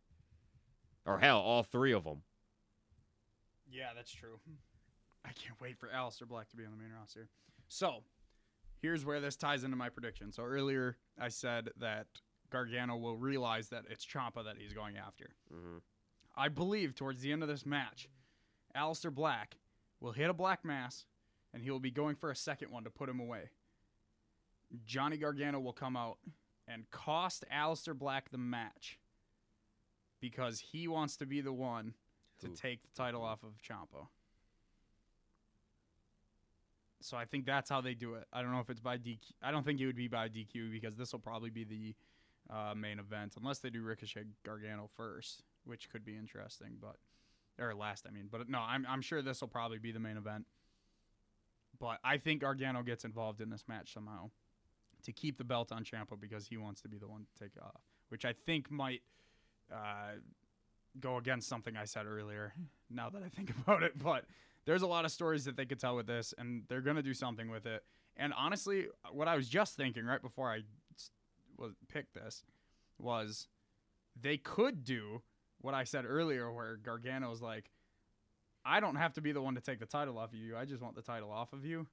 Or 1.05 1.19
hell, 1.19 1.39
all 1.39 1.63
three 1.63 1.93
of 1.93 2.03
them. 2.03 2.23
Yeah, 3.71 3.89
that's 3.95 4.11
true. 4.11 4.39
I 5.25 5.29
can't 5.29 5.59
wait 5.61 5.77
for 5.77 5.87
Aleister 5.87 6.27
Black 6.27 6.49
to 6.49 6.57
be 6.57 6.65
on 6.65 6.71
the 6.71 6.77
main 6.77 6.91
roster. 6.97 7.29
So, 7.67 8.03
here's 8.81 9.05
where 9.05 9.19
this 9.19 9.35
ties 9.35 9.63
into 9.63 9.75
my 9.77 9.89
prediction. 9.89 10.31
So 10.31 10.43
earlier 10.43 10.97
I 11.19 11.29
said 11.29 11.69
that 11.79 12.07
Gargano 12.49 12.95
will 12.95 13.17
realize 13.17 13.69
that 13.69 13.83
it's 13.89 14.05
Ciampa 14.05 14.43
that 14.45 14.55
he's 14.57 14.73
going 14.73 14.97
after. 14.97 15.31
hmm 15.51 15.77
I 16.39 16.49
believe 16.49 16.93
towards 16.93 17.21
the 17.21 17.31
end 17.31 17.41
of 17.41 17.49
this 17.49 17.65
match, 17.65 18.07
Aleister 18.75 19.11
Black 19.11 19.57
will 19.99 20.11
hit 20.11 20.29
a 20.29 20.33
black 20.35 20.63
mass 20.63 21.05
and 21.57 21.63
he 21.63 21.71
will 21.71 21.79
be 21.79 21.89
going 21.89 22.15
for 22.15 22.29
a 22.29 22.35
second 22.35 22.69
one 22.69 22.83
to 22.83 22.91
put 22.91 23.09
him 23.09 23.19
away. 23.19 23.49
Johnny 24.85 25.17
Gargano 25.17 25.59
will 25.59 25.73
come 25.73 25.97
out 25.97 26.19
and 26.67 26.87
cost 26.91 27.45
Aleister 27.51 27.97
Black 27.97 28.29
the 28.29 28.37
match 28.37 28.99
because 30.21 30.59
he 30.59 30.87
wants 30.87 31.17
to 31.17 31.25
be 31.25 31.41
the 31.41 31.51
one 31.51 31.95
to 32.41 32.47
Who? 32.49 32.53
take 32.53 32.83
the 32.83 32.89
title 32.95 33.23
off 33.23 33.41
of 33.41 33.53
Ciampa. 33.67 34.05
So 37.01 37.17
I 37.17 37.25
think 37.25 37.47
that's 37.47 37.71
how 37.71 37.81
they 37.81 37.95
do 37.95 38.13
it. 38.13 38.25
I 38.31 38.43
don't 38.43 38.51
know 38.51 38.59
if 38.59 38.69
it's 38.69 38.79
by 38.79 38.99
DQ. 38.99 39.17
I 39.41 39.49
don't 39.49 39.65
think 39.65 39.81
it 39.81 39.87
would 39.87 39.95
be 39.95 40.07
by 40.07 40.29
DQ 40.29 40.71
because 40.71 40.95
this 40.95 41.11
will 41.11 41.21
probably 41.21 41.49
be 41.49 41.63
the 41.63 41.95
uh, 42.55 42.75
main 42.75 42.99
event 42.99 43.33
unless 43.35 43.57
they 43.57 43.71
do 43.71 43.81
Ricochet 43.81 44.25
Gargano 44.45 44.91
first, 44.95 45.41
which 45.65 45.89
could 45.89 46.05
be 46.05 46.15
interesting. 46.15 46.77
But 46.79 46.97
or 47.59 47.73
last, 47.73 48.05
I 48.07 48.11
mean. 48.11 48.29
But 48.31 48.47
no, 48.47 48.59
I'm 48.59 48.85
I'm 48.87 49.01
sure 49.01 49.23
this 49.23 49.41
will 49.41 49.47
probably 49.47 49.79
be 49.79 49.91
the 49.91 49.99
main 49.99 50.17
event. 50.17 50.45
But 51.79 51.99
I 52.03 52.17
think 52.17 52.41
Gargano 52.41 52.83
gets 52.83 53.05
involved 53.05 53.41
in 53.41 53.49
this 53.49 53.65
match 53.67 53.93
somehow 53.93 54.29
to 55.03 55.11
keep 55.11 55.37
the 55.37 55.43
belt 55.43 55.71
on 55.71 55.83
Ciampa 55.83 56.19
because 56.19 56.47
he 56.47 56.57
wants 56.57 56.81
to 56.81 56.89
be 56.89 56.97
the 56.97 57.07
one 57.07 57.25
to 57.25 57.43
take 57.43 57.55
it 57.55 57.61
off, 57.61 57.81
which 58.09 58.25
I 58.25 58.33
think 58.33 58.71
might 58.71 59.01
uh, 59.71 60.17
go 60.99 61.17
against 61.17 61.47
something 61.47 61.75
I 61.77 61.85
said 61.85 62.05
earlier. 62.05 62.53
Now 62.89 63.09
that 63.09 63.23
I 63.23 63.29
think 63.29 63.51
about 63.61 63.83
it, 63.83 63.97
but 64.01 64.25
there's 64.65 64.81
a 64.81 64.87
lot 64.87 65.05
of 65.05 65.11
stories 65.11 65.45
that 65.45 65.55
they 65.55 65.65
could 65.65 65.79
tell 65.79 65.95
with 65.95 66.07
this, 66.07 66.33
and 66.37 66.63
they're 66.67 66.81
gonna 66.81 67.03
do 67.03 67.13
something 67.13 67.49
with 67.49 67.65
it. 67.65 67.83
And 68.17 68.33
honestly, 68.35 68.87
what 69.11 69.27
I 69.27 69.35
was 69.35 69.47
just 69.47 69.77
thinking 69.77 70.05
right 70.05 70.21
before 70.21 70.49
I 70.49 70.61
was 71.57 71.73
picked 71.87 72.15
this 72.15 72.43
was 72.97 73.47
they 74.19 74.37
could 74.37 74.83
do 74.83 75.21
what 75.61 75.73
I 75.73 75.83
said 75.83 76.05
earlier, 76.07 76.51
where 76.51 76.77
Gargano's 76.77 77.41
like, 77.41 77.69
I 78.67 78.81
don't 78.81 78.95
have 78.95 79.13
to 79.13 79.21
be 79.21 79.31
the 79.31 79.41
one 79.41 79.55
to 79.55 79.61
take 79.61 79.79
the 79.79 79.85
title 79.85 80.17
off 80.17 80.33
of 80.33 80.39
you. 80.39 80.57
I 80.57 80.65
just 80.65 80.81
want 80.81 80.95
the 80.95 81.01
title 81.01 81.31
off 81.31 81.53
of 81.53 81.65
you. 81.65 81.87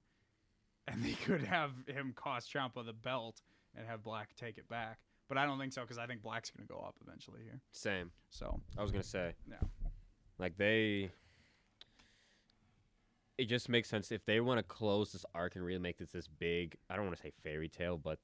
And 0.88 1.02
they 1.02 1.12
could 1.12 1.42
have 1.42 1.70
him 1.86 2.12
cost 2.14 2.52
Ciampa 2.52 2.84
the 2.84 2.92
belt 2.92 3.40
and 3.76 3.86
have 3.86 4.02
Black 4.02 4.34
take 4.36 4.58
it 4.58 4.68
back. 4.68 4.98
But 5.28 5.38
I 5.38 5.46
don't 5.46 5.58
think 5.58 5.72
so 5.72 5.80
because 5.82 5.98
I 5.98 6.06
think 6.06 6.22
Black's 6.22 6.50
going 6.50 6.66
to 6.66 6.72
go 6.72 6.80
up 6.80 6.96
eventually 7.06 7.40
here. 7.42 7.60
Same. 7.72 8.10
So, 8.28 8.60
I 8.76 8.82
was 8.82 8.90
gonna 8.90 9.02
say. 9.02 9.32
Yeah. 9.48 9.56
Like 10.38 10.56
they. 10.58 11.10
It 13.38 13.46
just 13.46 13.68
makes 13.68 13.88
sense 13.88 14.12
if 14.12 14.24
they 14.26 14.40
want 14.40 14.58
to 14.58 14.62
close 14.62 15.12
this 15.12 15.24
arc 15.34 15.56
and 15.56 15.64
really 15.64 15.80
make 15.80 15.96
this 15.96 16.10
this 16.10 16.28
big. 16.28 16.76
I 16.90 16.96
don't 16.96 17.06
want 17.06 17.16
to 17.16 17.22
say 17.22 17.32
fairy 17.42 17.68
tale, 17.68 17.96
but 17.96 18.18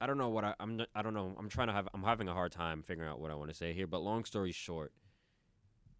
I 0.00 0.06
don't 0.06 0.18
know 0.18 0.30
what 0.30 0.44
I, 0.44 0.54
I'm. 0.58 0.80
I 0.94 1.02
don't 1.02 1.14
know. 1.14 1.34
I'm 1.38 1.48
trying 1.50 1.68
to 1.68 1.74
have. 1.74 1.88
I'm 1.92 2.02
having 2.02 2.28
a 2.28 2.32
hard 2.32 2.52
time 2.52 2.82
figuring 2.82 3.10
out 3.10 3.20
what 3.20 3.30
I 3.30 3.34
want 3.34 3.50
to 3.50 3.56
say 3.56 3.74
here. 3.74 3.86
But 3.86 4.00
long 4.00 4.24
story 4.24 4.52
short, 4.52 4.92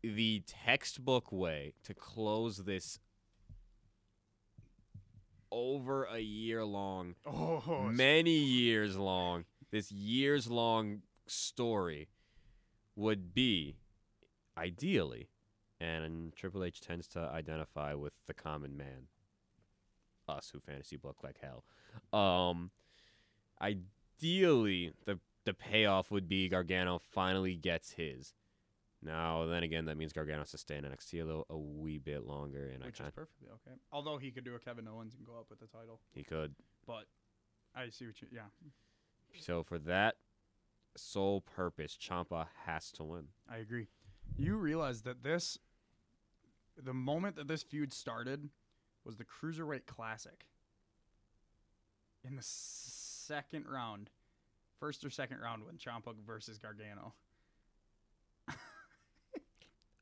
the 0.02 0.42
textbook 0.46 1.32
way 1.32 1.74
to 1.84 1.94
close 1.94 2.58
this 2.58 2.98
over 5.50 6.04
a 6.04 6.18
year 6.18 6.64
long 6.64 7.14
oh, 7.24 7.88
many 7.90 8.36
years 8.36 8.96
long, 8.96 9.44
this 9.70 9.90
years 9.90 10.48
long 10.48 11.02
story 11.26 12.08
would 12.94 13.34
be 13.34 13.76
ideally, 14.56 15.28
and 15.80 16.34
Triple 16.34 16.64
H 16.64 16.80
tends 16.80 17.06
to 17.08 17.20
identify 17.20 17.94
with 17.94 18.12
the 18.26 18.34
common 18.34 18.76
man, 18.76 19.08
us 20.28 20.50
who 20.52 20.60
fantasy 20.60 20.96
book 20.96 21.18
like 21.22 21.38
hell. 21.40 21.64
Um, 22.18 22.70
ideally, 23.60 24.92
the 25.04 25.18
the 25.44 25.54
payoff 25.54 26.10
would 26.10 26.28
be 26.28 26.48
Gargano 26.48 26.98
finally 26.98 27.54
gets 27.54 27.92
his. 27.92 28.34
Now, 29.02 29.46
then 29.46 29.62
again, 29.62 29.84
that 29.86 29.96
means 29.96 30.12
Gargano 30.12 30.38
has 30.40 30.50
to 30.52 30.58
stay 30.58 30.76
in 30.76 30.84
NXT 30.84 31.22
a 31.22 31.24
little, 31.24 31.46
a 31.50 31.56
wee 31.56 31.98
bit 31.98 32.24
longer, 32.24 32.70
and 32.74 32.82
which 32.84 33.00
I 33.00 33.06
is 33.06 33.12
perfectly 33.12 33.48
okay. 33.48 33.76
Although 33.92 34.16
he 34.18 34.30
could 34.30 34.44
do 34.44 34.54
a 34.54 34.58
Kevin 34.58 34.88
Owens 34.88 35.14
and 35.14 35.24
go 35.26 35.34
up 35.38 35.46
with 35.50 35.60
the 35.60 35.66
title, 35.66 36.00
he 36.12 36.22
could. 36.22 36.54
but 36.86 37.04
I 37.74 37.90
see 37.90 38.06
what 38.06 38.20
you. 38.22 38.28
Yeah, 38.32 38.46
So 39.38 39.62
for 39.62 39.78
that 39.80 40.16
sole 40.96 41.42
purpose, 41.42 41.96
Ciampa 42.00 42.46
has 42.64 42.90
to 42.92 43.04
win. 43.04 43.28
I 43.50 43.58
agree. 43.58 43.88
You 44.36 44.56
realize 44.56 45.02
that 45.02 45.22
this, 45.22 45.58
the 46.82 46.94
moment 46.94 47.36
that 47.36 47.48
this 47.48 47.62
feud 47.62 47.92
started, 47.92 48.48
was 49.04 49.16
the 49.16 49.24
Cruiserweight 49.24 49.86
Classic. 49.86 50.46
In 52.24 52.34
the 52.34 52.42
second 52.42 53.66
round, 53.68 54.10
first 54.80 55.04
or 55.04 55.10
second 55.10 55.38
round, 55.40 55.64
when 55.64 55.76
Ciampa 55.76 56.14
versus 56.26 56.58
Gargano. 56.58 57.12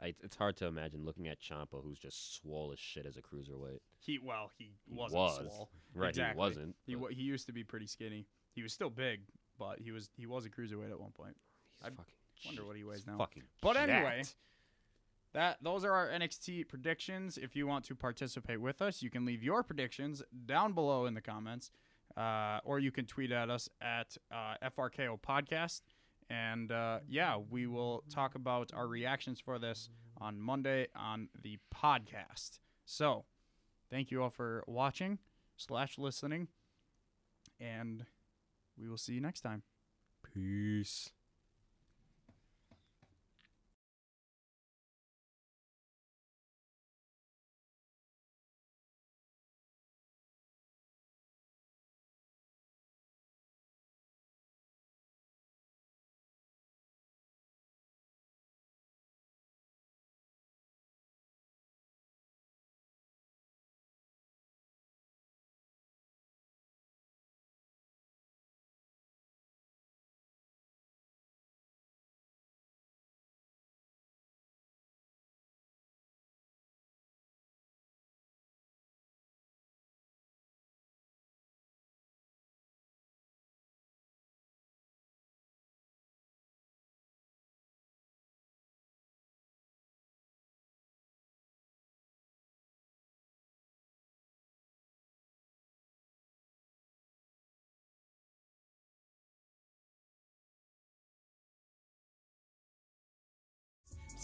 I, 0.02 0.14
it's 0.22 0.36
hard 0.36 0.56
to 0.56 0.66
imagine 0.66 1.04
looking 1.04 1.28
at 1.28 1.40
Ciampa, 1.40 1.82
who's 1.82 1.98
just 1.98 2.36
swole 2.36 2.70
as 2.72 2.78
shit 2.78 3.06
as 3.06 3.16
a 3.16 3.22
cruiserweight. 3.22 3.78
He 4.00 4.18
well, 4.18 4.50
he 4.58 4.72
He 4.88 4.94
wasn't 4.94 5.18
was. 5.20 5.36
swole. 5.36 5.70
Right, 5.94 6.08
Exactly. 6.10 6.34
he 6.34 6.38
wasn't. 6.38 6.76
He 6.86 6.94
but 6.96 7.12
he 7.12 7.22
used 7.22 7.46
to 7.46 7.52
be 7.52 7.62
pretty 7.64 7.86
skinny. 7.86 8.26
He 8.52 8.62
was 8.62 8.72
still 8.72 8.90
big, 8.90 9.20
but 9.58 9.78
he 9.78 9.92
was 9.92 10.10
he 10.16 10.26
was 10.26 10.44
a 10.46 10.50
cruiserweight 10.50 10.90
at 10.90 11.00
one 11.00 11.12
point. 11.12 11.36
he's 11.82 11.86
I 11.86 11.90
fucking 11.90 12.14
wonder 12.46 12.64
what 12.66 12.76
he 12.76 12.84
weighs 12.84 13.06
now. 13.06 13.18
Fucking 13.18 13.44
But 13.62 13.76
anyway, 13.76 14.22
that 15.32 15.58
those 15.62 15.84
are 15.84 15.92
our 15.92 16.08
NXT 16.08 16.68
predictions. 16.68 17.38
If 17.38 17.56
you 17.56 17.66
want 17.66 17.84
to 17.86 17.94
participate 17.94 18.60
with 18.60 18.80
us, 18.82 19.02
you 19.02 19.10
can 19.10 19.24
leave 19.24 19.42
your 19.42 19.62
predictions 19.62 20.22
down 20.46 20.72
below 20.72 21.06
in 21.06 21.14
the 21.14 21.20
comments, 21.20 21.70
uh, 22.16 22.60
or 22.64 22.78
you 22.78 22.90
can 22.92 23.06
tweet 23.06 23.32
at 23.32 23.50
us 23.50 23.68
at 23.80 24.16
uh, 24.32 24.54
FRKO 24.76 25.20
Podcast. 25.20 25.82
And 26.30 26.72
uh, 26.72 27.00
yeah, 27.08 27.36
we 27.36 27.66
will 27.66 28.04
talk 28.10 28.34
about 28.34 28.72
our 28.74 28.86
reactions 28.86 29.40
for 29.40 29.58
this 29.58 29.90
on 30.20 30.40
Monday 30.40 30.88
on 30.96 31.28
the 31.42 31.58
podcast. 31.74 32.58
So, 32.84 33.24
thank 33.90 34.10
you 34.10 34.22
all 34.22 34.30
for 34.30 34.64
watching 34.66 35.18
slash 35.56 35.98
listening, 35.98 36.48
and 37.60 38.06
we 38.78 38.88
will 38.88 38.98
see 38.98 39.14
you 39.14 39.20
next 39.20 39.42
time. 39.42 39.62
peace. 40.34 41.10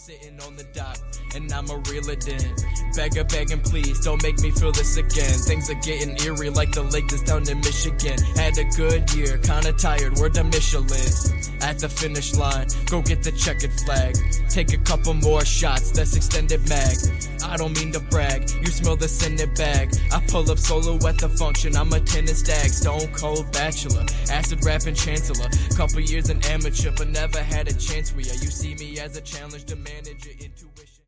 Sitting 0.01 0.41
on 0.41 0.55
the 0.55 0.63
dock, 0.73 0.97
and 1.35 1.53
I'ma 1.53 1.75
reel 1.87 2.09
it. 2.09 2.25
Beggar, 2.95 3.23
begging, 3.23 3.59
please, 3.59 4.03
don't 4.03 4.21
make 4.23 4.39
me 4.39 4.49
feel 4.49 4.71
this 4.71 4.97
again. 4.97 5.37
Things 5.45 5.69
are 5.69 5.75
getting 5.75 6.17
eerie 6.25 6.49
like 6.49 6.71
the 6.71 6.81
lake 6.81 7.07
that's 7.07 7.21
down 7.21 7.47
in 7.47 7.59
Michigan. 7.59 8.17
Had 8.35 8.57
a 8.57 8.63
good 8.75 9.13
year, 9.13 9.37
kinda 9.37 9.73
tired, 9.73 10.17
where 10.17 10.29
the 10.29 10.43
Michelin. 10.43 11.61
At 11.61 11.77
the 11.77 11.87
finish 11.87 12.33
line, 12.33 12.65
go 12.87 13.03
get 13.03 13.21
the 13.21 13.31
checkered 13.31 13.73
flag. 13.85 14.17
Take 14.49 14.73
a 14.73 14.79
couple 14.79 15.13
more 15.13 15.45
shots, 15.45 15.91
that's 15.91 16.15
extended 16.15 16.67
mag. 16.67 16.97
I 17.45 17.55
don't 17.57 17.77
mean 17.77 17.91
to 17.91 17.99
brag, 17.99 18.49
you 18.49 18.71
smell 18.71 18.95
the 18.95 19.05
the 19.05 19.47
bag. 19.55 19.93
I 20.11 20.19
pull 20.31 20.49
up 20.49 20.57
solo 20.57 20.95
at 21.07 21.19
the 21.19 21.29
function, 21.29 21.77
I'm 21.77 21.93
a 21.93 21.99
tennis 21.99 22.39
stag. 22.39 22.71
Stone 22.71 23.13
cold 23.13 23.51
bachelor, 23.51 24.05
acid 24.31 24.65
rapping 24.65 24.95
chancellor. 24.95 25.49
Couple 25.77 25.99
years 25.99 26.29
an 26.29 26.41
amateur, 26.45 26.91
but 26.97 27.09
never 27.09 27.39
had 27.43 27.67
a 27.67 27.73
chance 27.73 28.11
ya. 28.11 28.33
You 28.41 28.49
see 28.49 28.73
me 28.75 28.99
as 28.99 29.15
a 29.15 29.21
challenge 29.21 29.65
to 29.65 29.75
manage 29.93 30.25
your 30.25 30.35
intuition. 30.35 30.91